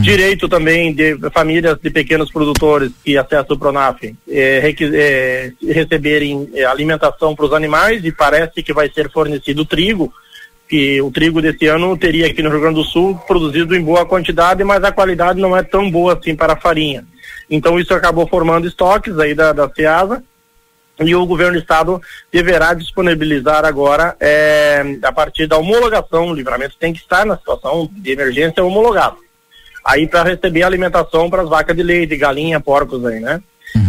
direito 0.01 0.47
também 0.47 0.93
de 0.93 1.17
famílias 1.31 1.77
de 1.81 1.89
pequenos 1.89 2.31
produtores 2.31 2.91
que 3.03 3.17
acessam 3.17 3.55
o 3.55 3.59
Pronaf 3.59 4.01
requi- 4.61 4.91
eh, 4.93 5.51
receberem 5.67 6.49
eh, 6.53 6.63
alimentação 6.65 7.35
para 7.35 7.45
os 7.45 7.53
animais 7.53 8.03
e 8.03 8.11
parece 8.11 8.61
que 8.63 8.73
vai 8.73 8.89
ser 8.89 9.09
fornecido 9.11 9.65
trigo 9.65 10.13
que 10.67 11.01
o 11.01 11.09
trigo 11.11 11.41
desse 11.41 11.65
ano 11.65 11.97
teria 11.97 12.27
aqui 12.27 12.43
no 12.43 12.49
Rio 12.49 12.61
Grande 12.61 12.75
do 12.75 12.83
Sul 12.83 13.15
produzido 13.27 13.75
em 13.75 13.81
boa 13.81 14.05
quantidade, 14.05 14.63
mas 14.63 14.83
a 14.83 14.91
qualidade 14.91 15.39
não 15.39 15.57
é 15.57 15.63
tão 15.63 15.89
boa 15.89 16.13
assim 16.13 16.35
para 16.35 16.53
a 16.53 16.59
farinha. 16.59 17.03
Então 17.49 17.79
isso 17.79 17.93
acabou 17.93 18.27
formando 18.27 18.67
estoques 18.67 19.17
aí 19.17 19.33
da, 19.33 19.51
da 19.51 19.67
Ceasa 19.69 20.23
e 20.99 21.15
o 21.15 21.25
governo 21.25 21.53
do 21.53 21.59
estado 21.59 21.99
deverá 22.31 22.73
disponibilizar 22.73 23.65
agora, 23.65 24.15
eh, 24.19 24.97
a 25.01 25.11
partir 25.11 25.47
da 25.47 25.57
homologação, 25.57 26.27
o 26.27 26.33
livramento 26.35 26.75
tem 26.79 26.93
que 26.93 26.99
estar 26.99 27.25
na 27.25 27.37
situação 27.37 27.89
de 27.91 28.11
emergência 28.11 28.63
homologado. 28.63 29.17
Aí 29.85 30.07
para 30.07 30.23
receber 30.23 30.63
alimentação 30.63 31.29
para 31.29 31.41
as 31.43 31.49
vacas 31.49 31.75
de 31.75 31.83
leite, 31.83 32.15
galinha, 32.17 32.59
porcos 32.59 33.05
aí, 33.05 33.19
né? 33.19 33.41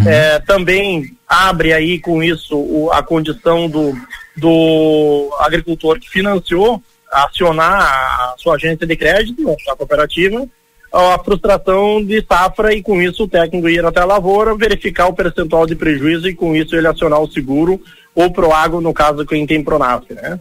É, 0.06 0.38
também 0.40 1.16
abre 1.26 1.72
aí 1.72 1.98
com 1.98 2.22
isso 2.22 2.56
o- 2.56 2.90
a 2.92 3.02
condição 3.02 3.68
do, 3.68 3.94
do 4.36 5.30
agricultor 5.40 5.98
que 5.98 6.08
financiou 6.10 6.82
acionar 7.10 7.80
a 7.82 8.34
sua 8.38 8.54
agência 8.56 8.86
de 8.86 8.94
crédito, 8.96 9.42
a 9.68 9.76
cooperativa, 9.76 10.46
a 10.92 11.18
frustração 11.24 12.04
de 12.04 12.24
safra 12.26 12.74
e 12.74 12.82
com 12.82 13.00
isso 13.00 13.24
o 13.24 13.28
técnico 13.28 13.68
ir 13.68 13.84
até 13.84 14.00
a 14.00 14.04
lavoura, 14.04 14.56
verificar 14.56 15.06
o 15.08 15.14
percentual 15.14 15.66
de 15.66 15.74
prejuízo 15.74 16.28
e 16.28 16.34
com 16.34 16.54
isso 16.54 16.74
ele 16.76 16.86
acionar 16.86 17.20
o 17.20 17.30
seguro 17.30 17.80
ou 18.14 18.30
Proago, 18.30 18.80
no 18.80 18.92
caso 18.92 19.24
quem 19.24 19.46
tem 19.46 19.62
Pronaf, 19.62 20.04
né? 20.10 20.38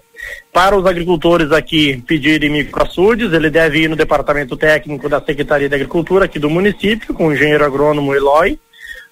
Para 0.51 0.77
os 0.77 0.85
agricultores 0.85 1.51
aqui 1.51 2.03
pedirem 2.07 2.49
microaçudes, 2.49 3.31
ele 3.31 3.49
deve 3.49 3.83
ir 3.83 3.89
no 3.89 3.95
departamento 3.95 4.57
técnico 4.57 5.07
da 5.07 5.21
Secretaria 5.21 5.69
de 5.69 5.75
Agricultura 5.75 6.25
aqui 6.25 6.39
do 6.39 6.49
município, 6.49 7.13
com 7.13 7.27
o 7.27 7.33
engenheiro 7.33 7.63
agrônomo 7.63 8.13
Eloy, 8.13 8.59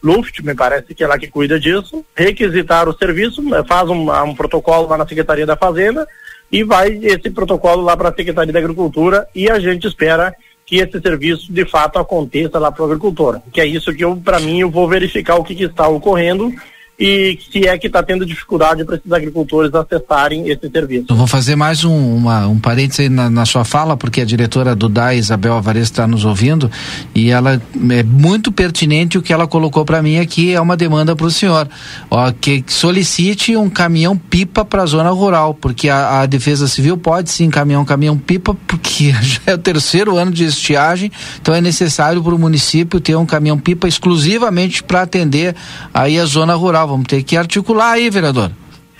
Luft, 0.03 0.41
me 0.43 0.53
parece 0.53 0.93
que 0.93 1.03
é 1.03 1.07
lá 1.07 1.17
que 1.17 1.27
cuida 1.27 1.59
disso, 1.59 2.05
requisitar 2.15 2.87
o 2.87 2.97
serviço, 2.97 3.41
eh, 3.55 3.63
faz 3.67 3.89
um, 3.89 4.11
um 4.11 4.35
protocolo 4.35 4.87
lá 4.87 4.97
na 4.97 5.07
Secretaria 5.07 5.45
da 5.45 5.57
Fazenda 5.57 6.07
e 6.51 6.63
vai 6.63 6.99
esse 7.03 7.29
protocolo 7.29 7.81
lá 7.81 7.97
para 7.97 8.09
a 8.09 8.13
Secretaria 8.13 8.53
da 8.53 8.59
Agricultura 8.59 9.27
e 9.33 9.49
a 9.49 9.59
gente 9.59 9.87
espera 9.87 10.33
que 10.65 10.77
esse 10.77 10.99
serviço 10.99 11.51
de 11.51 11.65
fato 11.65 11.97
aconteça 11.97 12.59
lá 12.59 12.71
para 12.71 12.83
o 12.83 12.85
agricultor. 12.85 13.39
Que 13.51 13.61
é 13.61 13.65
isso 13.65 13.93
que 13.93 14.03
eu, 14.03 14.17
para 14.17 14.39
mim, 14.39 14.59
eu 14.59 14.69
vou 14.69 14.87
verificar 14.87 15.35
o 15.37 15.43
que, 15.43 15.55
que 15.55 15.63
está 15.63 15.87
ocorrendo 15.87 16.53
e 16.99 17.37
se 17.51 17.67
é 17.67 17.77
que 17.77 17.85
está 17.85 18.01
tendo 18.01 18.25
dificuldade 18.25 18.83
para 18.83 18.95
esses 18.95 19.11
agricultores 19.11 19.71
acessarem 19.73 20.49
esse 20.49 20.67
serviço. 20.67 21.05
Eu 21.09 21.15
vou 21.15 21.27
fazer 21.27 21.55
mais 21.55 21.83
um, 21.83 22.15
uma, 22.15 22.47
um 22.47 22.59
parênteses 22.59 23.01
aí 23.01 23.09
na, 23.09 23.29
na 23.29 23.45
sua 23.45 23.63
fala, 23.63 23.95
porque 23.95 24.21
a 24.21 24.25
diretora 24.25 24.75
do 24.75 24.89
DAI, 24.89 25.17
Isabel 25.17 25.53
Alvarez, 25.53 25.83
está 25.85 26.07
nos 26.07 26.25
ouvindo 26.25 26.71
e 27.13 27.29
ela 27.29 27.61
é 27.91 28.03
muito 28.03 28.51
pertinente 28.51 29.17
o 29.17 29.21
que 29.21 29.31
ela 29.31 29.45
colocou 29.47 29.85
para 29.85 30.01
mim 30.01 30.17
aqui, 30.17 30.53
é 30.53 30.59
uma 30.59 30.75
demanda 30.75 31.15
para 31.15 31.27
o 31.27 31.31
senhor. 31.31 31.69
Ó, 32.09 32.31
que 32.31 32.63
solicite 32.65 33.55
um 33.55 33.69
caminhão 33.69 34.17
pipa 34.17 34.65
para 34.65 34.81
a 34.81 34.85
zona 34.87 35.11
rural, 35.11 35.53
porque 35.53 35.89
a, 35.89 36.21
a 36.21 36.25
Defesa 36.25 36.67
Civil 36.67 36.97
pode 36.97 37.29
sim 37.29 37.45
encaminhar 37.45 37.79
um 37.79 37.85
caminhão 37.85 38.17
pipa, 38.17 38.55
porque 38.65 39.11
já 39.21 39.41
é 39.45 39.53
o 39.53 39.57
terceiro 39.59 40.17
ano 40.17 40.31
de 40.31 40.45
estiagem, 40.45 41.11
então 41.39 41.53
é 41.53 41.61
necessário 41.61 42.23
para 42.23 42.33
o 42.33 42.39
município 42.39 42.99
ter 42.99 43.15
um 43.15 43.25
caminhão 43.25 43.59
pipa 43.59 43.87
exclusivamente 43.87 44.81
para 44.81 45.03
atender 45.03 45.55
aí 45.93 46.19
a 46.19 46.25
zona 46.25 46.55
rural. 46.55 46.86
Vamos 46.87 47.07
ter 47.07 47.21
que 47.23 47.35
articular 47.37 47.91
aí, 47.91 48.09
vereador. 48.09 48.51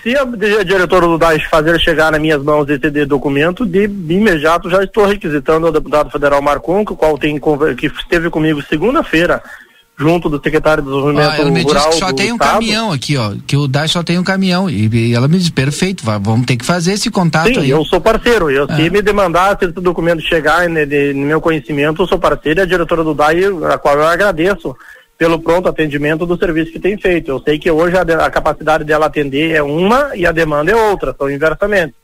Se 0.02 0.16
a 0.16 0.24
di- 0.24 0.64
diretora 0.64 1.06
do 1.06 1.18
DAES 1.18 1.42
fazer 1.50 1.78
chegar 1.80 2.12
nas 2.12 2.20
minhas 2.20 2.42
mãos 2.42 2.68
esse 2.68 3.04
documento, 3.04 3.66
de 3.66 3.84
imediato 4.08 4.70
já 4.70 4.82
estou 4.84 5.06
requisitando 5.06 5.66
ao 5.66 5.72
deputado 5.72 6.10
federal 6.10 6.40
Marcon, 6.40 6.84
que 6.84 6.92
o 6.92 6.96
qual 6.96 7.18
tem 7.18 7.38
que 7.76 7.86
esteve 7.86 8.30
comigo 8.30 8.62
segunda-feira, 8.62 9.42
junto 9.98 10.28
do 10.28 10.40
secretário 10.40 10.80
de 10.84 10.88
Desenvolvimento 10.88 11.28
Ah, 11.32 11.36
ela 11.38 11.50
me 11.50 11.56
disse 11.64 11.66
Rural 11.74 11.90
que 11.90 11.96
só 11.96 12.06
do 12.10 12.14
tem 12.14 12.30
um 12.30 12.36
Estado. 12.36 12.52
caminhão 12.52 12.92
aqui, 12.92 13.16
ó. 13.16 13.32
Que 13.44 13.56
o 13.56 13.66
DAI 13.66 13.88
só 13.88 14.00
tem 14.04 14.16
um 14.16 14.22
caminhão. 14.22 14.70
E, 14.70 14.86
e 14.86 15.12
ela 15.12 15.26
me 15.26 15.36
disse, 15.36 15.50
perfeito, 15.50 16.04
va- 16.04 16.18
vamos 16.18 16.46
ter 16.46 16.56
que 16.56 16.64
fazer 16.64 16.92
esse 16.92 17.10
contato 17.10 17.48
Sim, 17.48 17.58
aí. 17.58 17.70
eu 17.70 17.84
sou 17.84 18.00
parceiro. 18.00 18.48
Eu, 18.48 18.66
Ah. 18.70 18.76
Se 18.76 18.88
me 18.90 19.02
demandar, 19.02 19.58
se 19.58 19.64
esse 19.64 19.74
documento 19.74 20.22
chegar 20.22 20.68
né, 20.68 20.86
de- 20.86 21.12
no 21.12 21.26
meu 21.26 21.40
conhecimento, 21.40 22.02
eu 22.02 22.06
sou 22.06 22.18
parceiro 22.20 22.60
e 22.60 22.62
a 22.62 22.66
diretora 22.66 23.02
do 23.02 23.12
DAI, 23.12 23.40
a 23.72 23.76
qual 23.76 23.96
eu 23.96 24.06
agradeço 24.06 24.76
pelo 25.18 25.40
pronto 25.40 25.68
atendimento 25.68 26.24
do 26.24 26.38
serviço 26.38 26.70
que 26.72 26.78
tem 26.78 26.96
feito. 26.96 27.28
Eu 27.32 27.40
sei 27.40 27.58
que 27.58 27.68
hoje 27.70 27.98
a, 27.98 28.04
de- 28.04 28.12
a 28.14 28.30
capacidade 28.30 28.84
dela 28.84 29.06
atender 29.06 29.50
é 29.50 29.62
uma 29.62 30.12
e 30.16 30.24
a 30.24 30.30
demanda 30.30 30.70
é 30.70 30.76
outra, 30.76 31.14
são 31.18 31.28
inversamente. 31.28 31.94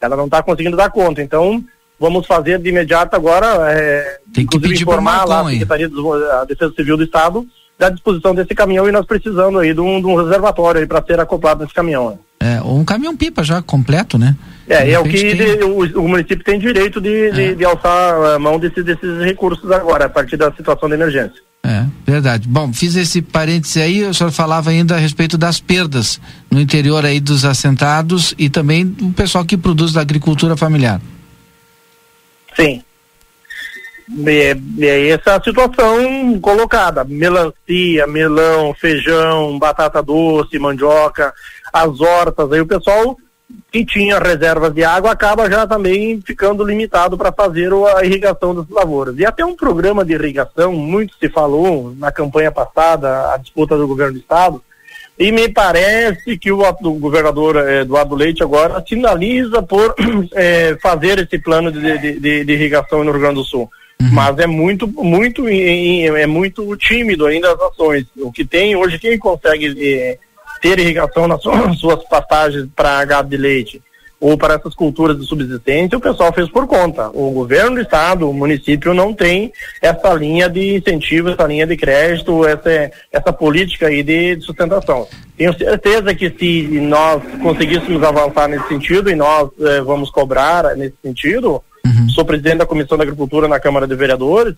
Ela 0.00 0.16
não 0.16 0.24
está 0.24 0.42
conseguindo 0.42 0.76
dar 0.76 0.90
conta. 0.90 1.22
Então, 1.22 1.62
vamos 2.00 2.26
fazer 2.26 2.58
de 2.58 2.68
imediato 2.68 3.14
agora, 3.14 3.70
é, 3.70 4.18
Tem 4.34 4.44
que 4.44 4.58
pedir 4.58 4.82
informar 4.82 5.24
lá 5.24 5.42
a. 5.42 5.50
Secretaria 5.50 5.86
de 5.86 5.92
Desenvol- 5.94 6.30
a 6.32 6.44
Defesa 6.44 6.72
Civil 6.74 6.96
do 6.96 7.04
Estado 7.04 7.46
da 7.78 7.88
disposição 7.88 8.34
desse 8.34 8.54
caminhão 8.54 8.88
e 8.88 8.92
nós 8.92 9.06
precisando 9.06 9.58
aí 9.60 9.72
de 9.72 9.80
um, 9.80 10.00
de 10.00 10.06
um 10.06 10.14
reservatório 10.16 10.80
aí 10.80 10.86
para 10.86 11.02
ser 11.04 11.18
acoplado 11.20 11.62
nesse 11.62 11.74
caminhão. 11.74 12.10
né? 12.10 12.18
É, 12.56 12.60
ou 12.62 12.76
um 12.78 12.84
caminhão 12.84 13.16
pipa 13.16 13.42
já 13.42 13.62
completo, 13.62 14.18
né? 14.18 14.36
É, 14.68 14.90
é 14.92 14.98
o 14.98 15.04
que 15.04 15.16
tem- 15.34 15.40
É. 15.52 15.56
de- 15.56 15.64
o, 15.64 15.78
o 16.02 16.08
município 16.08 16.44
tem 16.44 16.58
direito 16.58 17.00
de, 17.00 17.30
de, 17.32 17.54
de 17.54 17.64
alçar 17.64 18.34
a 18.34 18.38
mão 18.38 18.58
desse- 18.58 18.82
desses 18.82 19.20
recursos 19.24 19.70
agora, 19.70 20.04
a 20.06 20.08
partir 20.08 20.36
da 20.36 20.52
situação 20.52 20.88
de 20.88 20.94
emergência. 20.96 21.40
É, 21.74 21.86
verdade. 22.06 22.46
Bom, 22.46 22.72
fiz 22.72 22.94
esse 22.94 23.20
parêntese 23.20 23.82
aí, 23.82 24.04
o 24.04 24.14
senhor 24.14 24.30
falava 24.30 24.70
ainda 24.70 24.94
a 24.94 24.98
respeito 24.98 25.36
das 25.36 25.58
perdas 25.60 26.20
no 26.48 26.60
interior 26.60 27.04
aí 27.04 27.18
dos 27.18 27.44
assentados 27.44 28.32
e 28.38 28.48
também 28.48 28.86
do 28.86 29.10
pessoal 29.10 29.44
que 29.44 29.56
produz 29.56 29.92
da 29.92 30.00
agricultura 30.00 30.56
familiar. 30.56 31.00
Sim. 32.54 32.80
É, 34.24 34.56
é 34.80 35.08
essa 35.08 35.34
a 35.34 35.42
situação 35.42 36.38
colocada. 36.40 37.02
Melancia, 37.02 38.06
melão, 38.06 38.72
feijão, 38.74 39.58
batata 39.58 40.00
doce, 40.00 40.56
mandioca, 40.60 41.34
as 41.72 42.00
hortas, 42.00 42.52
aí 42.52 42.60
o 42.60 42.66
pessoal 42.66 43.18
que 43.70 43.84
tinha 43.84 44.18
reservas 44.18 44.72
de 44.72 44.82
água 44.84 45.12
acaba 45.12 45.50
já 45.50 45.66
também 45.66 46.20
ficando 46.24 46.64
limitado 46.64 47.16
para 47.16 47.30
fazer 47.32 47.70
a 47.96 48.04
irrigação 48.04 48.54
das 48.54 48.68
lavouras. 48.68 49.16
E 49.18 49.24
até 49.26 49.44
um 49.44 49.54
programa 49.54 50.04
de 50.04 50.14
irrigação, 50.14 50.72
muito 50.72 51.14
se 51.20 51.28
falou 51.28 51.94
na 51.98 52.10
campanha 52.10 52.50
passada, 52.50 53.32
a 53.32 53.36
disputa 53.36 53.76
do 53.76 53.86
governo 53.86 54.14
do 54.14 54.18
estado, 54.20 54.62
e 55.18 55.30
me 55.30 55.48
parece 55.48 56.36
que 56.38 56.50
o, 56.50 56.60
o 56.62 56.92
governador 56.98 57.56
eh, 57.56 57.82
Eduardo 57.82 58.16
Leite 58.16 58.42
agora 58.42 58.82
sinaliza 58.88 59.62
por 59.62 59.94
eh, 60.34 60.76
fazer 60.82 61.18
esse 61.20 61.38
plano 61.38 61.70
de, 61.70 61.98
de- 61.98 62.18
de- 62.18 62.44
de 62.44 62.52
irrigação 62.52 63.04
no 63.04 63.12
Rio 63.12 63.20
Grande 63.20 63.36
do 63.36 63.44
Sul. 63.44 63.70
mas 64.12 64.36
é 64.40 64.46
muito, 64.46 64.88
muito, 64.88 65.46
é 65.48 66.26
muito 66.26 66.76
tímido 66.78 67.26
ainda 67.26 67.52
as 67.52 67.60
ações. 67.60 68.04
O 68.16 68.32
que 68.32 68.44
tem 68.44 68.74
hoje, 68.74 68.98
quem 68.98 69.16
consegue 69.16 69.72
eh, 69.78 70.18
ter 70.64 70.78
irrigação 70.78 71.28
nas 71.28 71.42
suas, 71.42 72.02
pastagens 72.04 72.66
para 72.74 73.04
gado 73.04 73.28
de 73.28 73.36
leite 73.36 73.82
ou 74.18 74.38
para 74.38 74.54
essas 74.54 74.74
culturas 74.74 75.20
de 75.20 75.26
subsistência, 75.26 75.98
o 75.98 76.00
pessoal 76.00 76.32
fez 76.32 76.48
por 76.48 76.66
conta. 76.66 77.10
O 77.12 77.30
governo 77.32 77.74
do 77.74 77.82
estado, 77.82 78.30
o 78.30 78.32
município 78.32 78.94
não 78.94 79.12
tem 79.12 79.52
essa 79.82 80.14
linha 80.14 80.48
de 80.48 80.76
incentivo, 80.76 81.28
essa 81.28 81.44
linha 81.46 81.66
de 81.66 81.76
crédito, 81.76 82.46
essa, 82.46 82.90
essa 83.12 83.30
política 83.30 83.88
aí 83.88 84.02
de, 84.02 84.36
de 84.36 84.42
sustentação. 84.42 85.06
Tenho 85.36 85.52
certeza 85.58 86.14
que 86.14 86.30
se 86.30 86.62
nós 86.80 87.22
conseguíssemos 87.42 88.02
avançar 88.02 88.48
nesse 88.48 88.66
sentido 88.68 89.10
e 89.10 89.14
nós 89.14 89.50
eh, 89.60 89.82
vamos 89.82 90.08
cobrar 90.08 90.74
nesse 90.74 90.96
sentido, 91.02 91.62
uhum. 91.86 92.08
sou 92.08 92.24
presidente 92.24 92.58
da 92.58 92.66
Comissão 92.66 92.96
da 92.96 93.04
Agricultura 93.04 93.48
na 93.48 93.60
Câmara 93.60 93.86
de 93.86 93.94
Vereadores, 93.94 94.54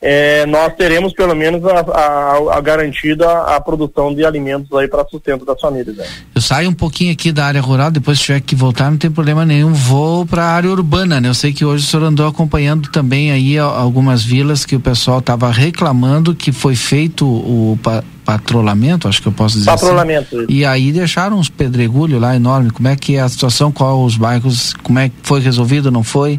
é, 0.00 0.46
nós 0.46 0.74
teremos 0.76 1.12
pelo 1.12 1.34
menos 1.34 1.64
a, 1.64 1.80
a, 1.80 2.56
a, 2.56 2.60
garantida 2.60 3.28
a 3.42 3.60
produção 3.60 4.14
de 4.14 4.24
alimentos 4.24 4.72
aí 4.78 4.86
para 4.86 5.04
sustento 5.06 5.44
das 5.44 5.60
famílias. 5.60 5.96
Né? 5.96 6.06
Eu 6.34 6.40
saio 6.40 6.70
um 6.70 6.74
pouquinho 6.74 7.12
aqui 7.12 7.32
da 7.32 7.44
área 7.44 7.60
rural, 7.60 7.90
depois 7.90 8.18
se 8.18 8.26
tiver 8.26 8.40
que 8.40 8.54
voltar, 8.54 8.90
não 8.90 8.98
tem 8.98 9.10
problema 9.10 9.44
nenhum, 9.44 9.72
vou 9.72 10.24
para 10.24 10.44
a 10.44 10.50
área 10.50 10.70
urbana, 10.70 11.20
né? 11.20 11.28
Eu 11.28 11.34
sei 11.34 11.52
que 11.52 11.64
hoje 11.64 11.84
o 11.84 11.86
senhor 11.88 12.04
andou 12.04 12.28
acompanhando 12.28 12.88
também 12.90 13.32
aí 13.32 13.58
algumas 13.58 14.22
vilas 14.22 14.64
que 14.64 14.76
o 14.76 14.80
pessoal 14.80 15.18
estava 15.18 15.50
reclamando 15.50 16.34
que 16.34 16.52
foi 16.52 16.76
feito 16.76 17.26
o 17.26 17.76
pa, 17.82 18.04
patrulhamento, 18.24 19.08
acho 19.08 19.22
que 19.22 19.28
eu 19.28 19.32
posso 19.32 19.56
dizer. 19.56 19.70
Patrulhamento. 19.70 20.36
Assim. 20.36 20.46
E 20.50 20.64
aí 20.64 20.92
deixaram 20.92 21.38
uns 21.38 21.48
pedregulhos 21.48 22.20
lá 22.20 22.36
enormes. 22.36 22.72
Como 22.72 22.86
é 22.86 22.94
que 22.94 23.16
é 23.16 23.20
a 23.20 23.28
situação? 23.28 23.72
Qual 23.72 24.04
os 24.04 24.16
bairros? 24.16 24.74
Como 24.82 24.98
é 24.98 25.08
que 25.08 25.14
foi 25.22 25.40
resolvido? 25.40 25.90
Não 25.90 26.04
foi? 26.04 26.38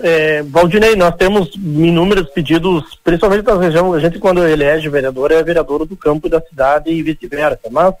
É, 0.00 0.42
Valdinei, 0.44 0.94
nós 0.94 1.14
temos 1.16 1.52
inúmeros 1.56 2.28
pedidos, 2.30 2.98
principalmente 3.02 3.42
da 3.42 3.58
região, 3.58 3.92
a 3.92 3.98
gente 3.98 4.18
quando 4.18 4.46
elege 4.46 4.88
vereador 4.88 5.32
é 5.32 5.42
vereador 5.42 5.84
do 5.84 5.96
campo 5.96 6.28
e 6.28 6.30
da 6.30 6.40
cidade 6.40 6.90
e 6.90 7.02
vice-versa, 7.02 7.68
mas 7.70 7.92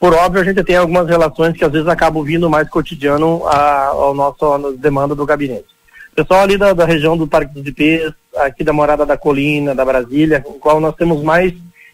por 0.00 0.14
óbvio 0.14 0.40
a 0.40 0.44
gente 0.44 0.64
tem 0.64 0.76
algumas 0.76 1.06
relações 1.06 1.56
que 1.56 1.64
às 1.64 1.70
vezes 1.70 1.86
acabam 1.86 2.24
vindo 2.24 2.48
mais 2.48 2.68
cotidiano 2.68 3.46
a, 3.46 3.86
ao 3.88 4.14
nosso 4.14 4.72
demanda 4.78 5.14
do 5.14 5.26
gabinete. 5.26 5.66
Pessoal 6.14 6.40
ali 6.40 6.56
da, 6.56 6.72
da 6.72 6.84
região 6.84 7.16
do 7.16 7.26
Parque 7.26 7.54
dos 7.54 7.66
Ipês, 7.66 8.12
aqui 8.36 8.64
da 8.64 8.72
Morada 8.72 9.04
da 9.04 9.16
Colina, 9.16 9.74
da 9.74 9.84
Brasília, 9.84 10.40
com 10.40 10.54
o 10.54 10.58
qual 10.58 10.80
nós 10.80 10.94
temos 10.94 11.22
mais 11.22 11.52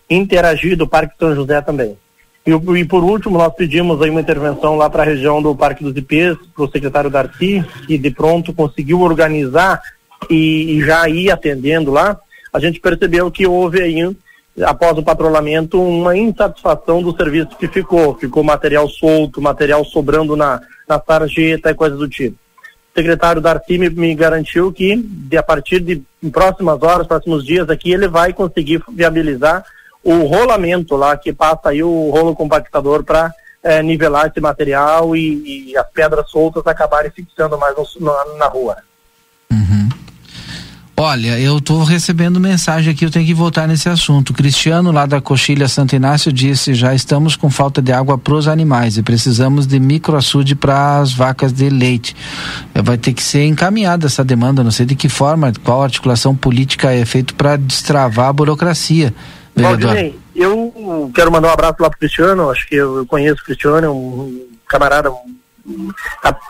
interagido, 0.08 0.84
o 0.84 0.88
Parque 0.88 1.16
São 1.18 1.34
José 1.34 1.60
também. 1.60 1.96
E, 2.48 2.78
e, 2.80 2.84
por 2.86 3.04
último, 3.04 3.36
nós 3.36 3.52
pedimos 3.54 4.00
aí 4.00 4.08
uma 4.08 4.22
intervenção 4.22 4.74
lá 4.74 4.88
para 4.88 5.02
a 5.02 5.04
região 5.04 5.42
do 5.42 5.54
Parque 5.54 5.84
dos 5.84 5.94
Ipês, 5.94 6.34
para 6.56 6.64
o 6.64 6.70
secretário 6.70 7.10
Darcy, 7.10 7.62
que 7.86 7.98
de 7.98 8.10
pronto 8.10 8.54
conseguiu 8.54 9.02
organizar 9.02 9.82
e, 10.30 10.78
e, 10.78 10.80
já 10.82 11.06
ir 11.10 11.30
atendendo 11.30 11.90
lá. 11.90 12.18
A 12.50 12.58
gente 12.58 12.80
percebeu 12.80 13.30
que 13.30 13.46
houve 13.46 13.82
aí, 13.82 14.16
após 14.62 14.96
o 14.96 15.02
patrulhamento, 15.02 15.78
uma 15.78 16.16
insatisfação 16.16 17.02
do 17.02 17.14
serviço 17.14 17.54
que 17.58 17.68
ficou. 17.68 18.14
Ficou 18.14 18.42
material 18.42 18.88
solto, 18.88 19.42
material 19.42 19.84
sobrando 19.84 20.34
na, 20.34 20.58
na 20.88 20.98
sarjeta 20.98 21.70
e 21.70 21.74
coisas 21.74 21.98
do 21.98 22.08
tipo. 22.08 22.38
O 22.94 22.98
secretário 22.98 23.42
Darcy 23.42 23.76
me, 23.76 23.90
me 23.90 24.14
garantiu 24.14 24.72
que, 24.72 24.96
de, 24.96 25.36
a 25.36 25.42
partir 25.42 25.80
de 25.80 26.02
próximas 26.32 26.82
horas, 26.82 27.06
próximos 27.06 27.44
dias 27.44 27.68
aqui, 27.68 27.92
ele 27.92 28.08
vai 28.08 28.32
conseguir 28.32 28.82
viabilizar 28.88 29.62
o 30.08 30.26
rolamento 30.26 30.96
lá, 30.96 31.16
que 31.18 31.34
passa 31.34 31.68
aí 31.68 31.82
o 31.82 32.10
rolo 32.10 32.34
compactador 32.34 33.04
para 33.04 33.30
é, 33.62 33.82
nivelar 33.82 34.26
esse 34.26 34.40
material 34.40 35.14
e, 35.14 35.70
e, 35.70 35.76
as 35.76 35.86
pedras 35.90 36.30
soltas 36.30 36.66
acabarem 36.66 37.10
fixando 37.10 37.58
mais 37.58 37.74
no, 37.76 38.06
na, 38.06 38.38
na, 38.38 38.46
rua. 38.46 38.78
Uhum. 39.50 39.88
Olha, 40.96 41.38
eu 41.38 41.58
estou 41.58 41.84
recebendo 41.84 42.40
mensagem 42.40 42.92
aqui, 42.92 43.04
eu 43.04 43.10
tenho 43.10 43.26
que 43.26 43.34
voltar 43.34 43.68
nesse 43.68 43.88
assunto. 43.88 44.32
Cristiano, 44.32 44.90
lá 44.90 45.04
da 45.04 45.20
Coxilha 45.20 45.68
Santo 45.68 45.94
Inácio, 45.94 46.32
disse: 46.32 46.74
já 46.74 46.94
estamos 46.94 47.36
com 47.36 47.50
falta 47.50 47.82
de 47.82 47.92
água 47.92 48.16
para 48.16 48.34
os 48.34 48.48
animais 48.48 48.96
e 48.96 49.02
precisamos 49.02 49.66
de 49.66 49.78
microaçude 49.78 50.54
para 50.54 51.00
as 51.00 51.12
vacas 51.12 51.52
de 51.52 51.68
leite. 51.68 52.16
É, 52.74 52.80
vai 52.80 52.96
ter 52.96 53.12
que 53.12 53.22
ser 53.22 53.44
encaminhada 53.44 54.06
essa 54.06 54.24
demanda, 54.24 54.64
não 54.64 54.70
sei 54.70 54.86
de 54.86 54.96
que 54.96 55.10
forma, 55.10 55.52
qual 55.62 55.82
articulação 55.82 56.34
política 56.34 56.92
é 56.92 57.04
feita 57.04 57.34
para 57.34 57.56
destravar 57.56 58.28
a 58.28 58.32
burocracia. 58.32 59.12
Valdinei, 59.62 60.18
eu 60.34 61.10
quero 61.14 61.30
mandar 61.30 61.48
um 61.48 61.52
abraço 61.52 61.76
lá 61.80 61.90
pro 61.90 61.98
Cristiano, 61.98 62.50
acho 62.50 62.66
que 62.68 62.76
eu, 62.76 63.04
conheço 63.06 63.42
o 63.42 63.44
Cristiano, 63.44 63.86
é 63.86 63.90
um 63.90 64.46
camarada 64.66 65.10
um, 65.10 65.92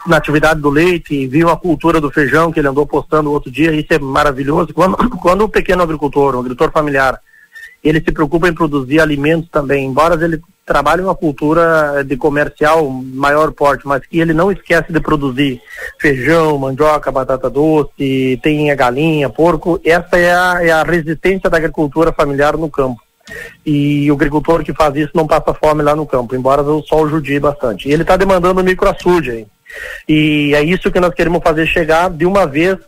na 0.06 0.16
atividade 0.16 0.60
do 0.60 0.70
leite, 0.70 1.26
viu 1.26 1.48
a 1.48 1.56
cultura 1.56 2.00
do 2.00 2.10
feijão 2.10 2.52
que 2.52 2.60
ele 2.60 2.68
andou 2.68 2.86
postando 2.86 3.32
outro 3.32 3.50
dia, 3.50 3.72
isso 3.72 3.92
é 3.92 3.98
maravilhoso. 3.98 4.72
Quando, 4.72 4.96
quando 5.20 5.42
o 5.42 5.48
pequeno 5.48 5.82
agricultor, 5.82 6.34
o 6.34 6.40
agricultor 6.40 6.70
familiar, 6.70 7.20
ele 7.82 8.00
se 8.00 8.12
preocupa 8.12 8.48
em 8.48 8.54
produzir 8.54 9.00
alimentos 9.00 9.48
também, 9.50 9.86
embora 9.86 10.22
ele 10.22 10.40
trabalhe 10.66 11.00
uma 11.00 11.14
cultura 11.14 12.04
de 12.04 12.16
comercial 12.16 12.90
maior 12.90 13.52
porte, 13.52 13.86
mas 13.86 14.06
que 14.06 14.20
ele 14.20 14.34
não 14.34 14.52
esquece 14.52 14.92
de 14.92 15.00
produzir 15.00 15.62
feijão, 15.98 16.58
mandioca, 16.58 17.10
batata 17.10 17.48
doce, 17.48 18.38
tem 18.42 18.70
a 18.70 18.74
galinha, 18.74 19.30
porco, 19.30 19.80
essa 19.82 20.18
é 20.18 20.30
a, 20.30 20.58
é 20.60 20.70
a 20.70 20.82
resistência 20.82 21.48
da 21.48 21.56
agricultura 21.56 22.12
familiar 22.12 22.56
no 22.56 22.68
campo. 22.68 23.00
E 23.64 24.10
o 24.10 24.14
agricultor 24.14 24.62
que 24.62 24.74
faz 24.74 24.94
isso 24.96 25.12
não 25.14 25.26
passa 25.26 25.54
fome 25.54 25.82
lá 25.82 25.96
no 25.96 26.06
campo, 26.06 26.34
embora 26.34 26.62
o 26.62 26.82
sol 26.82 27.08
judie 27.08 27.40
bastante. 27.40 27.88
E 27.88 27.92
ele 27.92 28.02
está 28.02 28.16
demandando 28.16 28.62
microaçude 28.62 29.30
aí. 29.30 29.46
E 30.08 30.54
é 30.54 30.62
isso 30.62 30.90
que 30.90 31.00
nós 31.00 31.14
queremos 31.14 31.42
fazer 31.42 31.66
chegar 31.66 32.10
de 32.10 32.24
uma 32.24 32.46
vez 32.46 32.78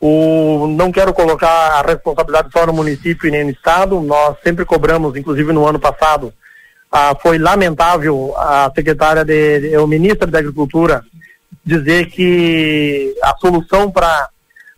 o, 0.00 0.66
não 0.66 0.90
quero 0.90 1.12
colocar 1.12 1.48
a 1.48 1.82
responsabilidade 1.82 2.48
só 2.52 2.66
no 2.66 2.72
município 2.72 3.28
e 3.28 3.30
nem 3.30 3.44
no 3.44 3.50
estado, 3.50 4.00
nós 4.00 4.36
sempre 4.42 4.64
cobramos, 4.64 5.14
inclusive 5.14 5.52
no 5.52 5.66
ano 5.66 5.78
passado, 5.78 6.32
ah, 6.90 7.14
foi 7.20 7.38
lamentável 7.38 8.34
a 8.36 8.72
secretária 8.74 9.24
de, 9.24 9.76
o 9.76 9.86
ministro 9.86 10.30
da 10.30 10.38
Agricultura 10.38 11.04
dizer 11.64 12.06
que 12.06 13.14
a 13.22 13.36
solução 13.36 13.90
para 13.90 14.30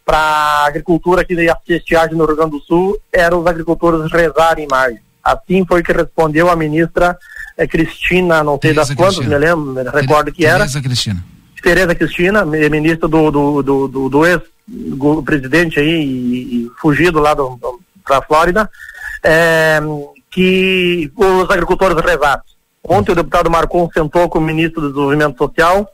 para 0.05 0.19
a 0.19 0.67
agricultura 0.67 1.23
aqui 1.23 1.35
de 1.37 1.49
estiagem 1.69 2.17
no 2.17 2.27
Rio 2.27 2.35
Grande 2.35 2.51
do 2.51 2.61
Sul 2.61 2.99
era 3.13 3.37
os 3.37 3.47
agricultores 3.47 4.11
rezarem 4.11 4.67
mais. 4.69 4.97
Assim 5.23 5.65
foi 5.65 5.81
que 5.81 5.93
respondeu 5.93 6.51
a 6.51 6.57
ministra 6.57 7.17
eh, 7.57 7.69
Cristina, 7.69 8.43
não 8.43 8.55
sei 8.55 8.75
Tereza 8.75 8.95
das 8.95 8.97
quantas, 8.97 9.25
me 9.25 9.39
lembro, 9.39 9.73
me 9.73 9.83
recordo 9.85 10.33
que 10.33 10.45
era. 10.45 10.59
Tereza 10.59 10.83
Cristina. 10.83 11.25
Tereza 11.63 11.95
Cristina, 11.95 12.45
ministra 12.45 13.09
do, 13.09 13.31
do, 13.31 13.63
do, 13.63 13.89
do, 13.89 14.09
do 14.09 14.27
ex-presidente 14.27 15.79
aí, 15.79 15.89
e, 15.89 16.67
e 16.67 16.71
fugido 16.81 17.21
lá 17.21 17.35
para 17.35 18.19
a 18.19 18.23
Flórida, 18.23 18.69
é, 19.23 19.81
que 20.31 21.11
os 21.17 21.51
agricultores 21.51 21.97
rezaram. 22.05 22.43
Ontem 22.83 23.13
o 23.13 23.15
deputado 23.15 23.51
Marcon 23.51 23.89
sentou 23.93 24.29
com 24.29 24.39
o 24.39 24.43
ministro 24.43 24.81
do 24.81 24.89
Desenvolvimento 24.89 25.39
Social 25.39 25.89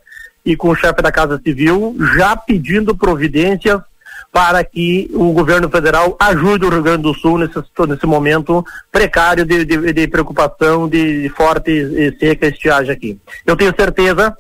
e 0.45 0.57
com 0.57 0.71
o 0.71 0.75
chefe 0.75 1.03
da 1.03 1.13
Casa 1.13 1.39
Civil, 1.45 1.95
já 2.17 2.35
pedindo 2.35 2.97
providências 2.97 3.81
para 4.33 4.63
que 4.65 5.11
o 5.13 5.33
governo 5.33 5.69
federal 5.69 6.17
ajude 6.19 6.65
o 6.65 6.71
Rio 6.71 6.83
Grande 6.83 7.03
do 7.03 7.15
Sul 7.15 7.39
nesse, 7.39 7.59
nesse 7.87 8.07
momento 8.07 8.65
precário 8.91 9.45
de, 9.45 9.65
de, 9.65 9.93
de 9.93 10.09
preocupação 10.09 10.89
de 10.89 11.29
forte 11.31 12.17
seca 12.19 12.47
estiagem 12.47 12.91
aqui. 12.91 13.19
Eu 13.47 13.57
tenho 13.57 13.75
certeza 13.75 14.37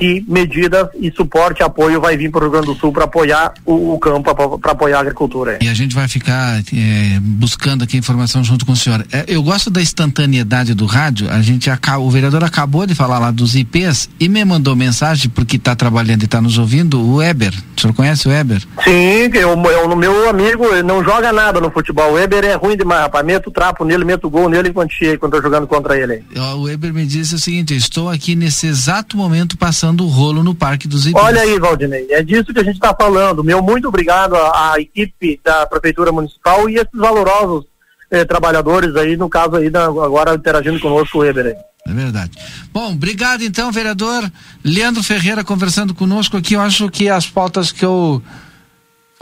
que 0.00 0.24
medidas 0.26 0.88
e 0.98 1.12
suporte, 1.12 1.62
apoio 1.62 2.00
vai 2.00 2.16
vir 2.16 2.30
para 2.30 2.38
o 2.38 2.42
Rio 2.44 2.50
Grande 2.52 2.66
do 2.68 2.74
Sul 2.74 2.90
para 2.90 3.04
apoiar 3.04 3.52
o, 3.66 3.92
o 3.92 3.98
campo, 3.98 4.34
para 4.58 4.72
apoiar 4.72 4.96
a 4.96 5.00
agricultura. 5.02 5.58
E 5.60 5.68
a 5.68 5.74
gente 5.74 5.94
vai 5.94 6.08
ficar 6.08 6.58
é, 6.58 7.20
buscando 7.20 7.84
aqui 7.84 7.98
informação 7.98 8.42
junto 8.42 8.64
com 8.64 8.72
o 8.72 8.76
senhor. 8.76 9.04
É, 9.12 9.26
eu 9.28 9.42
gosto 9.42 9.68
da 9.68 9.82
instantaneidade 9.82 10.72
do 10.72 10.86
rádio. 10.86 11.30
A 11.30 11.42
gente 11.42 11.70
o 11.98 12.10
vereador 12.10 12.42
acabou 12.42 12.86
de 12.86 12.94
falar 12.94 13.18
lá 13.18 13.30
dos 13.30 13.54
IPs 13.54 14.08
e 14.18 14.26
me 14.26 14.42
mandou 14.42 14.74
mensagem 14.74 15.28
porque 15.28 15.56
está 15.56 15.76
trabalhando 15.76 16.22
e 16.22 16.24
está 16.24 16.40
nos 16.40 16.56
ouvindo. 16.56 16.98
O 16.98 17.16
Weber, 17.16 17.52
o 17.76 17.80
senhor 17.80 17.92
conhece 17.92 18.26
o 18.26 18.30
Weber? 18.30 18.62
Sim, 18.82 19.30
eu, 19.34 19.50
eu, 19.50 19.96
meu 19.96 20.30
amigo 20.30 20.64
não 20.82 21.04
joga 21.04 21.30
nada 21.30 21.60
no 21.60 21.70
futebol. 21.70 22.12
O 22.12 22.14
Weber 22.14 22.42
é 22.44 22.54
ruim 22.54 22.74
demais, 22.74 23.02
rapaz. 23.02 23.26
Meto 23.26 23.50
trapo 23.50 23.84
nele, 23.84 24.06
meto 24.06 24.30
gol 24.30 24.48
nele 24.48 24.70
enquanto 24.70 24.92
estou 24.92 25.42
jogando 25.42 25.66
contra 25.66 25.98
ele. 25.98 26.24
O 26.56 26.62
Weber 26.62 26.94
me 26.94 27.04
disse 27.04 27.34
o 27.34 27.38
seguinte: 27.38 27.76
estou 27.76 28.08
aqui 28.08 28.34
nesse 28.34 28.66
exato 28.66 29.14
momento 29.14 29.58
passando 29.58 29.89
passando 29.90 30.04
o 30.04 30.08
rolo 30.08 30.42
no 30.42 30.54
Parque 30.54 30.86
dos 30.86 31.06
Ibis. 31.06 31.20
Olha 31.20 31.42
aí, 31.42 31.58
Valdinei, 31.58 32.06
é 32.10 32.22
disso 32.22 32.52
que 32.52 32.60
a 32.60 32.64
gente 32.64 32.74
está 32.74 32.94
falando. 32.94 33.42
Meu 33.42 33.62
muito 33.62 33.88
obrigado 33.88 34.34
à, 34.36 34.72
à, 34.72 34.80
equipe 34.80 35.40
da 35.44 35.66
Prefeitura 35.66 36.12
Municipal 36.12 36.68
e 36.68 36.76
esses 36.76 36.88
valorosos 36.94 37.64
eh, 38.10 38.24
trabalhadores 38.24 38.94
aí, 38.96 39.16
no 39.16 39.28
caso 39.28 39.56
aí, 39.56 39.68
da, 39.68 39.86
agora 39.86 40.34
interagindo 40.34 40.78
conosco, 40.80 41.18
o 41.18 41.20
Weber 41.22 41.46
aí. 41.46 41.56
É 41.86 41.92
verdade. 41.92 42.30
Bom, 42.72 42.92
obrigado 42.92 43.42
então, 43.42 43.72
vereador 43.72 44.30
Leandro 44.62 45.02
Ferreira 45.02 45.42
conversando 45.42 45.94
conosco 45.94 46.36
aqui. 46.36 46.54
Eu 46.54 46.60
acho 46.60 46.88
que 46.90 47.08
as 47.08 47.26
pautas 47.26 47.72
que 47.72 47.84
eu 47.84 48.22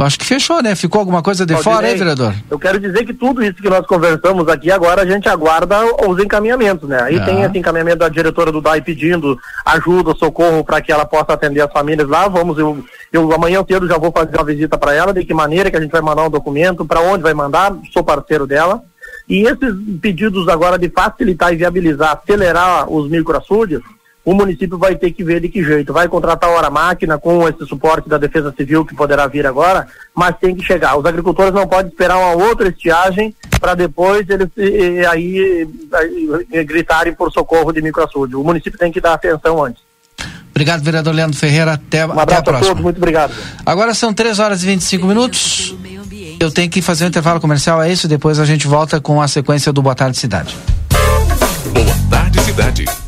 acho 0.05 0.19
que 0.19 0.25
fechou, 0.25 0.63
né? 0.63 0.77
Ficou 0.77 1.01
alguma 1.01 1.23
coisa 1.23 1.45
de 1.45 1.57
fora, 1.61 1.91
hein, 1.91 1.97
vereador? 1.97 2.33
Eu 2.49 2.59
quero 2.59 2.79
dizer 2.79 3.05
que 3.05 3.13
tudo 3.13 3.43
isso 3.43 3.55
que 3.55 3.69
nós 3.69 3.85
conversamos 3.85 4.47
aqui 4.47 4.71
agora, 4.71 5.03
a 5.03 5.07
gente 5.07 5.29
aguarda 5.29 5.77
os 6.07 6.23
encaminhamentos, 6.23 6.89
né? 6.89 7.03
Aí 7.03 7.17
é. 7.17 7.25
tem 7.25 7.43
esse 7.43 7.59
encaminhamento 7.59 7.99
da 7.99 8.09
diretora 8.09 8.53
do 8.53 8.61
DAI 8.61 8.81
pedindo 8.81 9.37
ajuda, 9.65 10.15
socorro 10.15 10.63
para 10.63 10.81
que 10.81 10.93
ela 10.93 11.05
possa 11.05 11.33
atender 11.33 11.63
as 11.63 11.73
famílias 11.73 12.09
lá. 12.09 12.29
Vamos 12.29 12.57
Eu 13.13 13.33
amanhã 13.33 13.65
cedo 13.69 13.89
já 13.89 13.99
vou 13.99 14.13
fazer 14.13 14.37
uma 14.37 14.45
visita 14.45 14.79
para 14.79 14.95
ela, 14.95 15.13
de 15.13 15.25
que 15.25 15.35
maneira 15.35 15.69
que 15.69 15.77
a 15.77 15.81
gente 15.81 15.91
vai 15.91 16.01
mandar 16.01 16.25
um 16.25 16.31
documento, 16.31 16.85
para 16.85 17.01
onde 17.01 17.25
vai 17.25 17.35
mandar, 17.35 17.77
sou 17.93 18.05
parceiro 18.05 18.47
dela. 18.47 18.81
E 19.29 19.43
esses 19.43 19.75
pedidos 20.01 20.49
agora 20.49 20.79
de 20.79 20.89
facilitar 20.89 21.53
e 21.53 21.57
viabilizar, 21.57 22.13
acelerar 22.13 22.91
os 22.91 23.11
microaçúdios, 23.11 23.83
o 24.29 24.35
município 24.35 24.77
vai 24.77 24.95
ter 24.95 25.11
que 25.11 25.25
ver 25.25 25.41
de 25.41 25.49
que 25.49 25.65
jeito. 25.65 25.91
Vai 25.91 26.07
contratar 26.07 26.51
hora 26.51 26.69
máquina 26.69 27.17
com 27.17 27.49
esse 27.49 27.65
suporte 27.67 28.11
da 28.11 28.19
Defesa 28.19 28.53
Civil 28.55 28.85
que 28.85 28.95
poderá 28.95 29.27
vir 29.27 29.47
agora, 29.47 29.87
mas 30.15 30.37
tem 30.37 30.55
que 30.55 30.63
chegar. 30.63 30.99
Os 30.99 31.07
agricultores 31.07 31.55
não 31.55 31.67
podem 31.67 31.91
esperar 31.91 32.19
uma 32.19 32.45
outra 32.45 32.69
estiagem 32.69 33.35
para 33.59 33.75
depois 33.75 34.29
eles 34.29 34.49
e, 34.55 34.63
e, 34.63 35.07
aí, 35.07 35.69
aí, 35.95 36.63
gritarem 36.63 37.15
por 37.15 37.33
socorro 37.33 37.73
de 37.73 37.81
microaçúdio. 37.81 38.39
O 38.39 38.45
município 38.45 38.79
tem 38.79 38.93
que 38.93 39.01
dar 39.01 39.15
atenção 39.15 39.65
antes. 39.65 39.81
Obrigado, 40.51 40.83
vereador 40.83 41.15
Leandro 41.15 41.39
Ferreira. 41.39 41.73
Até, 41.73 42.07
um 42.07 42.21
até 42.21 42.37
a 42.37 42.43
próxima. 42.43 42.59
a 42.59 42.69
todos, 42.69 42.83
muito 42.83 42.99
obrigado. 42.99 43.33
Agora 43.65 43.95
são 43.95 44.13
3 44.13 44.39
horas 44.41 44.63
e 44.63 44.67
25 44.67 45.07
minutos. 45.07 45.75
Eu 46.39 46.51
tenho 46.51 46.69
que 46.69 46.83
fazer 46.83 47.07
um 47.07 47.09
intervalo 47.09 47.41
comercial, 47.41 47.83
é 47.83 47.91
isso? 47.91 48.07
Depois 48.07 48.39
a 48.39 48.45
gente 48.45 48.67
volta 48.67 49.01
com 49.01 49.23
a 49.23 49.27
sequência 49.27 49.73
do 49.73 49.81
Boa 49.81 49.95
Tarde 49.95 50.19
Cidade. 50.19 50.55
Boa 51.73 51.97
Tarde 52.11 52.41
Cidade. 52.43 53.08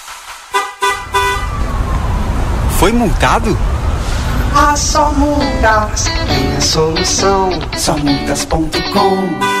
Foi 2.81 2.91
multado? 2.91 3.55
Ah, 4.55 4.75
só 4.75 5.11
multas 5.13 6.05
tem 6.27 6.57
a 6.57 6.59
solução. 6.59 7.51
Somultas.com 7.77 9.60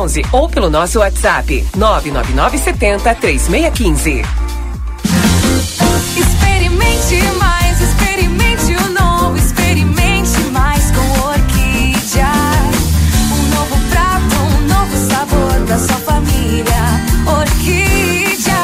ou 0.31 0.49
pelo 0.49 0.67
nosso 0.67 0.97
WhatsApp 0.97 1.63
99970 1.75 3.15
3615. 3.15 4.23
Experimente 6.17 7.21
mais, 7.37 7.79
experimente 7.81 8.75
o 8.77 8.89
novo, 8.99 9.37
experimente 9.37 10.39
mais 10.51 10.89
com 10.89 11.01
Orquídea. 11.27 12.31
Um 13.31 13.49
novo 13.55 13.77
prato, 13.91 14.35
um 14.41 14.67
novo 14.67 14.97
sabor 15.07 15.65
pra 15.67 15.77
sua 15.77 15.97
família. 15.97 16.83
Orquídea, 17.27 18.55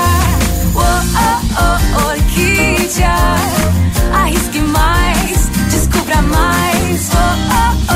oh, 0.73 0.79
oh, 0.81 1.41
oh, 1.61 2.07
Orquídea. 2.09 3.15
Arrisque 4.11 4.59
mais, 4.61 5.49
descubra 5.69 6.19
mais. 6.23 7.09
Oh, 7.13 7.17
oh. 7.83 7.86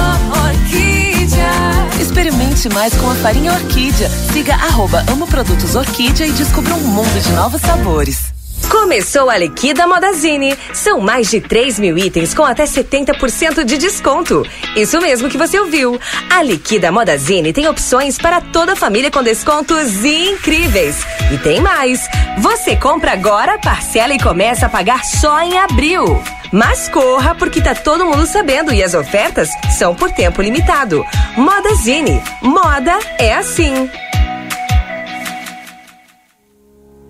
Mais 2.70 2.94
com 2.96 3.10
a 3.10 3.16
farinha 3.16 3.54
Orquídea. 3.54 4.10
Siga 4.32 4.54
arroba 4.54 5.04
Amo 5.10 5.26
Produtos 5.26 5.76
Orquídea 5.76 6.28
e 6.28 6.32
descubra 6.32 6.76
um 6.76 6.80
mundo 6.80 7.20
de 7.20 7.32
novos 7.32 7.60
sabores. 7.62 8.32
Começou 8.70 9.30
a 9.30 9.38
Liquida 9.38 9.88
Modazine. 9.88 10.56
São 10.74 11.00
mais 11.00 11.30
de 11.30 11.42
3 11.42 11.80
mil 11.80 11.98
itens 11.98 12.34
com 12.34 12.44
até 12.44 12.66
70% 12.66 13.64
de 13.64 13.78
desconto. 13.78 14.46
Isso 14.76 15.00
mesmo 15.00 15.28
que 15.28 15.38
você 15.38 15.60
ouviu. 15.60 16.00
A 16.30 16.44
Liquida 16.44 16.92
Modazine 16.92 17.52
tem 17.52 17.68
opções 17.68 18.18
para 18.18 18.40
toda 18.40 18.74
a 18.74 18.76
família 18.76 19.10
com 19.10 19.24
descontos 19.24 20.06
incríveis. 20.06 20.98
E 21.34 21.38
tem 21.40 21.60
mais. 21.60 22.08
Você 22.38 22.76
compra 22.76 23.14
agora, 23.14 23.58
parcela 23.58 24.14
e 24.14 24.20
começa 24.20 24.68
a 24.68 24.70
pagar 24.70 25.04
só 25.04 25.42
em 25.42 25.58
abril. 25.58 26.22
Mas 26.52 26.90
corra 26.90 27.36
porque 27.36 27.62
tá 27.62 27.74
todo 27.74 28.06
mundo 28.06 28.26
sabendo 28.26 28.74
e 28.74 28.84
as 28.84 28.94
ofertas 28.94 29.50
são 29.78 29.96
por 29.96 30.12
tempo 30.12 30.42
limitado. 30.42 31.04
Modazine. 31.38 32.22
Moda 32.42 33.00
é 33.18 33.34
assim. 33.34 33.90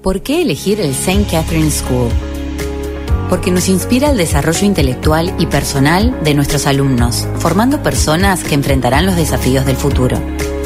¿Por 0.03 0.21
qué 0.21 0.41
elegir 0.41 0.79
el 0.79 0.91
St. 0.91 1.25
Catherine 1.29 1.71
School? 1.71 2.09
Porque 3.29 3.49
nos 3.49 3.67
inspira 3.67 4.09
el 4.11 4.17
desarrollo 4.17 4.65
intelectual 4.65 5.33
y 5.39 5.45
personal 5.45 6.23
de 6.23 6.33
nuestros 6.33 6.67
alumnos, 6.67 7.27
formando 7.39 7.81
personas 7.81 8.43
que 8.43 8.55
enfrentarán 8.55 9.05
los 9.05 9.15
desafíos 9.15 9.65
del 9.65 9.75
futuro. 9.75 10.19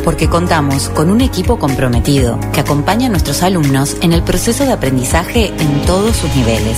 Porque 0.03 0.29
contamos 0.29 0.89
con 0.89 1.09
un 1.09 1.21
equipo 1.21 1.59
comprometido 1.59 2.39
que 2.51 2.61
acompaña 2.61 3.07
a 3.07 3.09
nuestros 3.09 3.41
alumnos 3.43 3.95
en 4.01 4.13
el 4.13 4.23
proceso 4.23 4.65
de 4.65 4.73
aprendizaje 4.73 5.47
en 5.47 5.81
todos 5.85 6.15
sus 6.15 6.35
niveles. 6.35 6.77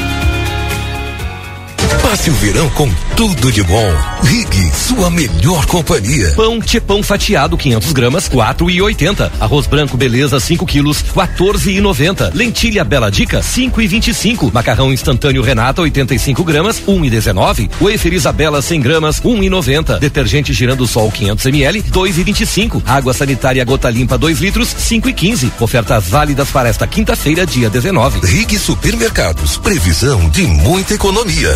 Passe 2.11 2.29
o 2.29 2.33
verão 2.33 2.69
com 2.71 2.93
tudo 3.15 3.49
de 3.53 3.63
bom. 3.63 3.89
Rig, 4.23 4.75
sua 4.75 5.09
melhor 5.09 5.65
companhia. 5.65 6.33
Pão 6.35 6.59
Tchepão 6.59 7.01
fatiado 7.01 7.57
500 7.57 7.93
gramas, 7.93 8.27
4,80. 8.27 9.31
Arroz 9.39 9.65
branco 9.65 9.95
beleza 9.95 10.37
5 10.37 10.65
quilos, 10.65 11.01
14,90. 11.15 12.31
Lentilha 12.33 12.83
Bela 12.83 13.09
Dica, 13.09 13.39
5,25. 13.39 14.51
Macarrão 14.51 14.91
instantâneo 14.91 15.41
Renata 15.41 15.83
85 15.83 16.43
gramas, 16.43 16.81
1,19. 16.85 17.69
Wafer 17.79 18.11
Isabela 18.11 18.61
100 18.61 18.81
gramas, 18.81 19.21
1,90. 19.21 19.97
Detergente 19.99 20.51
girando 20.51 20.85
sol 20.85 21.09
500 21.09 21.45
ml, 21.45 21.81
2,25. 21.83 22.81
Água 22.85 23.13
sanitária 23.13 23.63
gota 23.63 23.89
limpa 23.89 24.17
2 24.17 24.41
litros, 24.41 24.67
5,15. 24.67 25.49
Ofertas 25.61 26.09
válidas 26.09 26.49
para 26.49 26.67
esta 26.67 26.85
quinta-feira, 26.85 27.45
dia 27.45 27.69
19. 27.69 28.19
Rig 28.27 28.59
Supermercados, 28.59 29.55
previsão 29.55 30.27
de 30.27 30.41
muita 30.41 30.93
economia. 30.93 31.55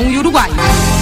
e 0.00 0.16
Uruguai. 0.16 1.01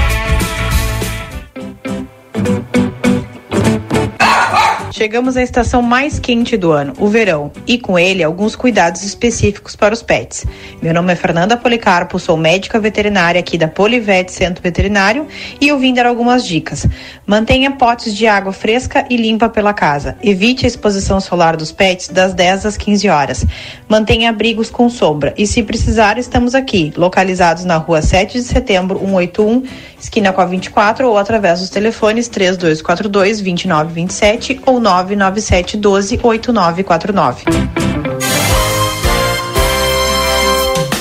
Chegamos 5.01 5.35
à 5.35 5.41
estação 5.41 5.81
mais 5.81 6.19
quente 6.19 6.55
do 6.55 6.71
ano, 6.71 6.93
o 6.99 7.07
verão, 7.07 7.51
e 7.65 7.79
com 7.79 7.97
ele 7.97 8.21
alguns 8.21 8.55
cuidados 8.55 9.01
específicos 9.01 9.75
para 9.75 9.95
os 9.95 10.03
pets. 10.03 10.45
Meu 10.79 10.93
nome 10.93 11.11
é 11.11 11.15
Fernanda 11.15 11.57
Policarpo, 11.57 12.19
sou 12.19 12.37
médica 12.37 12.79
veterinária 12.79 13.39
aqui 13.39 13.57
da 13.57 13.67
Polivete 13.67 14.31
Centro 14.31 14.61
Veterinário 14.61 15.25
e 15.59 15.69
eu 15.69 15.79
vim 15.79 15.95
dar 15.95 16.05
algumas 16.05 16.45
dicas. 16.45 16.85
Mantenha 17.25 17.71
potes 17.71 18.15
de 18.15 18.27
água 18.27 18.53
fresca 18.53 19.03
e 19.09 19.17
limpa 19.17 19.49
pela 19.49 19.73
casa. 19.73 20.17
Evite 20.21 20.65
a 20.65 20.67
exposição 20.67 21.19
solar 21.19 21.57
dos 21.57 21.71
pets 21.71 22.09
das 22.09 22.35
10 22.35 22.67
às 22.67 22.77
15 22.77 23.09
horas. 23.09 23.43
Mantenha 23.89 24.29
abrigos 24.29 24.69
com 24.69 24.87
sombra 24.87 25.33
e 25.35 25.47
se 25.47 25.63
precisar, 25.63 26.19
estamos 26.19 26.53
aqui, 26.53 26.93
localizados 26.95 27.65
na 27.65 27.77
rua 27.77 28.03
7 28.03 28.37
de 28.37 28.43
setembro, 28.43 28.99
181, 28.99 29.63
esquina 29.99 30.31
com 30.31 30.41
a 30.41 30.45
24 30.45 31.07
ou 31.07 31.17
através 31.17 31.59
dos 31.59 31.71
telefones 31.71 32.27
3242 32.27 33.41
2927 33.41 34.61
ou 34.67 34.79
997 34.91 35.79
12 35.79 36.17
8949. 36.17 38.10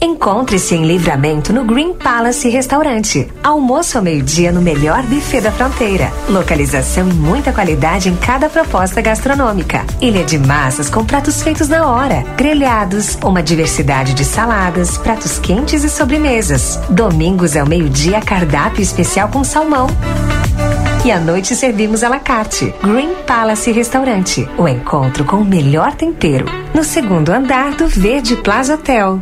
Encontre-se 0.00 0.74
em 0.74 0.86
Livramento 0.86 1.52
no 1.52 1.64
Green 1.64 1.94
Palace 1.94 2.48
Restaurante. 2.48 3.28
Almoço 3.42 3.96
ao 3.96 4.04
meio-dia 4.04 4.52
no 4.52 4.60
melhor 4.60 5.02
buffet 5.02 5.40
da 5.40 5.50
fronteira. 5.50 6.12
Localização 6.28 7.08
e 7.08 7.14
muita 7.14 7.52
qualidade 7.52 8.08
em 8.08 8.16
cada 8.16 8.48
proposta 8.48 9.00
gastronômica. 9.00 9.84
Ilha 10.00 10.24
de 10.24 10.38
massas 10.38 10.90
com 10.90 11.04
pratos 11.04 11.42
feitos 11.42 11.68
na 11.68 11.88
hora. 11.88 12.24
Grelhados, 12.36 13.16
uma 13.24 13.42
diversidade 13.42 14.12
de 14.12 14.24
saladas, 14.24 14.98
pratos 14.98 15.38
quentes 15.38 15.82
e 15.82 15.88
sobremesas. 15.88 16.78
Domingos 16.90 17.56
ao 17.56 17.66
meio-dia 17.66 18.20
cardápio 18.20 18.82
especial 18.82 19.28
com 19.28 19.42
salmão. 19.42 19.86
E 21.04 21.10
à 21.12 21.20
noite 21.20 21.54
servimos 21.54 22.02
à 22.02 22.08
la 22.08 22.18
carte. 22.18 22.74
Green 22.82 23.14
Palace 23.26 23.70
Restaurante. 23.70 24.46
O 24.58 24.66
encontro 24.66 25.24
com 25.24 25.36
o 25.36 25.44
melhor 25.44 25.94
tempero. 25.94 26.46
No 26.74 26.82
segundo 26.82 27.30
andar 27.30 27.76
do 27.76 27.86
Verde 27.86 28.36
Plaza 28.36 28.74
Hotel. 28.74 29.20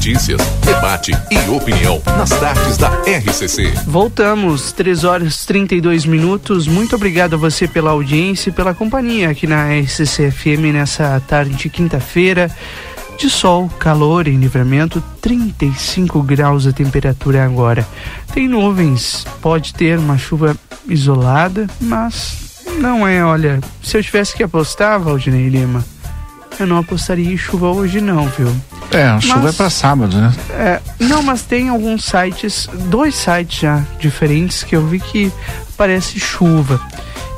Notícias, 0.00 0.40
debate 0.64 1.12
e 1.30 1.50
opinião 1.50 2.00
nas 2.16 2.30
tardes 2.30 2.78
da 2.78 2.88
RCC. 3.02 3.70
Voltamos, 3.86 4.72
3 4.72 5.04
horas 5.04 5.44
32 5.44 6.06
minutos. 6.06 6.66
Muito 6.66 6.96
obrigado 6.96 7.34
a 7.34 7.36
você 7.36 7.68
pela 7.68 7.90
audiência 7.90 8.48
e 8.48 8.52
pela 8.52 8.72
companhia 8.72 9.28
aqui 9.28 9.46
na 9.46 9.66
RCC 9.78 10.30
FM 10.30 10.72
nessa 10.72 11.20
tarde 11.28 11.54
de 11.54 11.68
quinta-feira. 11.68 12.50
De 13.18 13.28
sol, 13.28 13.68
calor 13.78 14.26
em 14.26 14.38
livramento, 14.38 15.04
35 15.20 16.22
graus 16.22 16.66
a 16.66 16.72
temperatura 16.72 17.44
agora. 17.44 17.86
Tem 18.32 18.48
nuvens, 18.48 19.26
pode 19.42 19.74
ter 19.74 19.98
uma 19.98 20.16
chuva 20.16 20.56
isolada, 20.88 21.66
mas 21.78 22.62
não 22.78 23.06
é, 23.06 23.22
olha, 23.22 23.60
se 23.82 23.98
eu 23.98 24.02
tivesse 24.02 24.34
que 24.34 24.42
apostar, 24.42 24.98
Valdinei 24.98 25.50
Lima, 25.50 25.84
eu 26.62 26.66
não 26.66 26.76
apostaria 26.78 27.32
em 27.32 27.36
chuva 27.36 27.68
hoje 27.68 28.00
não, 28.00 28.26
viu? 28.28 28.54
É, 28.90 29.04
a 29.04 29.20
chuva 29.20 29.40
Mas- 29.42 29.54
é 29.54 29.56
pra 29.56 29.70
sábado, 29.70 30.16
né? 30.16 30.32
É, 30.50 30.80
não, 31.00 31.22
mas 31.22 31.42
tem 31.42 31.68
alguns 31.68 32.04
sites, 32.04 32.68
dois 32.86 33.14
sites 33.14 33.60
já 33.60 33.82
diferentes 33.98 34.62
que 34.64 34.74
eu 34.74 34.86
vi 34.86 34.98
que 35.00 35.32
parece 35.76 36.18
chuva. 36.18 36.80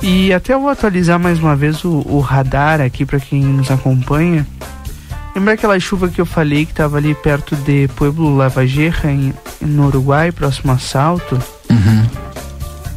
E 0.00 0.32
até 0.32 0.54
eu 0.54 0.60
vou 0.60 0.70
atualizar 0.70 1.18
mais 1.18 1.38
uma 1.38 1.54
vez 1.54 1.84
o, 1.84 2.02
o 2.06 2.20
radar 2.20 2.80
aqui 2.80 3.04
para 3.04 3.20
quem 3.20 3.42
nos 3.44 3.70
acompanha. 3.70 4.46
Lembra 5.34 5.54
aquela 5.54 5.78
chuva 5.78 6.08
que 6.08 6.20
eu 6.20 6.26
falei 6.26 6.64
que 6.66 6.72
estava 6.72 6.96
ali 6.96 7.14
perto 7.14 7.54
de 7.56 7.88
Pueblo 7.96 8.34
Lavageja, 8.36 9.10
em, 9.10 9.32
no 9.60 9.86
Uruguai, 9.86 10.32
próximo 10.32 10.72
a 10.72 10.78
Salto? 10.78 11.38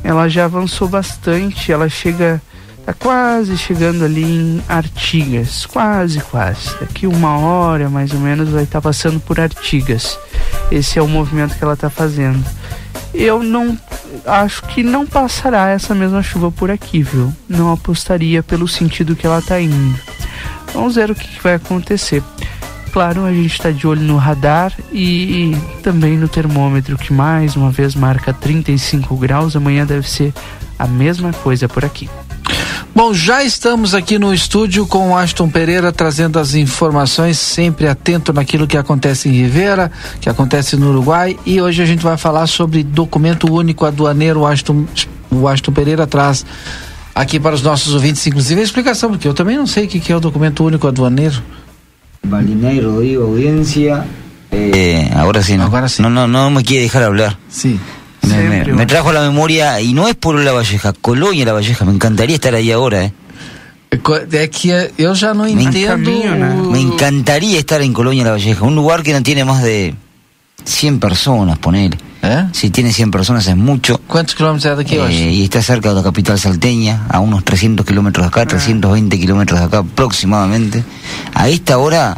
Ela 0.04 0.28
já 0.30 0.46
avançou 0.46 0.88
bastante, 0.88 1.72
ela 1.72 1.90
chega, 1.90 2.42
tá 2.86 2.94
quase 2.94 3.58
chegando 3.58 4.06
ali 4.06 4.24
em 4.24 4.62
Artigas, 4.70 5.66
quase, 5.66 6.20
quase. 6.22 6.70
Daqui 6.80 7.08
uma 7.08 7.38
hora, 7.40 7.90
mais 7.90 8.14
ou 8.14 8.20
menos, 8.20 8.50
vai 8.50 8.64
estar 8.64 8.82
passando 8.82 9.20
por 9.20 9.40
Artigas. 9.40 10.20
Esse 10.72 11.00
é 11.00 11.02
o 11.02 11.08
movimento 11.08 11.58
que 11.58 11.64
ela 11.64 11.74
está 11.74 11.90
fazendo. 11.90 12.44
Eu 13.14 13.42
não 13.42 13.78
acho 14.26 14.62
que 14.64 14.84
não 14.84 15.06
passará 15.06 15.70
essa 15.70 15.96
mesma 15.96 16.22
chuva 16.22 16.52
por 16.52 16.70
aqui, 16.70 17.02
viu? 17.02 17.34
Não 17.50 17.72
apostaria 17.72 18.44
pelo 18.44 18.68
sentido 18.68 19.16
que 19.16 19.26
ela 19.26 19.42
tá 19.42 19.60
indo. 19.60 20.00
Vamos 20.74 20.96
ver 20.96 21.10
o 21.10 21.16
que, 21.16 21.28
que 21.28 21.42
vai 21.42 21.56
acontecer. 21.56 22.22
Claro, 22.92 23.26
a 23.26 23.34
gente 23.34 23.54
está 23.54 23.72
de 23.72 23.88
olho 23.88 24.02
no 24.02 24.18
radar 24.18 24.74
e, 24.92 25.52
e 25.54 25.82
também 25.82 26.18
no 26.18 26.28
termômetro, 26.28 26.98
que 26.98 27.12
mais 27.12 27.56
uma 27.56 27.72
vez 27.72 27.96
marca 27.96 28.32
35 28.34 29.16
graus. 29.18 29.56
Amanhã 29.56 29.86
deve 29.86 30.10
ser 30.10 30.34
a 30.78 30.88
mesma 30.88 31.34
coisa 31.34 31.68
por 31.68 31.84
aqui. 31.84 32.10
Bom, 32.96 33.14
já 33.14 33.44
estamos 33.44 33.94
aqui 33.94 34.18
no 34.18 34.34
estúdio 34.34 34.88
com 34.88 35.10
o 35.10 35.18
Aston 35.18 35.50
Pereira 35.50 35.92
trazendo 35.92 36.40
as 36.40 36.54
informações, 36.56 37.38
sempre 37.38 37.90
atento 37.90 38.32
naquilo 38.32 38.66
que 38.66 38.78
acontece 38.78 39.28
em 39.28 39.34
Rivera, 39.34 39.92
que 40.22 40.30
acontece 40.30 40.78
no 40.78 40.92
Uruguai. 40.92 41.38
E 41.46 41.60
hoje 41.60 41.84
a 41.84 41.86
gente 41.86 42.02
vai 42.02 42.16
falar 42.16 42.48
sobre 42.48 42.84
documento 42.84 43.52
único 43.52 43.86
aduaneiro. 43.86 44.40
O 44.40 44.48
Aston, 44.48 44.86
o 45.30 45.46
Aston 45.46 45.74
Pereira 45.74 46.08
traz 46.08 46.46
aqui 47.14 47.38
para 47.38 47.54
os 47.54 47.62
nossos 47.62 47.94
ouvintes, 47.94 48.26
inclusive, 48.28 48.62
a 48.62 48.64
explicação, 48.64 49.10
porque 49.10 49.28
eu 49.28 49.34
também 49.34 49.58
não 49.58 49.68
sei 49.68 49.84
o 49.84 49.88
que, 49.90 50.00
que 50.00 50.14
é 50.14 50.16
o 50.16 50.22
documento 50.22 50.64
único 50.64 50.88
aduaneiro. 50.88 51.44
Valinei, 52.24 52.80
Rodrigo, 52.80 53.24
audiencia. 53.24 54.08
Eh, 54.54 55.12
ahora 55.14 55.44
sí, 55.44 55.58
¿no? 55.58 55.70
No, 55.70 56.10
no, 56.10 56.28
no 56.28 56.50
me 56.50 56.64
quiere 56.64 56.84
dejar 56.84 57.04
hablar. 57.04 57.38
Sí. 57.50 57.78
Me, 58.28 58.50
me- 58.50 58.74
me 58.74 58.86
trajo 58.86 59.10
a 59.10 59.14
la 59.14 59.22
memoria, 59.22 59.80
y 59.82 59.94
no 59.94 60.08
es 60.08 60.16
por 60.16 60.40
La 60.40 60.52
Valleja, 60.52 60.94
Colonia 60.94 61.46
La 61.46 61.54
Valleja, 61.54 61.86
me 61.86 61.92
encantaría 61.94 62.36
estar 62.36 62.54
ahí 62.56 62.72
ahora, 62.72 63.04
¿eh? 63.06 63.14
Que 63.92 64.92
eu 64.98 65.16
já 65.16 65.34
não 65.34 65.46
Me, 65.46 65.64
me 66.72 66.80
encantaría 66.82 67.58
estar 67.60 67.82
en 67.82 67.94
Colonia 67.94 68.26
La 68.26 68.32
Valleja, 68.32 68.64
un 68.66 68.76
lugar 68.76 69.04
que 69.04 69.14
no 69.14 69.22
tiene 69.24 69.46
más 69.46 69.64
de 69.64 69.96
100 70.66 71.00
personas, 71.00 71.58
ponele. 71.60 71.98
Si 72.54 72.72
tiene 72.72 72.92
100 72.92 73.12
personas 73.12 73.46
es 73.48 73.56
mucho. 73.56 74.02
¿Cuántos 74.08 74.34
kilómetros 74.36 74.76
de 74.78 74.82
aquí, 74.84 74.96
Eh, 74.98 75.32
y 75.32 75.44
está 75.44 75.62
cerca 75.62 75.90
de 75.90 75.96
la 75.96 76.04
capital 76.04 76.40
salteña, 76.40 77.06
a 77.10 77.20
unos 77.20 77.44
300 77.46 77.86
kilómetros 77.86 78.26
de 78.26 78.28
acá, 78.30 78.46
320 78.48 79.20
kilómetros 79.20 79.60
de 79.60 79.66
acá 79.68 79.78
aproximadamente. 79.78 80.84
A 81.36 81.48
esta 81.50 81.78
hora 81.78 82.18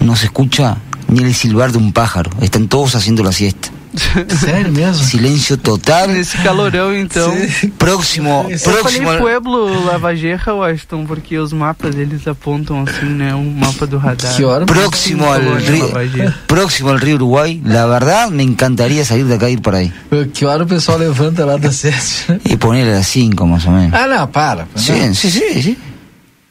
no 0.00 0.16
se 0.16 0.26
escucha 0.26 0.76
ni 1.08 1.22
el 1.22 1.32
silbar 1.34 1.70
de 1.72 1.78
un 1.78 1.92
pájaro, 1.92 2.30
están 2.42 2.66
todos 2.68 2.94
haciendo 2.96 3.22
la 3.22 3.30
siesta. 3.32 3.68
Sério 4.38 4.72
mesmo? 4.72 5.02
Silencio 5.04 5.56
total. 5.56 6.08
Nesse 6.08 6.36
calorão, 6.38 6.94
então. 6.94 7.34
Próximo, 7.78 8.46
Eu 8.48 8.58
próximo. 8.58 9.04
falei 9.06 9.20
Pueblo 9.20 9.84
Lavageja, 9.84 10.52
Washington, 10.54 11.06
porque 11.06 11.38
os 11.38 11.52
mapas 11.52 11.96
eles 11.96 12.26
apontam 12.26 12.82
assim, 12.82 13.06
né? 13.06 13.34
Um 13.34 13.50
mapa 13.50 13.86
do 13.86 13.98
radar. 13.98 14.32
Próximo 14.66 15.24
al, 15.30 15.40
Colônia 15.40 15.70
río, 15.70 15.86
Lavageja. 15.88 16.34
próximo 16.46 16.90
al 16.90 17.00
río 17.00 17.16
Uruguay, 17.16 17.60
la 17.64 17.86
verdad 17.86 18.30
me 18.30 18.42
encantaría 18.42 19.04
salir 19.04 19.26
de 19.26 19.34
acá 19.34 19.48
e 19.48 19.52
ir 19.52 19.60
para 19.60 19.78
ahí. 19.78 19.92
Que 20.32 20.44
hora 20.46 20.64
o 20.64 20.66
pessoal 20.66 20.98
levanta 20.98 21.44
lá 21.44 21.56
das 21.58 21.76
sete? 21.76 22.40
Y 22.44 22.56
ponerle 22.56 22.92
a 22.92 22.96
las 22.98 23.06
5 23.08 23.46
más 23.46 23.64
o 23.66 23.70
menos. 23.70 23.92
Ah, 23.94 24.06
não, 24.06 24.26
para. 24.28 24.66
Sí, 24.76 24.92
não. 24.92 25.14
sí, 25.14 25.30
sí, 25.30 25.62
sí. 25.62 25.78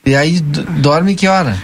E 0.06 0.16
aí 0.16 0.40
dorme 0.82 1.16
que 1.16 1.28
hora? 1.28 1.58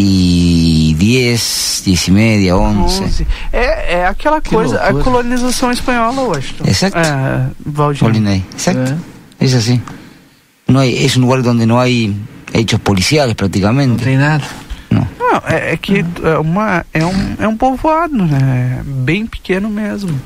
Y 0.00 0.94
10, 0.94 1.82
10 1.84 2.08
y 2.08 2.10
media, 2.12 2.56
11. 2.56 3.04
11. 3.04 3.26
É, 3.52 3.94
é 3.94 4.06
aquela 4.06 4.40
coisa, 4.40 4.78
a 4.80 4.90
loucura. 4.90 5.04
colonização 5.04 5.70
espanhola, 5.72 6.22
Washington. 6.22 6.64
Exacto. 6.66 6.98
É, 6.98 7.46
Valdir. 7.66 8.02
Molinay, 8.04 8.44
exacto. 8.52 8.96
Es 9.40 9.54
así. 9.54 9.80
No 10.66 10.80
hay, 10.80 11.04
es 11.04 11.16
un 11.16 11.22
lugar 11.22 11.42
donde 11.42 11.66
no 11.66 11.80
hay 11.80 12.14
hechos 12.52 12.80
policiales 12.80 13.34
prácticamente. 13.34 14.04
No 14.04 14.10
hay 14.10 14.16
nada. 14.16 14.44
Não, 14.90 15.42
é, 15.46 15.72
é 15.72 15.76
que 15.76 16.04
é, 16.22 16.38
uma, 16.38 16.84
é, 16.92 17.04
um, 17.04 17.36
é 17.38 17.48
um 17.48 17.56
povoado, 17.56 18.24
né? 18.24 18.82
Bem 18.84 19.26
pequeno 19.26 19.68
mesmo. 19.68 20.18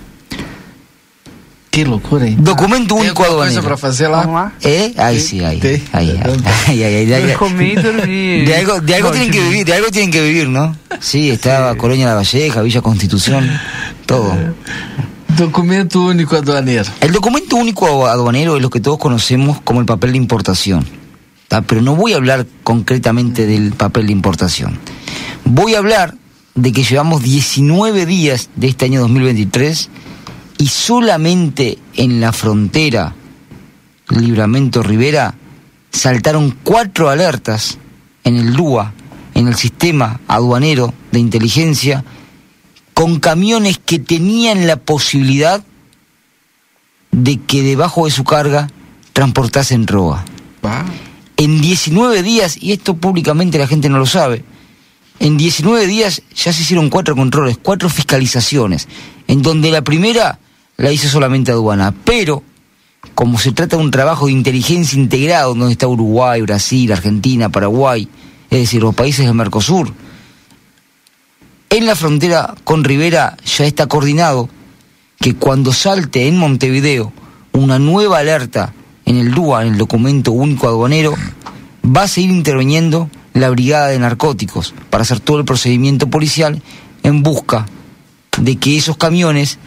Que 1.72 1.86
loucura 1.86 2.26
aí. 2.26 2.34
Documento 2.34 2.94
único 2.94 3.22
alguma 3.22 3.44
coisa 3.44 3.60
aduanero. 3.60 3.62
pra 3.62 3.76
fazer 3.78 4.06
lá? 4.08 4.18
Vamos 4.18 4.34
lá. 4.34 4.52
¿Eh? 4.60 4.92
Ahí 4.98 5.18
sí, 5.18 5.42
ahí. 5.42 5.58
Tem. 5.58 5.82
Ahí, 5.90 6.10
ahí, 6.10 6.20
ahí, 6.68 6.82
ahí, 6.82 7.12
ahí, 7.14 7.30
ahí. 7.30 7.32
Comer 7.32 7.78
y 7.78 7.82
dormir. 7.82 8.46
De 8.46 8.56
algo, 8.56 8.80
de 8.82 8.94
algo 8.94 9.10
tienen 9.10 9.30
que 9.30 9.40
vivir, 9.40 9.64
de 9.64 9.72
algo 9.72 9.90
tienen 9.90 10.10
que 10.10 10.20
vivir, 10.20 10.50
¿no? 10.50 10.76
Sí, 11.00 11.30
estaba 11.30 11.74
Colonia 11.76 12.08
La 12.08 12.14
Valleja, 12.14 12.60
Villa 12.60 12.82
Constitución, 12.82 13.50
todo. 14.04 14.36
Documento 15.38 16.02
único 16.02 16.36
aduaneiro. 16.36 16.84
El 17.00 17.10
documento 17.10 17.56
único 17.56 18.06
aduanero 18.06 18.56
es 18.56 18.62
lo 18.62 18.68
que 18.68 18.80
todos 18.80 18.98
conocemos 18.98 19.62
como 19.62 19.80
el 19.80 19.86
papel 19.86 20.12
de 20.12 20.18
importación. 20.18 20.84
¿tá? 21.48 21.62
Pero 21.62 21.80
no 21.80 21.96
voy 21.96 22.12
a 22.12 22.16
hablar 22.16 22.46
concretamente 22.64 23.46
del 23.46 23.72
papel 23.72 24.08
de 24.08 24.12
importación. 24.12 24.78
Voy 25.46 25.74
a 25.74 25.78
hablar 25.78 26.16
de 26.54 26.70
que 26.70 26.84
llevamos 26.84 27.22
19 27.22 28.04
días 28.04 28.50
de 28.56 28.68
este 28.68 28.84
año 28.84 29.00
2023 29.00 29.88
y 30.62 30.68
solamente 30.68 31.76
en 31.96 32.20
la 32.20 32.32
frontera 32.32 33.16
Libramento 34.10 34.80
Rivera 34.80 35.34
saltaron 35.90 36.56
cuatro 36.62 37.08
alertas 37.08 37.78
en 38.22 38.36
el 38.36 38.52
DUA, 38.54 38.92
en 39.34 39.48
el 39.48 39.56
sistema 39.56 40.20
aduanero 40.28 40.94
de 41.10 41.18
inteligencia, 41.18 42.04
con 42.94 43.18
camiones 43.18 43.80
que 43.84 43.98
tenían 43.98 44.68
la 44.68 44.76
posibilidad 44.76 45.64
de 47.10 47.40
que 47.40 47.64
debajo 47.64 48.04
de 48.04 48.12
su 48.12 48.22
carga 48.22 48.68
transportasen 49.14 49.84
droga. 49.84 50.24
En 51.38 51.60
19 51.60 52.22
días, 52.22 52.56
y 52.56 52.70
esto 52.70 52.94
públicamente 52.94 53.58
la 53.58 53.66
gente 53.66 53.88
no 53.88 53.98
lo 53.98 54.06
sabe, 54.06 54.44
en 55.18 55.36
19 55.36 55.88
días 55.88 56.22
ya 56.36 56.52
se 56.52 56.62
hicieron 56.62 56.88
cuatro 56.88 57.16
controles, 57.16 57.58
cuatro 57.60 57.88
fiscalizaciones, 57.88 58.86
en 59.26 59.42
donde 59.42 59.72
la 59.72 59.82
primera 59.82 60.38
la 60.76 60.92
hizo 60.92 61.08
solamente 61.08 61.52
aduana, 61.52 61.94
pero 62.04 62.42
como 63.14 63.38
se 63.38 63.52
trata 63.52 63.76
de 63.76 63.82
un 63.82 63.90
trabajo 63.90 64.26
de 64.26 64.32
inteligencia 64.32 64.98
integrado, 64.98 65.54
donde 65.54 65.72
está 65.72 65.88
Uruguay, 65.88 66.40
Brasil, 66.42 66.92
Argentina, 66.92 67.48
Paraguay, 67.48 68.08
es 68.50 68.58
decir, 68.58 68.82
los 68.82 68.94
países 68.94 69.26
del 69.26 69.34
Mercosur, 69.34 69.92
en 71.70 71.86
la 71.86 71.96
frontera 71.96 72.54
con 72.64 72.84
Rivera 72.84 73.36
ya 73.44 73.64
está 73.64 73.86
coordinado 73.86 74.48
que 75.18 75.34
cuando 75.34 75.72
salte 75.72 76.28
en 76.28 76.36
Montevideo 76.36 77.12
una 77.52 77.78
nueva 77.78 78.18
alerta 78.18 78.74
en 79.06 79.16
el 79.16 79.32
DUA, 79.32 79.62
en 79.62 79.72
el 79.72 79.78
documento 79.78 80.32
único 80.32 80.68
aduanero, 80.68 81.14
va 81.84 82.02
a 82.02 82.08
seguir 82.08 82.30
interviniendo 82.30 83.08
la 83.34 83.50
brigada 83.50 83.88
de 83.88 83.98
narcóticos 83.98 84.74
para 84.90 85.02
hacer 85.02 85.20
todo 85.20 85.38
el 85.38 85.44
procedimiento 85.44 86.08
policial 86.08 86.62
en 87.02 87.22
busca 87.22 87.66
de 88.38 88.56
que 88.56 88.76
esos 88.76 88.96
camiones 88.96 89.58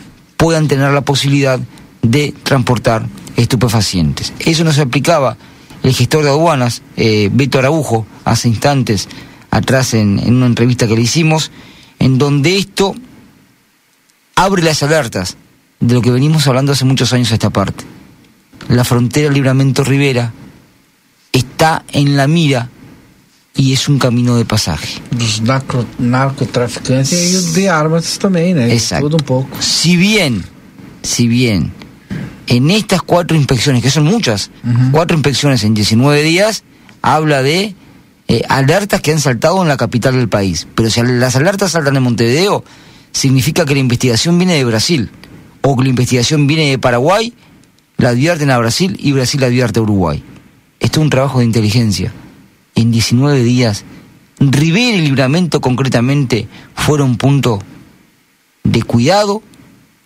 puedan 0.45 0.67
tener 0.67 0.91
la 0.91 1.01
posibilidad 1.01 1.59
de 2.03 2.31
transportar 2.43 3.07
estupefacientes. 3.35 4.31
Eso 4.37 4.63
nos 4.63 4.77
aplicaba 4.77 5.37
el 5.81 5.91
gestor 5.91 6.23
de 6.23 6.29
aduanas, 6.29 6.83
eh, 6.97 7.31
Beto 7.33 7.57
Araujo, 7.57 8.05
hace 8.25 8.49
instantes 8.49 9.09
atrás 9.49 9.95
en, 9.95 10.19
una 10.19 10.45
entrevista 10.45 10.85
que 10.85 10.95
le 10.95 11.01
hicimos, 11.01 11.49
en 11.97 12.19
donde 12.19 12.57
esto 12.57 12.93
abre 14.35 14.61
las 14.61 14.83
alertas 14.83 15.35
de 15.79 15.95
lo 15.95 16.03
que 16.03 16.11
venimos 16.11 16.45
hablando 16.45 16.73
hace 16.73 16.85
muchos 16.85 17.11
años 17.11 17.31
a 17.31 17.33
esta 17.33 17.49
parte. 17.49 17.83
La 18.69 18.83
frontera 18.83 19.33
Libramento 19.33 19.83
Rivera 19.83 20.31
está 21.31 21.83
en 21.91 22.17
la 22.17 22.27
mira 22.27 22.69
e 23.57 23.73
é 23.73 23.77
um 23.89 23.97
caminho 23.97 24.37
de 24.37 24.43
passagem. 24.43 25.01
Dos 25.11 25.39
narco, 25.39 25.85
narcotraficantes 25.97 27.51
e 27.51 27.53
de 27.53 27.67
armas 27.69 28.17
também, 28.17 28.53
né? 28.53 28.73
Exacto. 28.73 29.09
Tudo 29.09 29.17
um 29.17 29.25
pouco. 29.25 29.63
Si 29.63 29.95
bien, 29.95 30.43
si 31.01 31.27
bien, 31.27 31.71
en 32.47 32.69
estas 32.69 33.01
cuatro 33.01 33.37
inspecciones, 33.37 33.81
que 33.81 33.89
son 33.89 34.03
muchas, 34.03 34.51
cuatro 34.91 35.15
inspecciones 35.15 35.63
en 35.63 35.73
19 35.73 36.21
días, 36.23 36.63
habla 37.01 37.41
de 37.41 37.75
eh, 38.27 38.41
alertas 38.49 38.99
que 39.01 39.11
han 39.11 39.19
saltado 39.19 39.61
en 39.61 39.69
la 39.69 39.77
capital 39.77 40.15
del 40.15 40.27
país. 40.27 40.67
Pero 40.75 40.89
si 40.89 41.01
las 41.01 41.35
alertas 41.35 41.71
saltan 41.71 41.95
en 41.95 42.03
Montevideo, 42.03 42.63
significa 43.11 43.65
que 43.65 43.73
la 43.73 43.79
investigación 43.79 44.37
viene 44.37 44.55
de 44.55 44.65
Brasil, 44.65 45.09
o 45.61 45.77
que 45.77 45.83
la 45.83 45.89
investigación 45.89 46.45
viene 46.45 46.69
de 46.71 46.77
Paraguay, 46.77 47.33
la 47.97 48.09
advierten 48.09 48.51
a 48.51 48.57
Brasil 48.57 48.97
y 48.99 49.13
Brasil 49.13 49.39
la 49.39 49.47
advierte 49.47 49.79
a 49.79 49.83
Uruguay. 49.83 50.21
Esto 50.81 50.99
es 50.99 51.03
un 51.03 51.09
trabajo 51.09 51.39
de 51.39 51.45
inteligencia. 51.45 52.11
En 52.75 52.91
19 52.91 53.43
días 53.43 53.85
Rivera 54.39 54.97
y 54.97 55.01
Libramento 55.01 55.61
concretamente 55.61 56.47
fueron 56.75 57.17
punto 57.17 57.59
de 58.63 58.83
cuidado, 58.83 59.41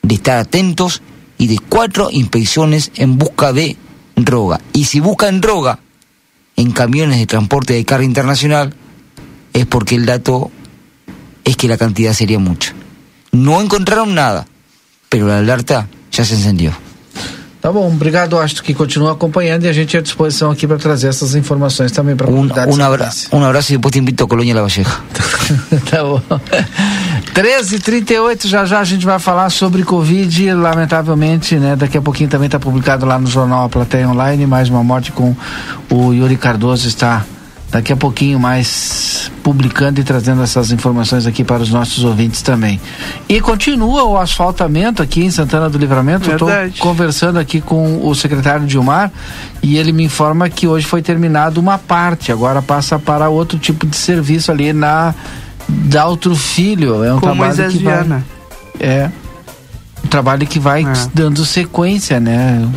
de 0.02 0.16
estar 0.16 0.38
atentos 0.38 1.02
y 1.38 1.48
de 1.48 1.58
cuatro 1.58 2.10
inspecciones 2.12 2.92
en 2.96 3.18
busca 3.18 3.54
de 3.54 3.78
droga. 4.16 4.62
Y 4.74 4.86
si 4.86 5.00
buscan 5.00 5.42
droga 5.42 5.80
en 6.56 6.72
camiones 6.72 7.18
de 7.20 7.26
transporte 7.26 7.74
de 7.74 7.86
carga 7.86 8.06
internacional, 8.06 8.74
es 9.54 9.66
porque 9.66 9.96
el 9.96 10.06
dato 10.06 10.52
es 11.44 11.56
que 11.56 11.68
la 11.68 11.78
cantidad 11.78 12.14
sería 12.14 12.40
mucha. 12.40 12.74
No 13.32 13.62
encontraram 13.62 14.14
nada, 14.14 14.46
pero 15.10 15.32
a 15.32 15.40
alerta 15.40 15.88
já 16.12 16.26
se 16.26 16.36
encendiu. 16.36 16.89
Tá 17.62 17.70
bom, 17.74 17.88
obrigado, 17.88 18.40
Astro, 18.40 18.64
que 18.64 18.74
continua 18.74 19.12
acompanhando 19.12 19.66
e 19.66 19.68
a 19.68 19.74
gente 19.74 19.94
é 19.98 20.00
à 20.00 20.02
disposição 20.02 20.50
aqui 20.50 20.66
para 20.66 20.78
trazer 20.78 21.10
essas 21.10 21.36
informações 21.36 21.92
também 21.92 22.16
para 22.16 22.26
a 22.26 22.30
Un, 22.30 22.34
comunidade. 22.36 22.72
un, 22.72 22.82
abra- 22.82 23.10
un 23.34 23.44
abrazo 23.44 23.74
y 23.74 23.76
después 23.76 23.92
te 23.92 24.00
invito 24.00 24.24
a 24.24 24.28
Colonia 24.30 24.56
La 24.56 24.62
Valleja. 24.62 24.86
tá 25.92 26.02
bom. 26.04 26.22
13h38, 27.34 28.48
já 28.48 28.66
já 28.66 28.80
a 28.80 28.84
gente 28.86 29.06
vai 29.06 29.20
falar 29.20 29.50
sobre 29.50 29.84
Covid, 29.84 30.54
lamentavelmente, 30.54 31.56
né? 31.56 31.76
Daqui 31.76 31.98
a 31.98 32.02
pouquinho 32.02 32.30
também 32.30 32.46
está 32.46 32.60
publicado 32.60 33.06
lá 33.06 33.20
no 33.20 33.28
jornal 33.28 33.66
A 33.66 33.70
Plateia 33.70 34.08
Online, 34.08 34.48
mais 34.48 34.70
uma 34.70 34.84
morte 34.84 35.12
com 35.12 35.36
o 35.90 36.14
Yuri 36.14 36.38
Cardoso 36.38 36.88
está 36.88 37.26
daqui 37.72 37.94
a 37.94 37.96
pouquinho 37.96 38.40
mais 38.40 39.32
publicando 39.44 40.00
e 40.00 40.04
trazendo 40.04 40.42
essas 40.42 40.72
informações 40.72 41.28
aqui 41.28 41.44
para 41.44 41.62
os 41.62 41.70
nossos 41.70 42.04
ouvintes 42.04 42.42
também. 42.42 42.80
E 43.28 43.40
continua 43.40 44.04
o 44.04 44.18
asfaltamento 44.18 45.02
aqui 45.02 45.24
em 45.24 45.32
Santana 45.32 45.70
do 45.70 45.78
Livramento. 45.78 46.30
Estou 46.30 46.50
conversando 46.80 47.38
aqui 47.38 47.62
com 47.62 48.06
o 48.08 48.16
secretário 48.16 48.66
Dilmar 48.66 49.12
e 49.62 49.78
ele 49.78 49.92
me 49.92 50.04
informa 50.04 50.50
que 50.50 50.68
hoje 50.68 50.86
foi 50.86 51.02
terminado 51.02 51.60
uma 51.60 51.78
parte, 51.78 52.32
agora 52.32 52.62
passa 52.62 52.98
para 52.98 53.30
outro 53.30 53.60
tipo 53.60 53.86
de 53.86 53.96
serviço 53.96 54.52
ali 54.52 54.74
na 54.74 55.14
Daltro 55.68 56.36
Filho. 56.36 57.04
É 57.04 57.14
um 57.14 57.20
Com 57.20 57.28
trabalho 57.28 57.46
Moisés 57.46 57.74
que 57.74 57.84
vai, 57.84 58.24
é 58.80 59.10
um 60.04 60.08
trabalho 60.08 60.48
que 60.48 60.60
vai 60.60 60.84
dando 61.14 61.46
sequência, 61.46 62.20
né? 62.20 62.68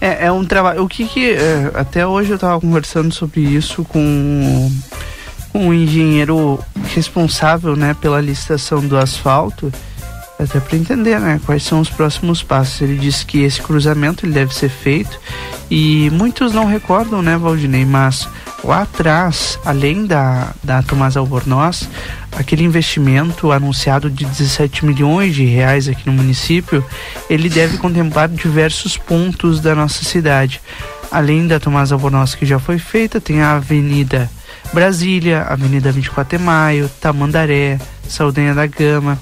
É, 0.00 0.26
é 0.26 0.32
um 0.32 0.44
trabalho. 0.44 0.82
O 0.82 0.88
que 0.88 1.06
que. 1.06 1.32
é, 1.32 1.70
até 1.74 2.06
hoje 2.06 2.30
eu 2.30 2.36
estava 2.36 2.60
conversando 2.60 3.12
sobre 3.12 3.42
isso 3.42 3.84
com, 3.84 4.72
com 5.52 5.68
o 5.68 5.74
engenheiro 5.74 6.58
responsável 6.94 7.76
né, 7.76 7.94
pela 8.00 8.20
licitação 8.20 8.80
do 8.80 8.96
asfalto, 8.96 9.72
até 10.38 10.58
para 10.58 10.76
entender 10.76 11.20
né, 11.20 11.40
quais 11.44 11.62
são 11.62 11.80
os 11.80 11.90
próximos 11.90 12.42
passos. 12.42 12.80
Ele 12.80 12.96
disse 12.96 13.26
que 13.26 13.42
esse 13.42 13.60
cruzamento 13.60 14.24
ele 14.24 14.32
deve 14.32 14.54
ser 14.54 14.70
feito 14.70 15.20
e 15.70 16.10
muitos 16.10 16.52
não 16.52 16.66
recordam, 16.66 17.22
né, 17.22 17.36
Valdinei, 17.36 17.84
mas 17.84 18.28
lá 18.64 18.82
atrás, 18.82 19.58
além 19.64 20.04
da, 20.04 20.52
da 20.64 20.82
Tomás 20.82 21.16
Albornoz, 21.16 21.88
aquele 22.36 22.64
investimento 22.64 23.52
anunciado 23.52 24.10
de 24.10 24.24
17 24.24 24.84
milhões 24.84 25.34
de 25.34 25.44
reais 25.44 25.88
aqui 25.88 26.06
no 26.06 26.12
município, 26.12 26.84
ele 27.28 27.48
deve 27.48 27.78
contemplar 27.78 28.28
diversos 28.28 28.96
pontos 28.96 29.60
da 29.60 29.74
nossa 29.74 30.04
cidade. 30.04 30.60
Além 31.10 31.46
da 31.46 31.60
Tomás 31.60 31.92
Albornoz 31.92 32.34
que 32.34 32.44
já 32.44 32.58
foi 32.58 32.78
feita, 32.78 33.20
tem 33.20 33.40
a 33.40 33.52
Avenida 33.52 34.28
Brasília, 34.72 35.42
Avenida 35.42 35.92
24 35.92 36.36
de 36.36 36.44
Maio, 36.44 36.90
Tamandaré, 37.00 37.78
Saldanha 38.08 38.54
da 38.54 38.66
Gama, 38.66 39.18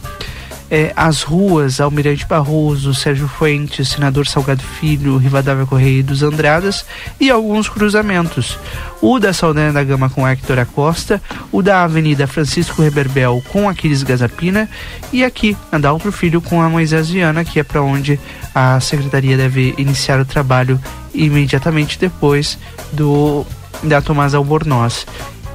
é, 0.70 0.92
as 0.96 1.22
ruas 1.22 1.80
Almirante 1.80 2.26
Barroso, 2.26 2.94
Sérgio 2.94 3.28
Fuentes, 3.28 3.88
Senador 3.88 4.26
Salgado 4.26 4.62
Filho, 4.62 5.16
Rivadavia 5.16 5.66
Correia 5.66 6.00
e 6.00 6.02
dos 6.02 6.22
Andradas 6.22 6.84
e 7.18 7.30
alguns 7.30 7.68
cruzamentos. 7.68 8.58
O 9.00 9.18
da 9.18 9.32
Saldanha 9.32 9.72
da 9.72 9.84
Gama 9.84 10.10
com 10.10 10.26
Hector 10.26 10.58
Acosta, 10.58 11.22
o 11.52 11.62
da 11.62 11.84
Avenida 11.84 12.26
Francisco 12.26 12.82
Reberbel 12.82 13.42
com 13.48 13.68
Aquiles 13.68 14.02
Gazapina 14.02 14.68
e 15.12 15.24
aqui 15.24 15.56
na 15.70 15.78
Daltro 15.78 16.12
Filho 16.12 16.40
com 16.40 16.60
a 16.60 16.68
Moisés 16.68 17.08
Viana, 17.08 17.44
que 17.44 17.60
é 17.60 17.62
para 17.62 17.82
onde 17.82 18.18
a 18.54 18.80
secretaria 18.80 19.36
deve 19.36 19.74
iniciar 19.78 20.20
o 20.20 20.24
trabalho 20.24 20.80
imediatamente 21.14 21.98
depois 21.98 22.58
do 22.92 23.46
da 23.82 24.02
Tomás 24.02 24.34
Albornoz. 24.34 25.06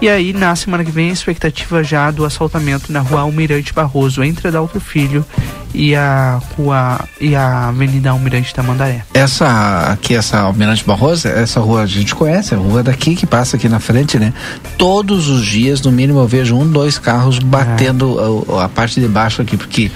E 0.04 0.10
aí, 0.10 0.34
na 0.34 0.54
semana 0.54 0.84
que 0.84 0.92
vem, 0.92 1.12
a 1.12 1.14
expectativa 1.14 1.82
já 1.82 2.12
do 2.12 2.26
assaltamento 2.26 2.92
na 2.92 3.00
rua 3.00 3.22
Almirante 3.22 3.72
Barroso, 3.72 4.22
entre 4.22 4.50
Adalto 4.50 4.78
Filho 4.78 5.26
e 5.74 5.96
a 5.96 6.42
rua 6.58 7.08
e 7.22 7.34
a 7.34 7.70
Avenida 7.70 8.10
Almirante 8.10 8.54
Tamandaré. 8.54 9.06
Essa 9.14 9.94
aqui, 9.94 10.14
essa 10.14 10.42
Almirante 10.42 10.84
Barroso, 10.84 11.30
essa 11.30 11.62
rua 11.62 11.84
a 11.84 11.86
gente 11.86 12.14
conhece, 12.14 12.54
a 12.54 12.58
rua 12.58 12.84
daqui 12.84 13.16
que 13.16 13.26
passa 13.26 13.56
aqui 13.56 13.70
na 13.70 13.80
frente, 13.80 14.20
né? 14.20 14.34
Todos 14.78 15.30
os 15.30 15.46
dias, 15.46 15.82
no 15.82 15.90
mínimo, 15.90 16.20
eu 16.20 16.28
vejo 16.28 16.54
um, 16.54 16.70
dois 16.70 17.00
carros 17.00 17.40
batendo 17.40 18.46
a, 18.60 18.66
a 18.66 18.68
parte 18.68 19.00
de 19.00 19.08
baixo 19.08 19.42
aqui, 19.42 19.56
porque 19.56 19.90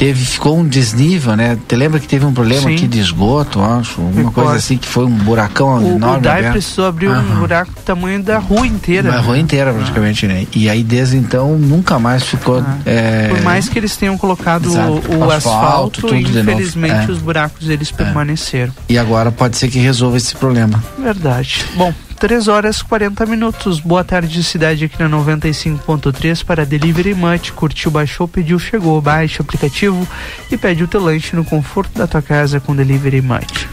teve, 0.00 0.24
ficou 0.24 0.58
um 0.58 0.66
desnível, 0.66 1.36
né? 1.36 1.58
Te 1.68 1.76
lembra 1.76 2.00
que 2.00 2.08
teve 2.08 2.24
um 2.24 2.32
problema 2.32 2.62
Sim. 2.62 2.74
aqui 2.74 2.88
de 2.88 2.98
esgoto, 3.00 3.60
acho, 3.60 4.00
alguma 4.00 4.30
coisa 4.32 4.54
assim, 4.54 4.78
que 4.78 4.88
foi 4.88 5.04
um 5.04 5.10
buracão 5.10 5.68
O, 5.76 5.92
o 5.92 5.96
enorme. 5.96 6.22
DAI 6.22 6.38
aberto. 6.38 6.52
precisou 6.52 6.86
abrir 6.86 7.08
um 7.08 7.12
Aham. 7.12 7.38
buraco 7.40 7.70
do 7.70 7.80
tamanho 7.82 8.22
da 8.22 8.38
rua 8.38 8.66
inteira. 8.66 9.12
A 9.14 9.20
rua 9.20 9.38
inteira, 9.38 9.74
praticamente, 9.74 10.26
né? 10.26 10.46
E 10.56 10.70
aí, 10.70 10.82
desde 10.82 11.18
então, 11.18 11.58
nunca 11.58 11.98
mais 11.98 12.22
ficou. 12.22 12.64
é, 12.86 13.28
Por 13.28 13.42
mais 13.42 13.68
que 13.68 13.78
eles 13.78 13.94
tenham 13.94 14.16
colocado 14.16 14.70
Exato. 14.70 14.90
o, 14.90 15.18
o 15.18 15.30
Asfalto, 15.30 15.36
asfalto, 15.36 16.00
tudo 16.00 16.14
de 16.16 16.22
novo. 16.22 16.50
infelizmente 16.50 17.10
É. 17.10 17.12
os 17.12 17.18
buracos 17.18 17.68
eles 17.68 17.90
permaneceram. 17.90 18.72
E 18.88 18.96
agora 18.96 19.30
pode 19.30 19.58
ser 19.58 19.68
que 19.68 19.78
resolva 19.78 20.16
esse 20.16 20.34
problema. 20.34 20.82
Verdade. 20.98 21.62
Bom, 21.76 21.92
3 22.20 22.48
horas 22.48 22.82
40 22.82 23.24
minutos. 23.24 23.80
Boa 23.80 24.04
tarde, 24.04 24.44
cidade 24.44 24.84
aqui 24.84 25.02
na 25.02 25.08
95.3 25.08 26.44
para 26.44 26.66
Delivery 26.66 27.14
Much. 27.14 27.50
Curtiu, 27.52 27.90
baixou, 27.90 28.28
pediu, 28.28 28.58
chegou. 28.58 29.00
Baixe 29.00 29.40
o 29.40 29.42
aplicativo 29.42 30.06
e 30.50 30.56
pede 30.58 30.84
o 30.84 30.86
teu 30.86 31.02
lanche 31.02 31.34
no 31.34 31.46
conforto 31.46 31.98
da 31.98 32.06
tua 32.06 32.20
casa 32.20 32.60
com 32.60 32.76
Delivery 32.76 33.22
Much. 33.22 33.66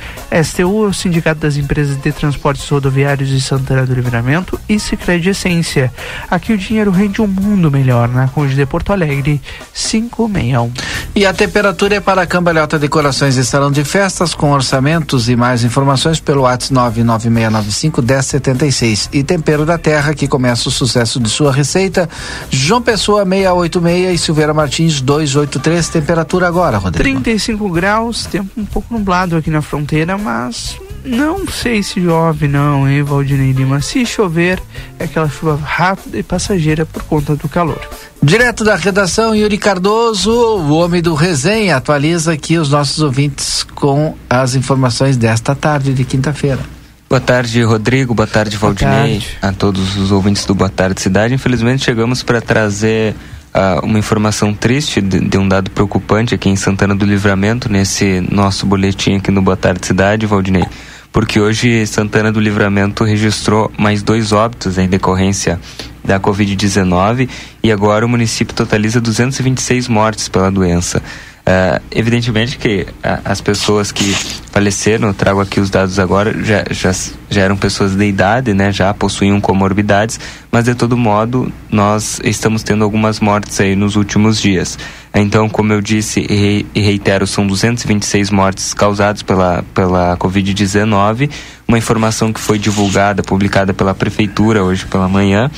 STU 0.43 0.85
é 0.85 0.87
o 0.87 0.93
Sindicato 0.93 1.41
das 1.41 1.57
Empresas 1.57 2.01
de 2.01 2.11
Transportes 2.11 2.67
Rodoviários 2.69 3.29
de 3.29 3.39
Santana 3.41 3.85
do 3.85 3.93
Livramento 3.93 4.59
e 4.67 4.79
Sicredi 4.79 5.29
Essência. 5.29 5.91
Aqui 6.29 6.53
o 6.53 6.57
dinheiro 6.57 6.91
rende 6.91 7.21
um 7.21 7.27
mundo 7.27 7.69
melhor 7.69 8.07
na 8.07 8.29
Conde 8.29 8.55
de 8.55 8.65
Porto 8.65 8.93
Alegre 8.93 9.41
561. 9.73 10.71
E 11.15 11.25
a 11.25 11.33
temperatura 11.33 11.95
é 11.95 11.99
para 11.99 12.27
Cambalhota 12.27 12.77
Decorações 12.77 13.37
e 13.37 13.45
Salão 13.45 13.71
de 13.71 13.83
Festas 13.83 14.33
com 14.33 14.51
orçamentos 14.51 15.29
e 15.29 15.35
mais 15.35 15.63
informações 15.63 16.19
pelo 16.19 16.41
WhatsApp 16.41 16.73
99695 16.73 18.01
1076. 18.37 19.09
E 19.13 19.23
Tempero 19.23 19.65
da 19.65 19.77
Terra, 19.77 20.13
que 20.13 20.27
começa 20.27 20.69
o 20.69 20.71
sucesso 20.71 21.19
de 21.19 21.29
sua 21.29 21.51
receita. 21.51 22.09
João 22.49 22.81
Pessoa 22.81 23.23
686 23.23 24.13
e 24.13 24.17
Silveira 24.17 24.53
Martins 24.53 25.01
283. 25.01 25.89
Temperatura 25.89 26.47
agora, 26.47 26.77
Rodrigo. 26.77 27.03
35 27.03 27.69
graus, 27.69 28.25
tempo 28.25 28.49
um 28.57 28.65
pouco 28.65 28.93
nublado 28.93 29.35
aqui 29.35 29.49
na 29.49 29.61
fronteira, 29.61 30.17
mas 30.17 30.77
não 31.07 31.47
sei 31.47 31.81
se 31.81 32.01
chove 32.03 32.47
não, 32.47 32.87
hein, 32.87 33.01
Valdinei 33.01 33.51
Lima. 33.51 33.81
Se 33.81 34.05
chover, 34.05 34.61
é 34.99 35.05
aquela 35.05 35.29
chuva 35.29 35.55
rápida 35.55 36.17
e 36.17 36.23
passageira 36.23 36.85
por 36.85 37.03
conta 37.03 37.35
do 37.35 37.47
calor. 37.47 37.79
Direto 38.21 38.63
da 38.63 38.75
redação, 38.75 39.33
Yuri 39.33 39.57
Cardoso, 39.57 40.31
o 40.31 40.73
homem 40.73 41.01
do 41.01 41.13
resenha, 41.13 41.77
atualiza 41.77 42.33
aqui 42.33 42.57
os 42.57 42.69
nossos 42.69 43.01
ouvintes 43.01 43.63
com 43.75 44.15
as 44.29 44.55
informações 44.55 45.15
desta 45.15 45.55
tarde 45.55 45.93
de 45.93 46.03
quinta-feira. 46.03 46.76
Boa 47.09 47.21
tarde, 47.21 47.63
Rodrigo. 47.63 48.13
Boa 48.13 48.27
tarde, 48.27 48.57
Valdinei. 48.57 49.23
A 49.41 49.53
todos 49.53 49.95
os 49.95 50.11
ouvintes 50.11 50.43
do 50.43 50.53
Boa 50.53 50.69
Tarde 50.69 50.99
Cidade. 50.99 51.33
Infelizmente, 51.33 51.85
chegamos 51.85 52.21
para 52.21 52.41
trazer 52.41 53.15
ah, 53.53 53.79
uma 53.81 53.97
informação 53.97 54.53
triste 54.53 54.99
de, 54.99 55.21
de 55.21 55.37
um 55.37 55.47
dado 55.47 55.71
preocupante 55.71 56.35
aqui 56.35 56.49
em 56.49 56.57
Santana 56.57 56.93
do 56.93 57.05
Livramento, 57.05 57.71
nesse 57.71 58.19
nosso 58.29 58.65
boletim 58.65 59.15
aqui 59.15 59.31
no 59.31 59.41
Boa 59.41 59.55
Tarde 59.55 59.87
Cidade, 59.87 60.25
Valdinei. 60.25 60.65
Porque 61.09 61.39
hoje 61.39 61.87
Santana 61.87 62.29
do 62.29 62.41
Livramento 62.41 63.05
registrou 63.05 63.71
mais 63.77 64.03
dois 64.03 64.33
óbitos 64.33 64.77
em 64.77 64.89
decorrência 64.89 65.61
da 66.03 66.19
Covid-19 66.19 67.29
e 67.63 67.71
agora 67.71 68.05
o 68.05 68.09
município 68.09 68.53
totaliza 68.53 68.99
226 68.99 69.87
mortes 69.87 70.27
pela 70.27 70.51
doença. 70.51 71.01
Ah, 71.49 71.81
evidentemente 71.91 72.57
que 72.57 72.85
ah, 73.01 73.21
as 73.23 73.39
pessoas 73.39 73.89
que 73.89 74.03
faleceram, 74.51 75.07
eu 75.07 75.13
trago 75.13 75.39
aqui 75.39 75.61
os 75.61 75.69
dados 75.69 75.97
agora, 75.97 76.35
já, 76.43 76.65
já, 76.69 76.91
já 77.29 77.41
eram 77.41 77.55
pessoas 77.55 77.95
de 77.95 78.03
idade, 78.03 78.53
né, 78.53 78.69
já 78.69 78.93
possuíam 78.93 79.39
comorbidades, 79.39 80.19
mas 80.51 80.65
de 80.65 80.75
todo 80.75 80.97
modo 80.97 81.49
nós 81.71 82.19
estamos 82.21 82.63
tendo 82.63 82.83
algumas 82.83 83.21
mortes 83.21 83.61
aí 83.61 83.77
nos 83.77 83.95
últimos 83.95 84.41
dias. 84.41 84.77
Então, 85.15 85.47
como 85.47 85.71
eu 85.71 85.79
disse 85.81 86.19
e 86.29 86.81
reitero, 86.81 87.25
são 87.25 87.47
226 87.47 88.29
mortes 88.29 88.73
causadas 88.73 89.23
pela, 89.23 89.63
pela 89.73 90.17
Covid-19, 90.17 91.29
uma 91.65 91.77
informação 91.77 92.33
que 92.33 92.41
foi 92.41 92.59
divulgada, 92.59 93.23
publicada 93.23 93.73
pela 93.73 93.95
Prefeitura 93.95 94.65
hoje 94.65 94.85
pela 94.85 95.07
manhã. 95.07 95.49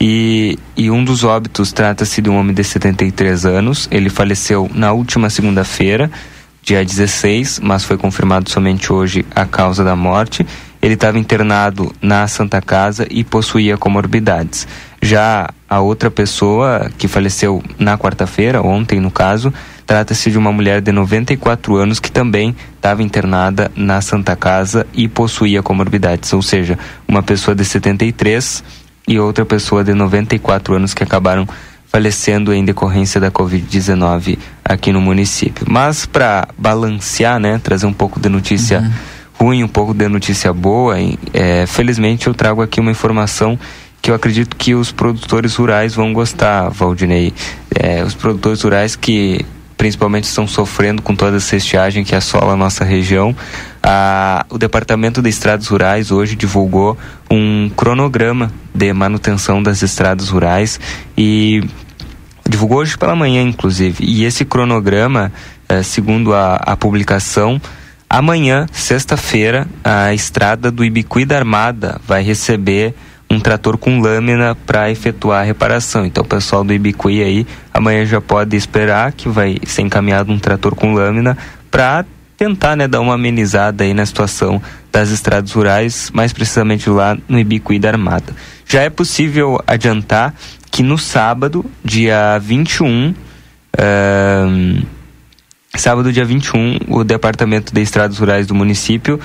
E, 0.00 0.58
e 0.76 0.90
um 0.90 1.04
dos 1.04 1.24
óbitos 1.24 1.72
trata-se 1.72 2.20
de 2.20 2.28
um 2.28 2.36
homem 2.36 2.54
de 2.54 2.64
73 2.64 3.46
anos. 3.46 3.88
Ele 3.90 4.10
faleceu 4.10 4.70
na 4.74 4.92
última 4.92 5.30
segunda-feira, 5.30 6.10
dia 6.62 6.84
16, 6.84 7.60
mas 7.60 7.84
foi 7.84 7.96
confirmado 7.96 8.50
somente 8.50 8.92
hoje 8.92 9.24
a 9.34 9.44
causa 9.44 9.84
da 9.84 9.94
morte. 9.94 10.46
ele 10.82 10.94
estava 10.94 11.18
internado 11.18 11.94
na 12.02 12.26
Santa 12.26 12.60
Casa 12.60 13.06
e 13.10 13.24
possuía 13.24 13.78
comorbidades. 13.78 14.68
Já 15.00 15.48
a 15.68 15.80
outra 15.80 16.10
pessoa 16.10 16.90
que 16.98 17.08
faleceu 17.08 17.62
na 17.78 17.96
quarta-feira, 17.96 18.62
ontem 18.62 19.00
no 19.00 19.10
caso, 19.10 19.52
trata-se 19.86 20.30
de 20.30 20.38
uma 20.38 20.52
mulher 20.52 20.80
de 20.80 20.92
94 20.92 21.76
anos 21.76 22.00
que 22.00 22.12
também 22.12 22.54
estava 22.76 23.02
internada 23.02 23.70
na 23.74 24.00
Santa 24.00 24.36
Casa 24.36 24.86
e 24.92 25.08
possuía 25.08 25.62
comorbidades, 25.62 26.32
ou 26.32 26.42
seja, 26.42 26.78
uma 27.08 27.22
pessoa 27.22 27.54
de 27.54 27.64
73 27.64 28.62
e 29.06 29.18
outra 29.18 29.44
pessoa 29.44 29.84
de 29.84 29.94
94 29.94 30.74
anos 30.74 30.94
que 30.94 31.02
acabaram 31.02 31.46
falecendo 31.86 32.52
em 32.52 32.64
decorrência 32.64 33.20
da 33.20 33.30
Covid-19 33.30 34.36
aqui 34.64 34.92
no 34.92 35.00
município. 35.00 35.64
Mas 35.68 36.06
para 36.06 36.48
balancear, 36.58 37.38
né, 37.38 37.60
trazer 37.62 37.86
um 37.86 37.92
pouco 37.92 38.18
de 38.18 38.28
notícia 38.28 38.80
uhum. 38.80 39.46
ruim, 39.46 39.62
um 39.62 39.68
pouco 39.68 39.94
de 39.94 40.08
notícia 40.08 40.52
boa, 40.52 40.96
é, 41.32 41.66
felizmente 41.66 42.26
eu 42.26 42.34
trago 42.34 42.62
aqui 42.62 42.80
uma 42.80 42.90
informação 42.90 43.58
que 44.02 44.10
eu 44.10 44.14
acredito 44.14 44.56
que 44.56 44.74
os 44.74 44.90
produtores 44.90 45.54
rurais 45.54 45.94
vão 45.94 46.12
gostar, 46.12 46.68
Valdinei. 46.68 47.32
É, 47.74 48.02
os 48.02 48.14
produtores 48.14 48.60
rurais 48.60 48.96
que 48.96 49.46
principalmente 49.76 50.24
estão 50.24 50.46
sofrendo 50.46 51.02
com 51.02 51.14
toda 51.14 51.36
essa 51.36 51.56
estiagem 51.56 52.04
que 52.04 52.14
assola 52.14 52.52
a 52.52 52.56
nossa 52.56 52.84
região. 52.84 53.34
Ah, 53.82 54.46
o 54.48 54.58
Departamento 54.58 55.20
de 55.20 55.28
Estradas 55.28 55.68
Rurais 55.68 56.10
hoje 56.10 56.36
divulgou 56.36 56.96
um 57.30 57.70
cronograma 57.76 58.52
de 58.74 58.92
manutenção 58.92 59.62
das 59.62 59.82
estradas 59.82 60.28
rurais 60.28 60.80
e 61.16 61.62
divulgou 62.48 62.78
hoje 62.78 62.96
pela 62.96 63.14
manhã, 63.14 63.42
inclusive. 63.42 64.04
E 64.04 64.24
esse 64.24 64.44
cronograma, 64.44 65.32
eh, 65.68 65.82
segundo 65.82 66.34
a, 66.34 66.56
a 66.56 66.76
publicação, 66.76 67.60
amanhã, 68.08 68.66
sexta-feira, 68.72 69.66
a 69.82 70.14
estrada 70.14 70.70
do 70.70 70.84
Ibicuí 70.84 71.24
da 71.24 71.36
Armada 71.36 72.00
vai 72.06 72.22
receber 72.22 72.94
um 73.30 73.40
trator 73.40 73.76
com 73.76 74.00
lâmina 74.00 74.54
para 74.66 74.90
efetuar 74.90 75.42
a 75.42 75.44
reparação. 75.44 76.04
Então, 76.06 76.22
o 76.22 76.26
pessoal 76.26 76.62
do 76.62 76.72
Ibicuí 76.72 77.22
aí 77.22 77.46
amanhã 77.72 78.04
já 78.04 78.20
pode 78.20 78.56
esperar 78.56 79.12
que 79.12 79.28
vai 79.28 79.58
ser 79.64 79.82
encaminhado 79.82 80.32
um 80.32 80.38
trator 80.38 80.74
com 80.74 80.94
lâmina 80.94 81.36
para 81.70 82.04
tentar 82.36 82.76
né, 82.76 82.86
dar 82.86 83.00
uma 83.00 83.14
amenizada 83.14 83.84
aí 83.84 83.94
na 83.94 84.04
situação 84.04 84.60
das 84.92 85.10
estradas 85.10 85.52
rurais, 85.52 86.10
mais 86.12 86.32
precisamente 86.32 86.88
lá 86.88 87.16
no 87.28 87.38
Ibicuí 87.38 87.78
da 87.78 87.90
Armada. 87.90 88.32
Já 88.66 88.82
é 88.82 88.90
possível 88.90 89.60
adiantar 89.66 90.34
que 90.70 90.82
no 90.82 90.98
sábado, 90.98 91.64
dia 91.84 92.38
21, 92.38 93.10
uh, 93.10 94.86
sábado, 95.76 96.12
dia 96.12 96.24
21, 96.24 96.78
o 96.88 97.04
Departamento 97.04 97.72
de 97.72 97.80
Estradas 97.80 98.18
Rurais 98.18 98.46
do 98.46 98.54
município 98.54 99.20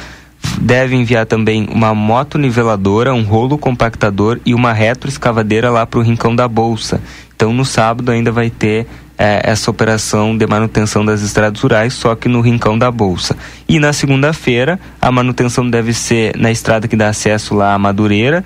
deve 0.59 0.95
enviar 0.95 1.25
também 1.25 1.67
uma 1.71 1.93
moto 1.93 2.37
niveladora, 2.37 3.13
um 3.13 3.23
rolo 3.23 3.57
compactador 3.57 4.39
e 4.45 4.53
uma 4.53 4.73
retroescavadeira 4.73 5.69
lá 5.69 5.85
para 5.85 5.99
o 5.99 6.03
Rincão 6.03 6.35
da 6.35 6.47
Bolsa. 6.47 7.01
Então, 7.35 7.53
no 7.53 7.63
sábado 7.63 8.11
ainda 8.11 8.31
vai 8.31 8.49
ter 8.49 8.85
é, 9.17 9.41
essa 9.43 9.69
operação 9.69 10.37
de 10.37 10.47
manutenção 10.47 11.03
das 11.03 11.21
estradas 11.21 11.61
rurais, 11.61 11.93
só 11.93 12.15
que 12.15 12.29
no 12.29 12.41
Rincão 12.41 12.77
da 12.77 12.89
Bolsa. 12.89 13.35
E 13.67 13.79
na 13.79 13.93
segunda-feira, 13.93 14.79
a 15.01 15.11
manutenção 15.11 15.69
deve 15.69 15.93
ser 15.93 16.37
na 16.37 16.51
estrada 16.51 16.87
que 16.87 16.95
dá 16.95 17.09
acesso 17.09 17.53
lá 17.53 17.73
à 17.73 17.79
Madureira. 17.79 18.43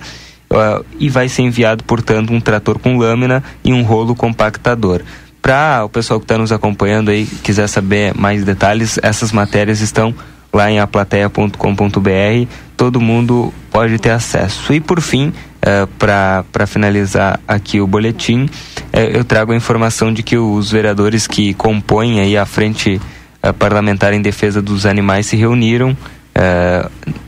Uh, 0.50 0.84
e 1.00 1.08
vai 1.08 1.28
ser 1.28 1.42
enviado, 1.42 1.82
portanto, 1.82 2.32
um 2.32 2.40
trator 2.40 2.78
com 2.78 2.96
lâmina 2.96 3.42
e 3.64 3.72
um 3.72 3.82
rolo 3.82 4.14
compactador. 4.14 5.02
Para 5.42 5.84
o 5.84 5.88
pessoal 5.88 6.20
que 6.20 6.24
está 6.24 6.38
nos 6.38 6.52
acompanhando 6.52 7.10
aí, 7.10 7.26
quiser 7.42 7.66
saber 7.66 8.14
mais 8.14 8.44
detalhes, 8.44 8.98
essas 9.02 9.32
matérias 9.32 9.80
estão 9.80 10.14
lá 10.54 10.70
em 10.70 10.78
aplateia.com.br, 10.78 12.48
todo 12.76 13.00
mundo 13.00 13.52
pode 13.70 13.98
ter 13.98 14.10
acesso. 14.10 14.72
E 14.72 14.80
por 14.80 15.00
fim, 15.00 15.28
uh, 15.28 15.86
para 15.98 16.66
finalizar 16.66 17.40
aqui 17.46 17.80
o 17.80 17.86
boletim, 17.86 18.44
uh, 18.44 18.98
eu 19.12 19.24
trago 19.24 19.52
a 19.52 19.56
informação 19.56 20.12
de 20.12 20.22
que 20.22 20.38
os 20.38 20.70
vereadores 20.70 21.26
que 21.26 21.52
compõem 21.54 22.20
aí 22.20 22.36
a 22.36 22.46
frente 22.46 23.00
uh, 23.42 23.52
parlamentar 23.52 24.12
em 24.12 24.22
defesa 24.22 24.62
dos 24.62 24.86
animais 24.86 25.26
se 25.26 25.36
reuniram 25.36 25.96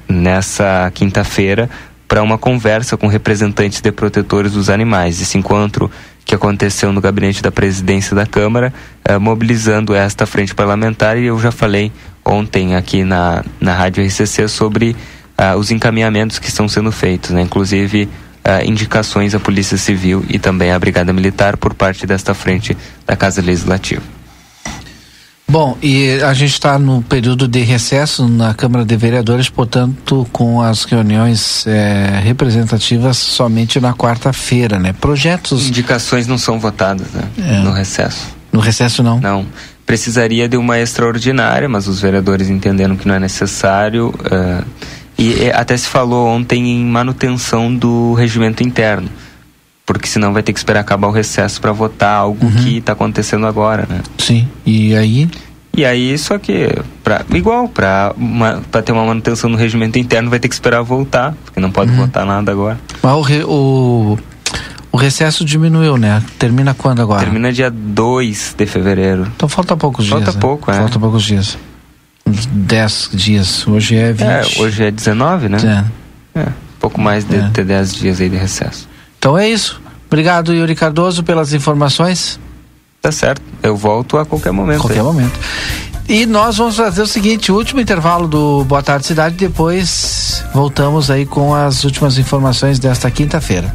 nessa 0.09 0.91
quinta-feira 0.93 1.71
para 2.09 2.25
uma 2.25 2.37
conversa 2.37 2.97
com 2.97 3.07
representantes 3.07 3.81
de 3.81 3.93
protetores 3.93 4.51
dos 4.51 4.69
animais. 4.69 5.21
Esse 5.23 5.39
encontro 5.39 5.89
que 6.25 6.35
aconteceu 6.35 6.93
no 6.93 7.01
gabinete 7.01 7.41
da 7.41 7.53
presidência 7.53 8.17
da 8.17 8.27
Câmara, 8.27 8.75
mobilizando 9.21 9.95
esta 9.95 10.27
frente 10.27 10.57
parlamentar, 10.57 11.17
e 11.17 11.27
eu 11.27 11.39
já 11.39 11.53
falei 11.53 11.93
ontem 12.27 12.75
aqui 12.75 13.05
na, 13.05 13.45
na 13.61 13.75
Rádio 13.75 14.05
RCC 14.05 14.49
sobre 14.49 14.97
uh, 15.39 15.57
os 15.57 15.71
encaminhamentos 15.71 16.39
que 16.39 16.49
estão 16.49 16.69
sendo 16.69 16.91
feitos, 16.91 17.31
né? 17.31 17.43
inclusive 17.43 18.05
uh, 18.45 18.69
indicações 18.69 19.35
à 19.35 19.41
Polícia 19.41 19.77
Civil 19.77 20.25
e 20.29 20.39
também 20.39 20.73
à 20.73 20.79
Brigada 20.79 21.13
Militar 21.13 21.57
por 21.57 21.75
parte 21.75 22.07
desta 22.07 22.35
frente 22.35 22.77
da 23.07 23.17
Casa 23.17 23.41
Legislativa. 23.41 24.03
Bom, 25.49 25.79
e 25.81 26.21
a 26.23 26.35
gente 26.35 26.55
está 26.55 26.77
no 26.77 27.03
período 27.03 27.47
de 27.47 27.61
recesso 27.61 28.29
na 28.29 28.53
Câmara 28.53 28.85
de 28.85 28.97
Vereadores, 28.97 29.49
portanto, 29.49 30.27
com 30.33 30.61
as 30.61 30.83
reuniões 30.83 31.65
é, 31.69 32.21
representativas 32.21 33.17
somente 33.17 33.79
na 33.79 33.95
quarta-feira, 33.95 34.77
né? 34.77 34.93
Projetos. 34.93 35.69
Indicações 35.69 36.27
não 36.27 36.37
são 36.37 36.59
votadas, 36.59 37.07
né? 37.13 37.23
É. 37.39 37.61
No 37.61 37.71
recesso. 37.71 38.27
No 38.53 38.59
recesso 38.59 39.05
não? 39.05 39.21
Não 39.21 39.47
precisaria 39.87 40.49
de 40.49 40.57
uma 40.57 40.79
extraordinária, 40.79 41.69
mas 41.69 41.87
os 41.87 42.01
vereadores 42.01 42.51
entenderam 42.51 42.97
que 42.97 43.07
não 43.07 43.15
é 43.15 43.21
necessário. 43.21 44.09
Uh, 44.09 44.67
e 45.19 45.51
até 45.51 45.77
se 45.77 45.87
falou 45.87 46.27
ontem 46.27 46.73
em 46.73 46.85
manutenção 46.85 47.75
do 47.75 48.13
regimento 48.13 48.63
interno, 48.63 49.09
porque 49.87 50.09
senão 50.09 50.33
vai 50.33 50.43
ter 50.43 50.53
que 50.53 50.59
esperar 50.59 50.81
acabar 50.81 51.09
o 51.09 51.13
recesso 51.13 51.61
para 51.61 51.73
votar 51.73 52.17
algo 52.19 52.45
uhum. 52.45 52.53
que 52.53 52.79
está 52.79 52.93
acontecendo 52.93 53.47
agora, 53.47 53.87
né? 53.89 54.03
Sim. 54.19 54.47
E 54.67 54.95
aí? 54.95 55.31
E 55.75 55.85
aí, 55.85 56.17
só 56.19 56.39
que, 56.39 56.69
pra, 57.05 57.25
igual, 57.35 57.69
para 57.69 58.15
ter 58.85 58.93
uma 58.93 59.05
manutenção 59.05 59.49
no 59.49 59.57
regimento 59.57 59.99
interno, 59.99 60.29
vai 60.29 60.39
ter 60.39 60.49
que 60.49 60.55
esperar 60.55 60.83
voltar, 60.83 61.35
porque 61.45 61.61
não 61.61 61.71
pode 61.71 61.93
uhum. 61.93 61.99
votar 61.99 62.27
nada 62.27 62.51
agora. 62.51 62.79
Mas 63.03 63.13
o, 63.15 63.21
re, 63.21 63.45
o 63.45 64.19
o 64.97 64.99
recesso 64.99 65.45
diminuiu, 65.45 65.99
né? 65.99 66.23
Termina 66.39 66.73
quando 66.73 67.03
agora? 67.03 67.21
Termina 67.21 67.53
dia 67.53 67.71
2 67.71 68.55
de 68.57 68.65
fevereiro. 68.65 69.31
Então 69.37 69.47
falta 69.47 69.77
poucos 69.77 70.09
falta 70.09 70.25
dias. 70.25 70.35
Falta 70.35 70.47
pouco, 70.47 70.71
né? 70.71 70.79
é. 70.79 70.81
Falta 70.81 70.99
poucos 70.99 71.23
dias. 71.23 71.59
10 72.27 73.11
dias. 73.13 73.69
Hoje 73.69 73.95
é 73.95 74.15
20. 74.15 74.23
É, 74.23 74.63
hoje 74.63 74.85
é 74.85 74.91
19, 74.91 75.51
né? 75.51 75.85
É. 76.35 76.41
é 76.41 76.49
pouco 76.81 76.99
mais 76.99 77.25
de 77.25 77.37
é. 77.37 77.41
10 77.51 77.95
dias 77.95 78.23
aí 78.23 78.31
de 78.31 78.39
recesso. 78.39 78.89
Então 79.19 79.37
é 79.37 79.47
isso. 79.47 79.83
Obrigado, 80.07 80.55
Yuri 80.55 80.75
Cardoso, 80.75 81.23
pelas 81.23 81.53
informações. 81.53 82.41
Tá 83.03 83.13
certo. 83.13 83.43
Eu 83.63 83.77
volto 83.77 84.17
a 84.17 84.25
qualquer 84.25 84.53
momento. 84.53 84.81
Qualquer 84.81 85.01
aí. 85.01 85.05
momento. 85.05 85.39
E 86.09 86.25
nós 86.25 86.57
vamos 86.57 86.75
fazer 86.75 87.03
o 87.03 87.07
seguinte, 87.07 87.53
o 87.53 87.55
último 87.55 87.83
intervalo 87.83 88.27
do 88.27 88.65
Boa 88.65 88.83
Tarde 88.83 89.05
Cidade, 89.05 89.35
depois 89.35 90.43
voltamos 90.55 91.11
aí 91.11 91.27
com 91.27 91.55
as 91.55 91.85
últimas 91.85 92.17
informações 92.17 92.79
desta 92.79 93.11
quinta-feira. 93.11 93.75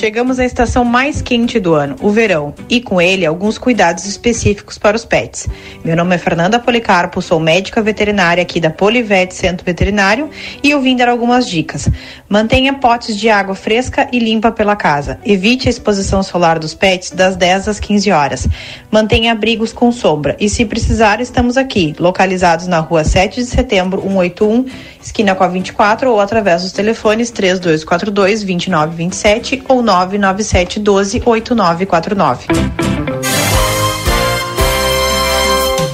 Chegamos 0.00 0.38
à 0.38 0.46
estação 0.46 0.82
mais 0.82 1.20
quente 1.20 1.60
do 1.60 1.74
ano, 1.74 1.94
o 2.00 2.08
verão, 2.08 2.54
e 2.70 2.80
com 2.80 2.98
ele 2.98 3.26
alguns 3.26 3.58
cuidados 3.58 4.06
específicos 4.06 4.78
para 4.78 4.96
os 4.96 5.04
pets. 5.04 5.46
Meu 5.84 5.94
nome 5.94 6.14
é 6.14 6.18
Fernanda 6.18 6.58
Policarpo, 6.58 7.20
sou 7.20 7.38
médica 7.38 7.82
veterinária 7.82 8.42
aqui 8.42 8.58
da 8.58 8.70
Polivete 8.70 9.34
Centro 9.34 9.62
Veterinário 9.62 10.30
e 10.62 10.70
eu 10.70 10.80
vim 10.80 10.96
dar 10.96 11.10
algumas 11.10 11.46
dicas. 11.46 11.86
Mantenha 12.30 12.72
potes 12.72 13.14
de 13.14 13.28
água 13.28 13.54
fresca 13.54 14.08
e 14.10 14.18
limpa 14.18 14.50
pela 14.50 14.74
casa. 14.74 15.20
Evite 15.22 15.68
a 15.68 15.70
exposição 15.70 16.22
solar 16.22 16.58
dos 16.58 16.72
pets 16.72 17.10
das 17.10 17.36
10 17.36 17.68
às 17.68 17.78
15 17.78 18.10
horas. 18.10 18.48
Mantenha 18.90 19.32
abrigos 19.32 19.70
com 19.70 19.92
sombra 19.92 20.34
e 20.40 20.48
se 20.48 20.64
precisar, 20.64 21.20
estamos 21.20 21.58
aqui, 21.58 21.94
localizados 21.98 22.66
na 22.66 22.78
rua 22.78 23.04
7 23.04 23.38
de 23.38 23.46
setembro, 23.46 24.00
181, 24.00 24.64
esquina 25.02 25.34
com 25.34 25.44
a 25.44 25.48
24 25.48 26.10
ou 26.10 26.20
através 26.20 26.62
dos 26.62 26.72
telefones 26.72 27.30
3242 27.30 28.44
2927 28.44 29.62
ou 29.68 29.82
997 29.90 29.90
12 30.00 32.89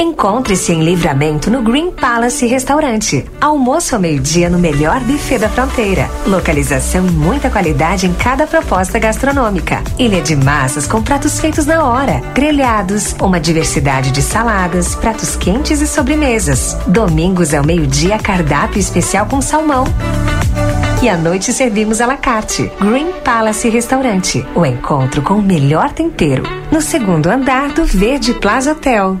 Encontre-se 0.00 0.72
em 0.72 0.82
Livramento 0.82 1.50
no 1.50 1.60
Green 1.60 1.90
Palace 1.90 2.46
Restaurante. 2.46 3.22
Almoço 3.38 3.94
ao 3.94 4.00
meio-dia 4.00 4.48
no 4.48 4.58
melhor 4.58 4.98
buffet 5.00 5.38
da 5.38 5.48
fronteira. 5.50 6.08
Localização 6.26 7.06
e 7.06 7.10
muita 7.10 7.50
qualidade 7.50 8.06
em 8.06 8.14
cada 8.14 8.46
proposta 8.46 8.98
gastronômica. 8.98 9.82
Ilha 9.98 10.22
de 10.22 10.34
massas 10.34 10.86
com 10.86 11.02
pratos 11.02 11.38
feitos 11.38 11.66
na 11.66 11.84
hora, 11.84 12.22
grelhados, 12.32 13.14
uma 13.20 13.38
diversidade 13.38 14.10
de 14.10 14.22
saladas, 14.22 14.94
pratos 14.94 15.36
quentes 15.36 15.82
e 15.82 15.86
sobremesas. 15.86 16.78
Domingos 16.86 17.52
ao 17.52 17.62
meio-dia 17.62 18.18
cardápio 18.18 18.80
especial 18.80 19.26
com 19.26 19.42
salmão. 19.42 19.84
E 21.02 21.10
à 21.10 21.16
noite 21.18 21.52
servimos 21.52 22.00
à 22.00 22.06
la 22.06 22.16
carte. 22.16 22.72
Green 22.80 23.12
Palace 23.22 23.68
Restaurante. 23.68 24.46
O 24.54 24.64
encontro 24.64 25.20
com 25.20 25.34
o 25.34 25.42
melhor 25.42 25.92
tempero. 25.92 26.44
No 26.72 26.80
segundo 26.80 27.26
andar 27.26 27.68
do 27.74 27.84
Verde 27.84 28.32
Plaza 28.32 28.72
Hotel. 28.72 29.20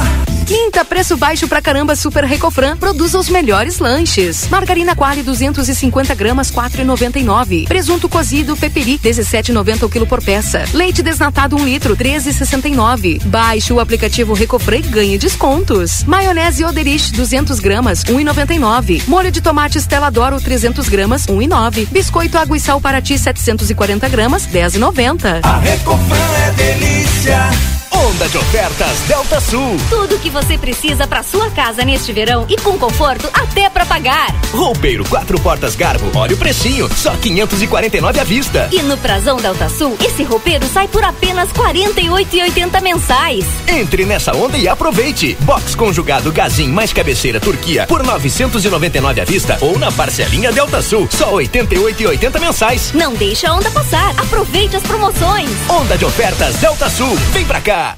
Quinta, 0.51 0.83
preço 0.83 1.15
baixo 1.15 1.47
pra 1.47 1.61
caramba 1.61 1.95
Super 1.95 2.25
Recofran. 2.25 2.75
Produz 2.75 3.13
os 3.13 3.29
melhores 3.29 3.79
lanches. 3.79 4.49
Margarina 4.49 4.93
Quali 4.93 5.23
250 5.23 6.13
gramas 6.13 6.51
4,99. 6.51 7.69
Presunto 7.69 8.09
cozido 8.09 8.57
Peperi 8.57 8.99
17,90 8.99 9.83
o 9.83 9.89
quilo 9.89 10.05
por 10.05 10.21
peça. 10.21 10.65
Leite 10.73 11.01
desnatado 11.01 11.55
1 11.55 11.63
litro 11.63 11.95
13,69. 11.95 13.23
Baixe 13.23 13.71
o 13.71 13.79
aplicativo 13.79 14.33
Recofran 14.33 14.79
e 14.79 14.81
ganhe 14.81 15.17
descontos. 15.17 16.03
Maionese 16.03 16.65
Oderich 16.65 17.13
200 17.13 17.61
gramas 17.61 18.03
1,99. 18.03 19.07
Molho 19.07 19.31
de 19.31 19.39
tomate 19.39 19.77
Stella 19.77 20.09
Doro 20.09 20.41
300 20.41 20.89
gramas 20.89 21.27
1,9. 21.27 21.87
Biscoito 21.89 22.37
Água 22.37 22.57
e 22.57 22.59
Sal 22.59 22.81
Paraty 22.81 23.17
740 23.17 24.09
gramas 24.09 24.45
10,90. 24.47 25.39
A 25.43 25.59
Recofran 25.59 26.17
é 26.45 26.51
delícia. 26.51 27.49
Onda 27.93 28.27
de 28.29 28.37
ofertas 28.37 28.99
Delta 29.07 29.39
Sul. 29.41 29.77
Tudo 29.89 30.17
que 30.17 30.29
você 30.29 30.40
precisa 30.57 31.07
para 31.07 31.23
sua 31.23 31.49
casa 31.51 31.83
neste 31.83 32.11
verão 32.13 32.45
e 32.49 32.55
com 32.57 32.77
conforto 32.77 33.29
até 33.33 33.69
para 33.69 33.85
pagar. 33.85 34.33
Roupeiro 34.53 35.03
quatro 35.05 35.39
portas 35.39 35.75
Garbo. 35.75 36.11
Olha 36.15 36.35
o 36.35 36.37
precinho, 36.37 36.89
só 36.95 37.15
549 37.15 38.19
à 38.19 38.23
vista. 38.23 38.69
E 38.71 38.81
no 38.81 38.97
Prazão 38.97 39.37
Delta 39.37 39.69
Sul, 39.69 39.97
esse 40.03 40.23
roupeiro 40.23 40.65
sai 40.67 40.87
por 40.87 41.03
apenas 41.03 41.49
48,80 41.51 42.81
mensais. 42.81 43.45
Entre 43.67 44.05
nessa 44.05 44.35
onda 44.35 44.57
e 44.57 44.67
aproveite. 44.67 45.37
Box 45.41 45.75
conjugado 45.75 46.31
Gazin 46.31 46.69
mais 46.69 46.93
cabeceira 46.93 47.39
Turquia 47.39 47.85
por 47.87 48.03
999 48.03 49.21
à 49.21 49.25
vista 49.25 49.57
ou 49.61 49.77
na 49.77 49.91
parcelinha 49.91 50.51
Delta 50.51 50.81
Sul, 50.81 51.07
só 51.09 51.31
88,80 51.33 52.39
mensais. 52.39 52.91
Não 52.93 53.13
deixa 53.13 53.49
a 53.49 53.53
onda 53.53 53.69
passar. 53.71 54.11
Aproveite 54.17 54.75
as 54.75 54.83
promoções. 54.83 55.49
Onda 55.69 55.97
de 55.97 56.05
ofertas 56.05 56.55
Delta 56.57 56.89
Sul. 56.89 57.15
Vem 57.33 57.45
pra 57.45 57.61
cá. 57.61 57.97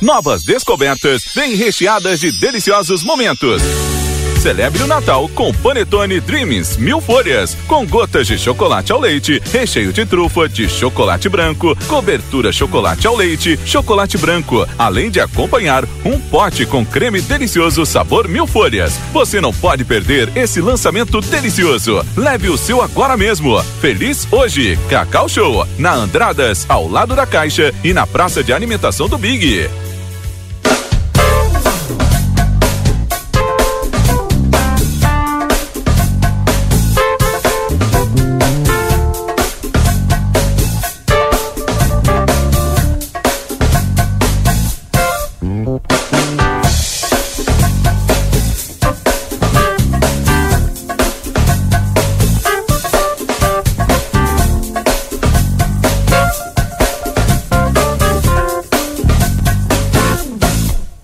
Novas 0.00 0.42
descobertas 0.42 1.24
vêm 1.34 1.54
recheadas 1.54 2.20
de 2.20 2.32
deliciosos 2.32 3.02
momentos. 3.02 3.62
Celebre 4.40 4.82
o 4.82 4.86
Natal 4.86 5.28
com 5.34 5.52
Panetone 5.52 6.18
Dreams 6.18 6.78
mil 6.78 7.02
folhas, 7.02 7.54
com 7.66 7.86
gotas 7.86 8.26
de 8.26 8.38
chocolate 8.38 8.90
ao 8.90 8.98
leite, 8.98 9.38
recheio 9.52 9.92
de 9.92 10.06
trufa, 10.06 10.48
de 10.48 10.66
chocolate 10.66 11.28
branco, 11.28 11.76
cobertura 11.86 12.50
chocolate 12.50 13.06
ao 13.06 13.14
leite, 13.14 13.60
chocolate 13.66 14.16
branco, 14.16 14.66
além 14.78 15.10
de 15.10 15.20
acompanhar 15.20 15.84
um 16.02 16.18
pote 16.18 16.64
com 16.64 16.86
creme 16.86 17.20
delicioso 17.20 17.84
sabor 17.84 18.26
mil 18.26 18.46
folhas. 18.46 18.98
Você 19.12 19.38
não 19.38 19.52
pode 19.52 19.84
perder 19.84 20.34
esse 20.34 20.62
lançamento 20.62 21.20
delicioso. 21.20 22.02
Leve 22.16 22.48
o 22.48 22.56
seu 22.56 22.80
agora 22.80 23.18
mesmo. 23.18 23.62
Feliz 23.82 24.26
hoje, 24.32 24.78
Cacau 24.88 25.28
Show, 25.28 25.68
na 25.76 25.92
Andradas, 25.92 26.64
ao 26.66 26.88
lado 26.88 27.14
da 27.14 27.26
Caixa 27.26 27.74
e 27.84 27.92
na 27.92 28.06
Praça 28.06 28.42
de 28.42 28.54
Alimentação 28.54 29.06
do 29.06 29.18
Big. 29.18 29.68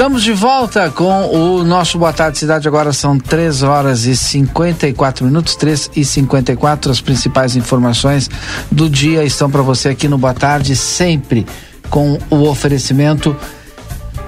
Estamos 0.00 0.22
de 0.22 0.32
volta 0.32 0.88
com 0.88 1.26
o 1.26 1.62
nosso 1.62 1.98
Boa 1.98 2.10
Tarde 2.10 2.38
Cidade. 2.38 2.66
Agora 2.66 2.90
são 2.90 3.18
3 3.18 3.62
horas 3.62 4.06
e 4.06 4.16
54 4.16 5.26
minutos, 5.26 5.54
3 5.56 5.90
e 5.94 6.06
54. 6.06 6.90
As 6.90 7.02
principais 7.02 7.54
informações 7.54 8.30
do 8.72 8.88
dia 8.88 9.22
estão 9.24 9.50
para 9.50 9.60
você 9.60 9.90
aqui 9.90 10.08
no 10.08 10.16
Boa 10.16 10.32
Tarde, 10.32 10.74
sempre 10.74 11.46
com 11.90 12.18
o 12.30 12.48
oferecimento 12.48 13.36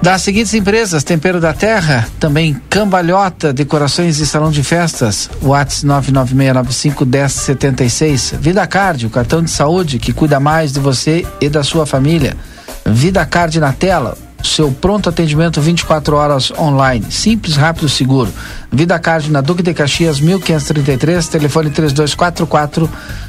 das 0.03 0.21
seguintes 0.21 0.53
empresas: 0.53 1.03
Tempero 1.03 1.41
da 1.41 1.55
Terra, 1.55 2.07
também 2.21 2.53
Cambalhota, 2.69 3.51
Decorações 3.51 4.19
e 4.19 4.27
Salão 4.27 4.51
de 4.51 4.63
Festas, 4.63 5.31
Whats 5.43 5.85
996951076, 5.85 8.37
Vida 8.39 8.67
Card, 8.67 9.07
o 9.07 9.11
cartão 9.11 9.43
de 9.43 9.51
saúde 9.51 9.99
que 9.99 10.13
cuida 10.13 10.39
mais 10.39 10.71
de 10.71 10.81
você 10.81 11.27
e 11.41 11.49
da 11.49 11.63
sua 11.63 11.87
família. 11.87 12.37
Vida 12.85 13.25
Card 13.25 13.59
na 13.59 13.73
tela, 13.73 14.19
seu 14.43 14.71
pronto 14.73 15.09
atendimento 15.09 15.61
24 15.61 16.17
horas 16.17 16.51
online, 16.59 17.11
simples, 17.11 17.57
rápido, 17.57 17.89
seguro. 17.89 18.33
Vida 18.71 18.99
Card 18.99 19.31
na 19.31 19.41
Duque 19.41 19.63
de 19.63 19.75
Caxias 19.75 20.21
1533, 20.21 21.29
telefone 21.29 21.71
3244 21.71 22.89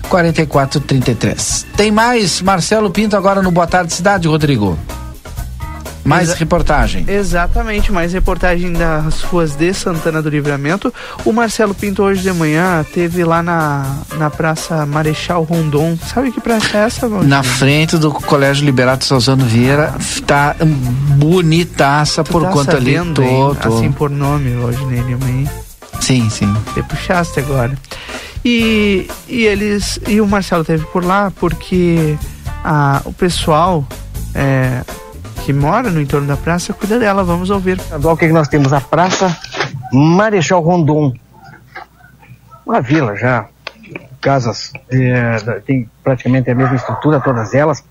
4433. 0.09 1.65
Tem 1.75 1.91
mais 1.91 2.41
Marcelo 2.41 2.89
Pinto 2.89 3.15
agora 3.15 3.41
no 3.41 3.51
Boa 3.51 3.67
Tarde 3.67 3.93
Cidade, 3.93 4.27
Rodrigo. 4.27 4.77
Mais 6.05 6.29
Exa- 6.29 6.37
reportagem. 6.37 7.05
Exatamente, 7.07 7.91
mais 7.91 8.11
reportagem 8.11 8.73
das 8.73 9.21
ruas 9.21 9.55
de 9.55 9.73
Santana 9.73 10.21
do 10.21 10.29
Livramento. 10.29 10.93
O 11.23 11.31
Marcelo 11.31 11.73
Pinto 11.73 12.03
hoje 12.03 12.21
de 12.21 12.33
manhã 12.33 12.85
teve 12.93 13.23
lá 13.23 13.41
na, 13.41 13.99
na 14.17 14.29
Praça 14.29 14.85
Marechal 14.85 15.43
Rondon. 15.43 15.97
Sabe 16.13 16.31
que 16.31 16.41
praça 16.41 16.77
é 16.77 16.81
essa, 16.81 17.07
Valdir? 17.07 17.29
Na 17.29 17.41
frente 17.41 17.97
do 17.97 18.11
Colégio 18.11 18.65
Liberato 18.65 19.05
Salzano 19.05 19.45
Vieira, 19.45 19.93
tá 20.27 20.55
bonitaça 21.17 22.23
Tu 22.23 22.31
por 22.31 22.43
tá 22.43 22.49
conta 22.49 22.75
ali. 22.75 22.95
Tô, 23.13 23.21
hein? 23.21 23.57
tô. 23.61 23.77
Assim 23.77 23.91
por 23.91 24.09
nome, 24.09 24.55
hoje 24.57 24.83
nele, 24.85 25.13
hein? 25.13 25.49
Sim, 26.01 26.29
sim. 26.29 26.53
Você 26.73 26.83
puxaste 26.83 27.39
agora. 27.39 27.71
E, 28.43 29.07
e 29.29 29.43
eles. 29.45 29.99
E 30.07 30.19
o 30.19 30.27
Marcelo 30.27 30.65
teve 30.65 30.85
por 30.87 31.03
lá 31.05 31.31
porque 31.39 32.17
a, 32.63 33.01
o 33.05 33.13
pessoal 33.13 33.87
é, 34.35 34.81
que 35.43 35.51
mora 35.51 35.91
no 35.91 35.99
entorno 35.99 36.25
da 36.25 36.37
praça 36.37 36.73
cuida 36.73 36.97
dela. 36.97 37.23
Vamos 37.23 37.49
ouvir. 37.49 37.77
O 38.03 38.17
que, 38.17 38.27
que 38.27 38.33
nós 38.33 38.47
temos? 38.47 38.71
A 38.71 38.79
Praça 38.79 39.37
Marechal 39.91 40.61
Rondon. 40.61 41.13
Uma 42.65 42.81
vila 42.81 43.15
já. 43.17 43.47
Casas, 44.21 44.71
é, 44.89 45.59
tem 45.65 45.89
praticamente 46.01 46.49
a 46.49 46.55
mesma 46.55 46.75
estrutura, 46.75 47.19
todas 47.19 47.53
elas. 47.53 47.83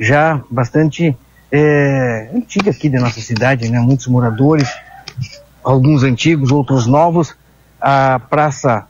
Já 0.00 0.40
bastante 0.50 1.14
é, 1.52 2.30
antiga 2.34 2.70
aqui 2.70 2.88
da 2.88 2.98
nossa 2.98 3.20
cidade, 3.20 3.70
né? 3.70 3.78
Muitos 3.78 4.06
moradores, 4.06 4.74
alguns 5.62 6.02
antigos, 6.02 6.50
outros 6.50 6.86
novos. 6.86 7.36
A 7.78 8.18
Praça 8.18 8.86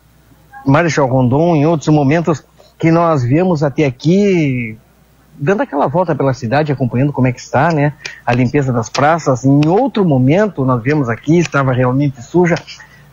Marechal 0.65 1.09
Rondon, 1.09 1.57
em 1.57 1.67
outros 1.67 1.89
momentos 1.89 2.45
que 2.79 2.93
nós 2.93 3.25
viemos 3.25 3.65
até 3.65 3.85
aqui, 3.85 4.79
dando 5.39 5.63
aquela 5.63 5.87
volta 5.87 6.15
pela 6.15 6.33
cidade, 6.33 6.73
acompanhando 6.73 7.13
como 7.13 7.27
é 7.27 7.33
que 7.33 7.41
está, 7.41 7.73
né? 7.73 7.93
A 8.25 8.33
limpeza 8.33 8.73
das 8.73 8.89
praças. 8.89 9.45
Em 9.45 9.67
outro 9.67 10.05
momento, 10.05 10.65
nós 10.65 10.83
viemos 10.83 11.09
aqui, 11.09 11.39
estava 11.39 11.73
realmente 11.73 12.23
suja. 12.23 12.57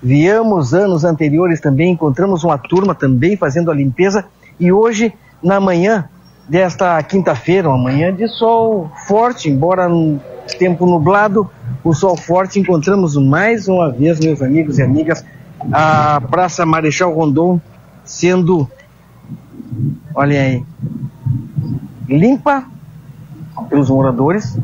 Viemos 0.02 0.74
anos 0.74 1.04
anteriores 1.04 1.62
também, 1.62 1.92
encontramos 1.92 2.44
uma 2.44 2.58
turma 2.58 2.94
também 2.94 3.38
fazendo 3.38 3.72
a 3.72 3.74
limpeza. 3.74 4.26
E 4.60 4.72
hoje, 4.72 5.14
na 5.42 5.60
manhã 5.60 6.10
desta 6.48 7.02
quinta-feira, 7.04 7.70
uma 7.70 7.78
manhã 7.78 8.14
de 8.14 8.28
sol 8.28 8.92
forte, 9.08 9.50
embora 9.50 9.88
um 9.88 10.20
tempo 10.60 10.86
nublado, 10.86 11.50
o 11.84 11.94
sol 11.94 12.18
forte, 12.18 12.60
encontramos 12.60 13.16
mais 13.16 13.68
uma 13.68 13.90
vez, 13.92 14.20
meus 14.20 14.42
amigos 14.42 14.78
e 14.78 14.84
amigas, 14.84 15.24
a 15.72 16.20
Praça 16.20 16.66
Marechal 16.66 17.14
Rondon 17.14 17.62
sendo, 18.04 18.70
olha 20.14 20.42
aí, 20.42 20.66
limpa 22.08 22.66
pelos 23.70 23.90
moradores 23.90 24.58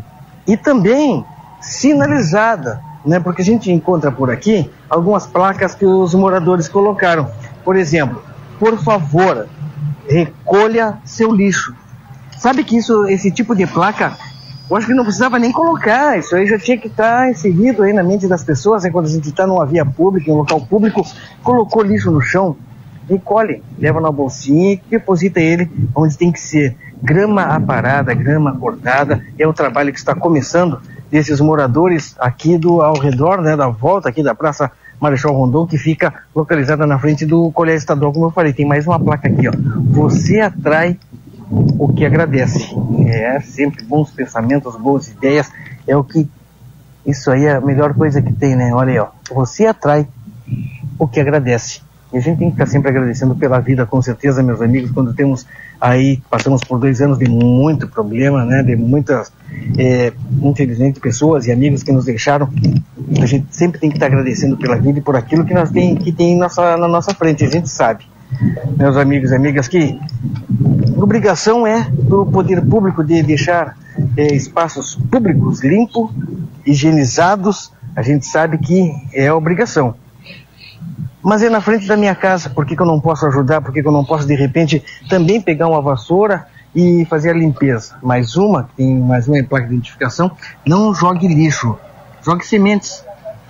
e 0.47 0.57
também 0.57 1.23
sinalizada, 1.61 2.81
né? 3.05 3.19
Porque 3.19 3.41
a 3.41 3.45
gente 3.45 3.71
encontra 3.71 4.11
por 4.11 4.29
aqui 4.29 4.69
algumas 4.89 5.27
placas 5.27 5.75
que 5.75 5.85
os 5.85 6.13
moradores 6.13 6.67
colocaram. 6.67 7.29
Por 7.63 7.75
exemplo, 7.75 8.21
por 8.57 8.77
favor, 8.77 9.47
recolha 10.07 10.97
seu 11.05 11.31
lixo. 11.31 11.73
Sabe 12.37 12.63
que 12.63 12.77
isso, 12.77 13.05
esse 13.07 13.29
tipo 13.31 13.55
de 13.55 13.67
placa, 13.67 14.17
eu 14.69 14.75
acho 14.75 14.87
que 14.87 14.93
não 14.93 15.03
precisava 15.03 15.37
nem 15.37 15.51
colocar. 15.51 16.17
Isso 16.17 16.35
aí 16.35 16.45
já 16.47 16.57
tinha 16.57 16.77
que 16.77 16.87
estar 16.87 17.29
inserido 17.29 17.83
aí 17.83 17.93
na 17.93 18.03
mente 18.03 18.27
das 18.27 18.43
pessoas, 18.43 18.83
né? 18.83 18.89
quando 18.89 19.07
a 19.07 19.09
gente 19.09 19.29
está 19.29 19.45
numa 19.45 19.65
via 19.65 19.85
pública, 19.85 20.29
em 20.29 20.33
um 20.33 20.37
local 20.37 20.61
público, 20.61 21.05
colocou 21.43 21.83
lixo 21.83 22.11
no 22.11 22.21
chão, 22.21 22.55
recolhe, 23.09 23.63
leva 23.77 23.99
na 23.99 24.11
bolsinha 24.11 24.73
e 24.73 24.81
deposita 24.89 25.39
ele 25.39 25.69
onde 25.95 26.17
tem 26.17 26.31
que 26.31 26.39
ser. 26.39 26.75
Grama 27.01 27.43
aparada, 27.43 28.13
grama 28.13 28.55
cortada, 28.57 29.23
é 29.37 29.47
o 29.47 29.53
trabalho 29.53 29.91
que 29.91 29.99
está 29.99 30.13
começando 30.13 30.79
desses 31.09 31.39
moradores 31.39 32.15
aqui 32.19 32.57
do 32.57 32.81
ao 32.81 32.97
redor, 32.97 33.41
né, 33.41 33.55
da 33.55 33.67
volta 33.67 34.09
aqui 34.09 34.21
da 34.21 34.35
Praça 34.35 34.71
Marechal 34.99 35.33
Rondon, 35.33 35.65
que 35.65 35.77
fica 35.77 36.13
localizada 36.35 36.85
na 36.85 36.99
frente 36.99 37.25
do 37.25 37.51
Colégio 37.51 37.79
Estadual, 37.79 38.11
como 38.11 38.25
eu 38.25 38.31
falei. 38.31 38.53
Tem 38.53 38.65
mais 38.65 38.85
uma 38.85 38.99
placa 38.99 39.27
aqui, 39.27 39.47
ó. 39.47 39.51
Você 39.91 40.41
atrai 40.41 40.99
o 41.49 41.91
que 41.93 42.05
agradece. 42.05 42.75
É 43.07 43.39
sempre 43.39 43.83
bons 43.85 44.11
pensamentos, 44.11 44.75
boas 44.75 45.07
ideias, 45.07 45.51
é 45.87 45.95
o 45.95 46.03
que 46.03 46.29
isso 47.05 47.31
aí 47.31 47.45
é 47.45 47.55
a 47.55 47.61
melhor 47.61 47.93
coisa 47.93 48.21
que 48.21 48.33
tem, 48.33 48.55
né? 48.55 48.73
Olha 48.73 48.91
aí, 48.91 48.99
ó. 48.99 49.07
Você 49.33 49.65
atrai 49.65 50.07
o 50.97 51.07
que 51.07 51.19
agradece. 51.19 51.81
E 52.11 52.17
a 52.17 52.19
gente 52.19 52.39
tem 52.39 52.49
que 52.49 52.55
estar 52.55 52.65
sempre 52.65 52.89
agradecendo 52.89 53.35
pela 53.35 53.59
vida, 53.59 53.85
com 53.85 54.01
certeza, 54.01 54.41
meus 54.41 54.61
amigos, 54.61 54.89
quando 54.91 55.13
temos 55.13 55.45
aí, 55.79 56.19
passamos 56.29 56.63
por 56.63 56.79
dois 56.79 57.01
anos 57.01 57.19
de 57.19 57.29
muito 57.29 57.87
problema, 57.87 58.43
né? 58.43 58.63
De 58.63 58.75
muitas, 58.75 59.31
é, 59.77 60.11
infelizmente, 60.41 60.99
pessoas 60.99 61.45
e 61.45 61.51
amigos 61.51 61.83
que 61.83 61.91
nos 61.91 62.05
deixaram. 62.05 62.49
A 63.21 63.25
gente 63.27 63.47
sempre 63.51 63.79
tem 63.79 63.91
que 63.91 63.97
estar 63.97 64.07
agradecendo 64.07 64.57
pela 64.57 64.75
vida 64.75 64.97
e 64.97 65.01
por 65.01 65.15
aquilo 65.15 65.45
que 65.45 65.53
nós 65.53 65.69
tem, 65.69 65.95
que 65.95 66.11
tem 66.11 66.35
nossa, 66.35 66.75
na 66.77 66.87
nossa 66.87 67.13
frente. 67.13 67.45
A 67.45 67.49
gente 67.49 67.69
sabe, 67.69 68.03
meus 68.75 68.97
amigos 68.97 69.29
e 69.29 69.35
amigas, 69.35 69.67
que 69.67 69.99
obrigação 70.97 71.67
é 71.67 71.91
do 71.91 72.25
poder 72.25 72.59
público 72.65 73.03
de 73.03 73.21
deixar 73.21 73.77
eh, 74.17 74.33
espaços 74.33 74.95
públicos 74.95 75.63
limpos, 75.63 76.09
higienizados. 76.65 77.71
A 77.95 78.01
gente 78.01 78.25
sabe 78.25 78.57
que 78.57 78.91
é 79.13 79.31
obrigação. 79.31 79.93
Mas 81.23 81.43
é 81.43 81.49
na 81.49 81.61
frente 81.61 81.87
da 81.87 81.97
minha 81.97 82.15
casa. 82.15 82.49
Por 82.49 82.65
que, 82.65 82.75
que 82.75 82.81
eu 82.81 82.85
não 82.85 82.99
posso 82.99 83.25
ajudar? 83.25 83.61
Por 83.61 83.73
que, 83.73 83.81
que 83.81 83.87
eu 83.87 83.91
não 83.91 84.05
posso, 84.05 84.25
de 84.25 84.35
repente, 84.35 84.83
também 85.09 85.41
pegar 85.41 85.67
uma 85.67 85.81
vassoura 85.81 86.45
e 86.73 87.05
fazer 87.05 87.31
a 87.31 87.33
limpeza? 87.33 87.95
Mais 88.01 88.35
uma, 88.35 88.69
tem 88.75 88.97
mais 88.99 89.27
uma 89.27 89.41
placa 89.43 89.67
de 89.67 89.73
identificação, 89.73 90.31
não 90.65 90.93
jogue 90.93 91.27
lixo, 91.27 91.77
jogue 92.23 92.45
sementes. 92.45 93.03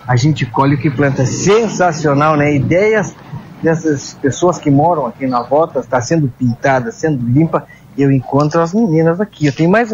A 0.08 0.16
gente 0.16 0.46
colhe 0.46 0.76
o 0.76 0.78
que 0.78 0.90
planta. 0.90 1.26
Sensacional, 1.26 2.36
né? 2.36 2.56
Ideias 2.56 3.16
dessas 3.62 4.14
pessoas 4.16 4.58
que 4.58 4.72
moram 4.72 5.06
aqui 5.06 5.28
na 5.28 5.44
volta, 5.44 5.80
está 5.80 6.02
sendo 6.02 6.28
pintada, 6.28 6.92
sendo 6.92 7.24
limpa, 7.28 7.68
eu 7.98 8.12
encontro 8.12 8.62
as 8.62 8.74
meninas 8.74 9.20
aqui. 9.20 9.46
Eu 9.48 9.54
tenho 9.54 9.70
mais. 9.70 9.94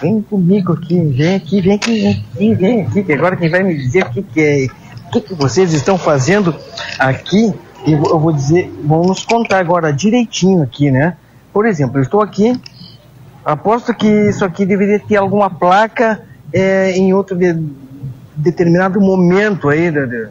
Vem 0.00 0.20
comigo 0.20 0.72
aqui, 0.72 0.98
vem 0.98 1.36
aqui, 1.36 1.60
vem 1.60 1.74
aqui, 1.74 2.00
vem 2.00 2.10
aqui, 2.10 2.54
vem 2.54 2.82
aqui, 2.82 3.02
que 3.04 3.12
agora 3.12 3.36
quem 3.36 3.48
vai 3.48 3.62
me 3.62 3.74
dizer 3.76 4.04
o 4.04 4.10
que, 4.10 4.22
que 4.22 4.40
é, 4.40 4.66
o 5.06 5.10
que, 5.10 5.20
que 5.20 5.34
vocês 5.34 5.72
estão 5.72 5.96
fazendo 5.96 6.54
aqui, 6.98 7.52
eu, 7.86 8.18
vou 8.18 8.32
dizer, 8.32 8.72
vão 8.84 9.02
nos 9.02 9.24
contar 9.24 9.58
agora 9.58 9.92
direitinho 9.92 10.62
aqui, 10.62 10.90
né? 10.90 11.16
Por 11.52 11.66
exemplo, 11.66 11.98
eu 11.98 12.02
estou 12.02 12.20
aqui, 12.20 12.60
aposto 13.44 13.94
que 13.94 14.08
isso 14.08 14.44
aqui 14.44 14.66
deveria 14.66 14.98
ter 14.98 15.16
alguma 15.16 15.48
placa 15.50 16.22
é, 16.52 16.92
em 16.92 17.12
outro 17.12 17.36
de, 17.36 17.54
determinado 18.34 19.00
momento 19.00 19.68
aí, 19.68 19.90
de, 19.90 20.28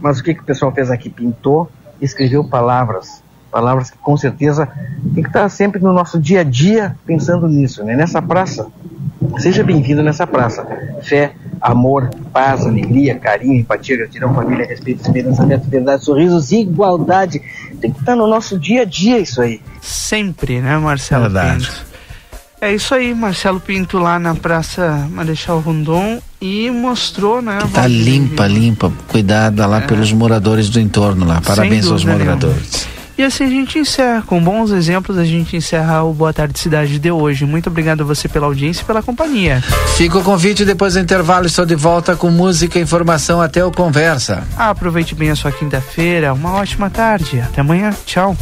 mas 0.00 0.18
o 0.18 0.22
que, 0.22 0.34
que 0.34 0.40
o 0.40 0.44
pessoal 0.44 0.72
fez 0.72 0.90
aqui? 0.90 1.10
Pintou, 1.10 1.70
escreveu 2.00 2.44
palavras. 2.44 3.22
Palavras 3.50 3.90
que 3.90 3.98
com 3.98 4.16
certeza 4.16 4.68
tem 5.14 5.22
que 5.22 5.28
estar 5.28 5.48
sempre 5.48 5.80
no 5.80 5.92
nosso 5.92 6.18
dia 6.18 6.40
a 6.40 6.44
dia 6.44 6.94
pensando 7.06 7.48
nisso, 7.48 7.82
né? 7.82 7.96
Nessa 7.96 8.20
praça. 8.20 8.66
Seja 9.38 9.64
bem-vindo 9.64 10.02
nessa 10.02 10.26
praça. 10.26 10.66
Fé, 11.02 11.32
amor, 11.60 12.10
paz, 12.32 12.66
alegria, 12.66 13.18
carinho, 13.18 13.60
empatia, 13.60 13.96
gratidão, 13.96 14.34
família, 14.34 14.66
respeito, 14.66 15.00
esperança, 15.00 15.46
verdade, 15.46 16.04
sorrisos, 16.04 16.52
igualdade. 16.52 17.40
Tem 17.80 17.90
que 17.90 18.00
estar 18.00 18.14
no 18.14 18.26
nosso 18.26 18.58
dia 18.58 18.82
a 18.82 18.84
dia 18.84 19.18
isso 19.18 19.40
aí. 19.40 19.60
Sempre, 19.80 20.60
né, 20.60 20.76
Marcelo? 20.78 21.22
Verdade. 21.24 21.66
Pinto? 21.66 21.88
É 22.60 22.74
isso 22.74 22.92
aí, 22.92 23.14
Marcelo 23.14 23.60
Pinto 23.60 23.98
lá 23.98 24.18
na 24.18 24.34
Praça 24.34 25.06
Marechal 25.10 25.60
Rondon 25.60 26.20
e 26.40 26.68
mostrou, 26.72 27.40
né? 27.40 27.56
Tá 27.72 27.86
limpa, 27.86 28.48
limpa, 28.48 28.92
cuidada 29.06 29.64
lá 29.64 29.78
é. 29.78 29.86
pelos 29.86 30.12
moradores 30.12 30.68
do 30.68 30.80
entorno 30.80 31.24
lá. 31.24 31.40
Parabéns 31.40 31.86
aos 31.86 32.04
moradores. 32.04 32.84
Nenhuma. 32.84 32.97
E 33.18 33.24
assim 33.24 33.42
a 33.42 33.48
gente 33.48 33.80
encerra, 33.80 34.22
com 34.22 34.40
bons 34.40 34.70
exemplos, 34.70 35.18
a 35.18 35.24
gente 35.24 35.56
encerra 35.56 36.04
o 36.04 36.14
Boa 36.14 36.32
Tarde 36.32 36.56
Cidade 36.56 37.00
de 37.00 37.10
hoje. 37.10 37.44
Muito 37.44 37.68
obrigado 37.68 38.02
a 38.02 38.04
você 38.04 38.28
pela 38.28 38.46
audiência 38.46 38.82
e 38.82 38.84
pela 38.84 39.02
companhia. 39.02 39.60
Fica 39.96 40.18
o 40.18 40.22
convite 40.22 40.64
depois 40.64 40.94
do 40.94 41.00
intervalo, 41.00 41.46
estou 41.46 41.66
de 41.66 41.74
volta 41.74 42.14
com 42.14 42.30
música, 42.30 42.78
informação 42.78 43.42
até 43.42 43.64
o 43.64 43.72
conversa. 43.72 44.46
aproveite 44.70 45.16
bem 45.16 45.30
a 45.30 45.36
sua 45.36 45.50
quinta-feira, 45.50 46.32
uma 46.32 46.52
ótima 46.52 46.88
tarde. 46.90 47.40
Até 47.40 47.60
amanhã, 47.60 47.90
tchau. 48.06 48.36